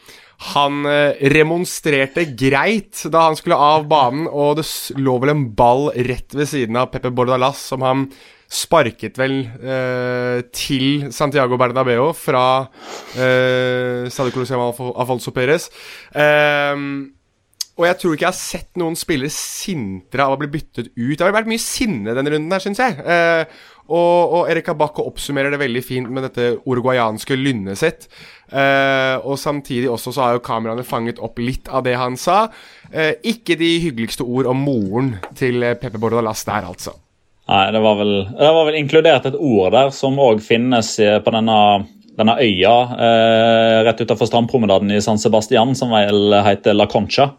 Han 0.53 0.83
eh, 0.89 1.15
remonstrerte 1.31 2.25
greit 2.35 3.05
da 3.11 3.27
han 3.29 3.37
skulle 3.39 3.59
av 3.59 3.87
banen, 3.87 4.25
og 4.27 4.57
det 4.59 4.67
lå 4.99 5.17
vel 5.21 5.35
en 5.35 5.47
ball 5.55 5.89
rett 5.95 6.35
ved 6.35 6.49
siden 6.49 6.79
av 6.79 6.89
Pepe 6.91 7.13
Bordalas, 7.13 7.61
som 7.71 7.85
han 7.85 8.07
sparket 8.51 9.17
vel 9.17 9.39
eh, 9.45 10.43
til 10.53 11.09
Santiago 11.13 11.57
Bernabeu 11.57 12.11
fra 12.17 12.45
eh, 13.17 14.05
Stadio 14.11 14.33
Colosseum 14.35 14.93
Afonso 14.93 15.33
Perez. 15.35 15.69
Eh, 16.13 16.77
og 17.73 17.87
jeg 17.87 17.97
tror 17.97 18.13
ikke 18.13 18.27
jeg 18.27 18.29
har 18.29 18.37
sett 18.37 18.75
noen 18.77 18.95
spillere 18.97 19.33
sintere 19.33 20.27
av 20.27 20.35
å 20.35 20.39
bli 20.41 20.49
byttet 20.53 20.91
ut. 20.93 21.15
Det 21.17 21.23
har 21.25 21.33
vært 21.33 21.49
mye 21.49 21.61
sinne 21.61 22.13
denne 22.13 22.29
runden 22.29 22.53
her, 22.53 22.61
syns 22.61 22.81
jeg. 22.83 22.99
Eh, 23.01 23.63
og, 23.89 24.35
og 24.37 24.51
Erika 24.51 24.75
Bakke 24.77 25.01
oppsummerer 25.03 25.51
det 25.51 25.59
veldig 25.59 25.81
fint 25.83 26.11
med 26.13 26.27
dette 26.27 26.51
uruguayanske 26.69 27.35
lynnet 27.39 27.81
sitt. 27.81 28.05
Eh, 28.53 29.17
og 29.25 29.39
samtidig 29.41 29.89
også 29.89 30.13
så 30.13 30.27
har 30.27 30.37
jo 30.37 30.43
kameraene 30.45 30.85
fanget 30.85 31.21
opp 31.23 31.41
litt 31.41 31.71
av 31.73 31.81
det 31.87 31.97
han 31.97 32.13
sa. 32.19 32.45
Eh, 32.93 33.15
ikke 33.33 33.57
de 33.57 33.71
hyggeligste 33.87 34.27
ord 34.27 34.51
om 34.53 34.61
moren 34.69 35.15
til 35.39 35.65
eh, 35.65 35.73
Pepe 35.79 35.97
Bordalas 35.97 36.45
der, 36.45 36.69
altså. 36.69 36.93
Nei, 37.49 37.63
det 37.75 37.81
var 37.83 37.97
vel, 37.99 38.13
det 38.39 38.51
var 38.55 38.65
vel 38.69 38.77
inkludert 38.79 39.25
et 39.27 39.35
ord 39.35 39.73
der 39.75 39.89
som 39.95 40.15
òg 40.23 40.39
finnes 40.45 40.93
eh, 41.03 41.17
på 41.19 41.33
denne, 41.35 41.57
denne 42.15 42.37
øya 42.39 42.75
eh, 42.95 43.79
rett 43.89 43.99
utenfor 44.05 44.29
strandpromenaden 44.29 44.93
i 44.95 45.01
San 45.03 45.19
Sebastian, 45.19 45.75
som 45.75 45.91
vel 45.91 46.37
heter 46.45 46.77
La 46.77 46.87
Concha. 46.87 47.33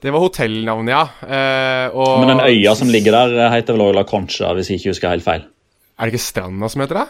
Det 0.00 0.10
var 0.10 0.22
hotellnavnet, 0.24 0.90
ja. 0.94 1.04
Eh, 1.22 1.94
og 1.94 2.22
Men 2.24 2.34
den 2.34 2.44
øya 2.48 2.74
som 2.74 2.90
ligger 2.90 3.12
der, 3.14 3.34
eh, 3.44 3.54
heter 3.58 3.76
vel 3.76 3.86
også 3.90 3.98
La 4.00 4.04
Concha, 4.08 4.52
hvis 4.56 4.70
jeg 4.72 4.80
ikke 4.80 4.94
husker 4.94 5.12
helt 5.14 5.26
feil. 5.26 5.46
Er 6.00 6.08
det 6.08 6.14
ikke 6.16 6.24
stranda 6.24 6.70
som 6.72 6.82
heter 6.82 7.02
det? 7.02 7.08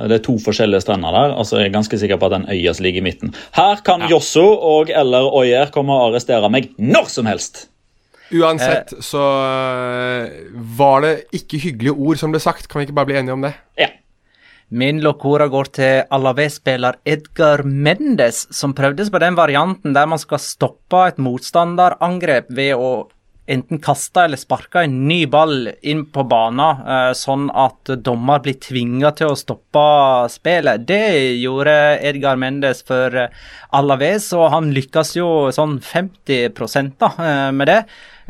Det 0.00 0.14
er 0.20 0.22
to 0.22 0.36
forskjellige 0.38 0.84
strender 0.84 1.12
der. 1.16 1.32
altså 1.34 1.58
Jeg 1.58 1.70
er 1.70 1.74
ganske 1.74 1.98
sikker 1.98 2.20
på 2.20 2.28
at 2.28 2.36
den 2.36 2.46
øya 2.52 2.72
som 2.76 2.84
ligger 2.84 3.00
i 3.02 3.04
midten. 3.08 3.34
Her 3.56 3.80
kan 3.84 4.04
Ja. 4.04 4.12
Josso 4.14 4.44
og 4.46 4.90
eller 4.94 5.26
Oyer 5.34 5.72
komme 5.74 5.90
og 5.96 6.12
arrestere 6.12 6.48
meg 6.52 6.70
når 6.78 7.08
som 7.08 7.26
helst. 7.26 7.66
Uansett 8.30 8.92
så 9.02 9.22
eh, 9.42 10.44
var 10.78 11.02
det 11.04 11.14
ikke 11.34 11.62
hyggelige 11.64 11.96
ord 11.96 12.20
som 12.20 12.34
ble 12.34 12.42
sagt. 12.42 12.68
Kan 12.70 12.80
vi 12.80 12.88
ikke 12.88 12.98
bare 13.00 13.10
bli 13.10 13.18
enige 13.20 13.36
om 13.36 13.46
det? 13.46 13.54
Ja. 13.80 13.90
Min 14.70 15.00
locora 15.02 15.48
går 15.50 15.72
til 15.74 16.04
Alaves-spiller 16.14 17.00
Edgar 17.02 17.64
Mendes, 17.66 18.44
som 18.54 18.74
prøvdes 18.78 19.10
på 19.10 19.18
den 19.18 19.34
varianten 19.34 19.96
der 19.96 20.06
man 20.06 20.20
skal 20.22 20.38
stoppe 20.38 21.08
et 21.08 21.18
motstanderangrep 21.18 22.52
ved 22.54 22.76
å 22.78 22.92
enten 23.50 23.80
kaste 23.82 24.24
eller 24.28 24.38
sparke 24.38 24.84
en 24.84 25.08
ny 25.08 25.24
ball 25.30 25.72
inn 25.82 26.04
på 26.14 26.24
banen, 26.30 26.84
eh, 26.86 27.10
sånn 27.18 27.48
at 27.50 27.90
dommer 28.04 28.42
blir 28.44 28.58
tvinga 28.62 29.10
til 29.18 29.32
å 29.32 29.38
stoppe 29.38 29.82
spillet. 30.30 30.86
Det 30.86 31.02
gjorde 31.40 31.74
Edgar 32.06 32.38
Mendes 32.40 32.84
for 32.86 33.16
eh, 33.24 33.34
Alaves, 33.74 34.30
og 34.36 34.50
han 34.54 34.70
lykkes 34.76 35.16
jo 35.18 35.28
sånn 35.54 35.80
50 35.82 36.94
da, 37.00 37.10
eh, 37.18 37.50
med 37.50 37.72
det. 37.72 37.80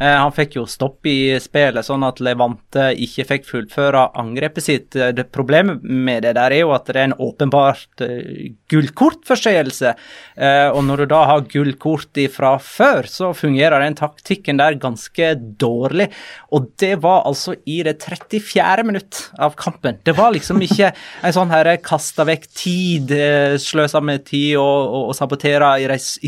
Eh, 0.01 0.17
Han 0.17 0.33
fikk 0.33 0.55
jo 0.57 0.65
stopp 0.67 1.05
i 1.07 1.37
spillet, 1.45 1.85
sånn 1.85 2.07
at 2.09 2.23
Levante 2.25 2.89
ikke 2.97 3.27
fikk 3.29 3.45
fullføre 3.51 4.07
angrepet 4.17 4.65
sitt. 4.65 4.97
Eh, 4.97 5.11
Det 5.13 5.27
Problemet 5.31 5.83
med 5.85 6.23
det 6.25 6.35
der 6.39 6.51
er 6.57 6.63
jo 6.65 6.73
at 6.73 6.87
det 6.89 6.97
er 6.97 7.09
en 7.11 7.17
åpenbart 7.21 8.01
uh, 8.01 8.49
gullkortforseelse. 8.73 9.93
Eh, 10.41 10.69
og 10.73 10.83
når 10.87 11.03
du 11.03 11.07
da 11.13 11.21
har 11.29 11.45
gullkort 11.51 12.19
fra 12.33 12.55
før, 12.63 13.07
så 13.11 13.31
fungerer 13.37 13.83
den 13.85 13.97
taktikken 13.99 14.61
der 14.61 14.79
ganske 14.81 15.33
dårlig. 15.61 16.09
Og 16.57 16.71
det 16.81 16.95
var 17.05 17.25
altså 17.29 17.55
i 17.67 17.81
det 17.87 17.99
34. 18.03 18.85
minutt 18.87 19.21
av 19.39 19.55
kampen. 19.61 20.01
Det 20.05 20.17
var 20.19 20.33
liksom 20.35 20.61
ikke 20.65 20.93
en 21.25 21.37
sånn 21.37 21.53
her 21.53 21.75
kasta 21.85 22.25
vekk 22.29 22.49
tid, 22.57 23.13
eh, 23.13 23.57
sløsa 23.61 24.01
med 24.03 24.25
tid 24.31 24.57
og, 24.57 24.65
og, 24.89 25.09
og 25.13 25.19
sabotera 25.19 25.75
i, 25.81 25.89
i 25.91 25.99
s- 26.01 26.19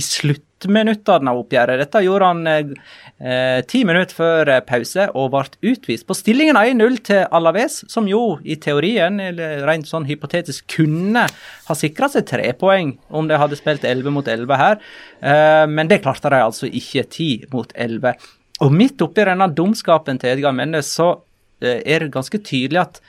sluttminuttene 0.63 1.31
av 1.31 1.41
oppgjøret. 1.43 1.81
Dette 1.81 2.03
gjorde 2.05 2.29
han 2.31 2.47
eh, 2.47 3.63
ti 3.69 3.83
minutter 3.85 4.15
før 4.15 4.49
eh, 4.49 4.63
pause 4.65 5.09
og 5.15 5.31
ble 5.33 5.73
utvist 5.73 6.07
på 6.07 6.15
stillingen 6.15 6.57
1-0 6.57 6.99
til 7.03 7.25
Alaves, 7.31 7.83
som 7.89 8.09
jo 8.09 8.39
i 8.45 8.57
teorien, 8.57 9.21
eller 9.21 9.65
rent 9.67 9.89
sånn 9.89 10.07
hypotetisk, 10.07 10.67
kunne 10.77 11.27
ha 11.27 11.75
sikra 11.77 12.09
seg 12.09 12.27
tre 12.29 12.53
poeng 12.59 12.97
om 13.11 13.29
de 13.29 13.39
hadde 13.39 13.59
spilt 13.59 13.85
11 13.85 14.15
mot 14.15 14.29
11 14.29 14.61
her, 14.61 14.79
eh, 15.21 15.67
men 15.67 15.91
det 15.91 16.03
klarte 16.03 16.31
de 16.33 16.43
altså 16.43 16.71
ikke 16.71 17.07
10 17.09 17.51
mot 17.53 17.73
11. 17.75 18.15
Og 18.63 18.73
midt 18.73 19.03
oppi 19.03 19.27
denne 19.27 19.51
dumskapen 19.51 20.21
til 20.23 20.37
Edgar 20.37 20.55
Mendes, 20.55 20.93
så 20.95 21.17
eh, 21.63 21.83
er 21.83 22.07
det 22.07 22.15
ganske 22.15 22.39
tydelig 22.43 22.87
at 22.87 23.03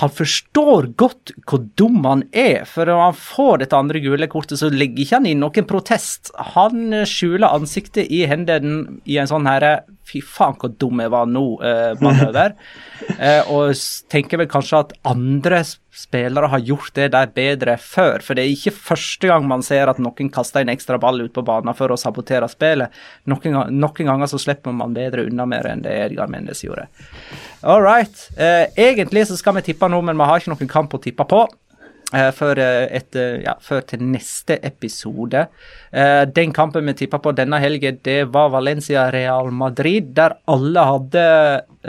han 0.00 0.12
forstår 0.12 0.86
godt 0.96 1.34
hvor 1.44 1.64
dum 1.76 2.00
han 2.06 2.22
er, 2.32 2.64
for 2.68 2.88
når 2.88 3.02
han 3.02 3.18
får 3.18 3.60
dette 3.60 3.76
andre 3.76 4.00
gule 4.00 4.28
kortet, 4.32 4.56
så 4.60 4.70
legger 4.72 5.04
ikke 5.04 5.18
han 5.18 5.28
inn 5.28 5.42
noen 5.44 5.68
protest. 5.68 6.32
Han 6.54 7.04
skjuler 7.08 7.52
ansiktet 7.52 8.08
i 8.08 8.22
hendene 8.28 9.02
i 9.04 9.18
en 9.20 9.28
sånn 9.28 9.48
herre 9.50 9.82
Fy 10.08 10.22
faen, 10.24 10.56
hvor 10.58 10.72
dum 10.74 11.00
jeg 11.02 11.12
var 11.12 11.28
nå-manøver. 11.30 12.56
eh, 13.18 13.52
og 13.52 13.72
tenker 14.12 14.42
vel 14.42 14.50
kanskje 14.50 14.82
at 14.82 14.96
andre 15.08 15.62
spillere 15.92 16.48
har 16.48 16.62
gjort 16.64 16.94
det 16.96 17.10
der 17.12 17.30
bedre 17.34 17.76
før. 17.80 18.22
For 18.24 18.36
det 18.36 18.46
er 18.46 18.54
ikke 18.54 18.74
første 18.74 19.28
gang 19.28 19.46
man 19.48 19.64
ser 19.64 19.90
at 19.92 20.00
noen 20.02 20.30
kaster 20.32 20.64
en 20.64 20.72
ekstra 20.72 20.98
ball 21.00 21.20
ut 21.20 21.34
på 21.36 21.44
banen 21.46 21.76
for 21.76 21.92
å 21.92 22.00
sabotere 22.00 22.48
spillet. 22.50 22.92
Noen, 23.30 23.58
noen 23.76 24.10
ganger 24.12 24.30
så 24.30 24.40
slipper 24.40 24.74
man 24.76 24.96
bedre 24.96 25.26
unna 25.28 25.46
mer 25.48 25.68
enn 25.68 25.84
det 25.84 25.94
Edgar 26.08 26.32
Mendes 26.32 26.64
gjorde. 26.64 26.88
All 27.62 27.84
right. 27.84 28.28
Eh, 28.36 28.72
egentlig 28.88 29.26
så 29.28 29.36
skal 29.38 29.58
vi 29.58 29.66
tippe 29.68 29.88
nå, 29.90 30.00
men 30.02 30.18
vi 30.18 30.28
har 30.28 30.40
ikke 30.40 30.54
noen 30.54 30.72
kamp 30.72 30.96
å 30.96 31.02
tippe 31.02 31.28
på. 31.28 31.44
Eh, 32.12 32.28
før, 32.36 32.60
eh, 32.62 32.86
etter, 32.98 33.40
ja, 33.44 33.54
før 33.60 33.82
til 33.88 34.04
neste 34.04 34.58
episode. 34.64 35.46
Eh, 35.92 36.24
den 36.28 36.52
kampen 36.52 36.86
vi 36.86 36.94
tippa 37.02 37.20
på 37.22 37.34
denne 37.36 37.60
helgen, 37.62 37.98
det 38.04 38.20
var 38.34 38.52
Valencia-Real 38.54 39.50
Madrid, 39.50 40.12
der 40.16 40.36
alle 40.46 40.86
hadde 40.90 41.24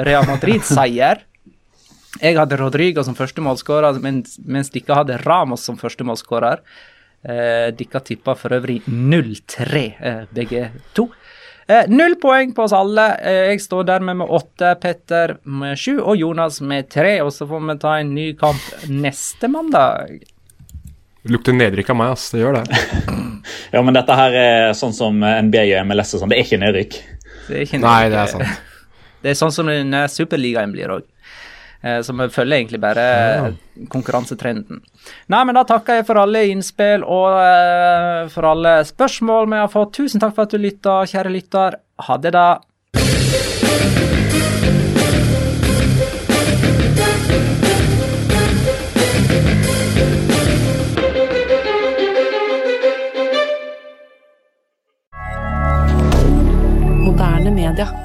Real 0.08 0.28
Madrid-seier. 0.30 1.24
Jeg 2.22 2.38
hadde 2.38 2.58
Rodrigo 2.60 3.04
som 3.04 3.16
første 3.18 3.42
målskårer, 3.42 3.98
mens, 4.04 4.38
mens 4.46 4.70
dere 4.74 5.00
hadde 5.00 5.18
Ramos 5.26 5.64
som 5.66 5.80
første 5.80 6.06
målskårer. 6.06 6.62
Eh, 7.24 7.70
dere 7.72 8.02
tippa 8.04 8.36
for 8.36 8.52
øvrig 8.52 8.82
0-3, 8.86 9.84
eh, 10.00 10.24
begge 10.36 10.72
to. 10.94 11.08
Eh, 11.68 11.88
null 11.88 12.16
poeng 12.20 12.52
på 12.56 12.66
oss 12.66 12.76
alle. 12.76 13.08
Eh, 13.24 13.46
jeg 13.54 13.62
står 13.64 13.88
dermed 13.88 14.20
med 14.20 14.28
åtte, 14.36 14.74
Petter 14.82 15.38
med 15.44 15.80
sju 15.80 15.96
og 16.02 16.18
Jonas 16.20 16.60
med 16.62 16.90
tre. 16.92 17.16
Og 17.24 17.32
så 17.34 17.48
får 17.48 17.64
vi 17.70 17.78
ta 17.82 17.96
en 18.00 18.14
ny 18.16 18.28
kamp 18.40 18.88
neste 18.92 19.48
mandag. 19.52 20.26
Lukter 21.32 21.56
nedrykk 21.56 21.94
av 21.94 22.00
meg, 22.02 22.18
ass. 22.18 22.28
Det 22.34 22.44
gjør 22.44 22.60
det. 22.60 22.84
ja, 23.76 23.82
men 23.82 23.96
dette 23.96 24.20
her 24.20 24.38
er 24.44 24.76
sånn 24.76 24.96
som 24.96 25.24
NBA 25.24 25.70
og 25.72 25.88
MLS 25.88 26.18
og 26.18 26.24
sånn. 26.24 26.34
Det 26.34 26.42
er 26.42 26.48
ikke 26.48 26.62
nedrykk. 26.66 27.00
Det 27.48 27.58
er 27.58 27.66
ikke 27.68 27.84
Nei, 27.84 28.00
det 28.12 28.22
er 28.26 28.38
sant. 28.38 28.62
Det 29.24 29.32
er 29.32 29.38
sånn 29.40 29.54
som 29.56 29.70
den 29.72 29.94
eh, 29.96 30.10
superligaen 30.12 30.74
blir 30.76 30.92
òg. 30.98 31.06
Så 31.84 32.14
vi 32.16 32.30
følger 32.32 32.62
egentlig 32.62 32.80
bare 32.80 33.06
konkurransetrenden. 33.92 34.80
Nei, 35.28 35.42
men 35.44 35.58
da 35.58 35.66
takker 35.68 36.00
jeg 36.00 36.08
for 36.08 36.22
alle 36.22 36.46
innspill 36.48 37.04
og 37.04 37.36
eh, 37.44 38.30
for 38.32 38.48
alle 38.54 38.78
spørsmål 38.88 39.52
vi 39.52 39.60
har 39.60 39.72
fått. 39.72 39.98
Tusen 40.00 40.24
takk 40.24 40.38
for 40.38 40.48
at 40.48 40.56
du 40.56 40.64
lytta, 40.64 41.02
kjære 41.12 41.34
lytter. 41.36 41.82
Ha 42.08 42.22
det, 42.24 42.38
da. 42.38 42.48
Media. 57.54 58.03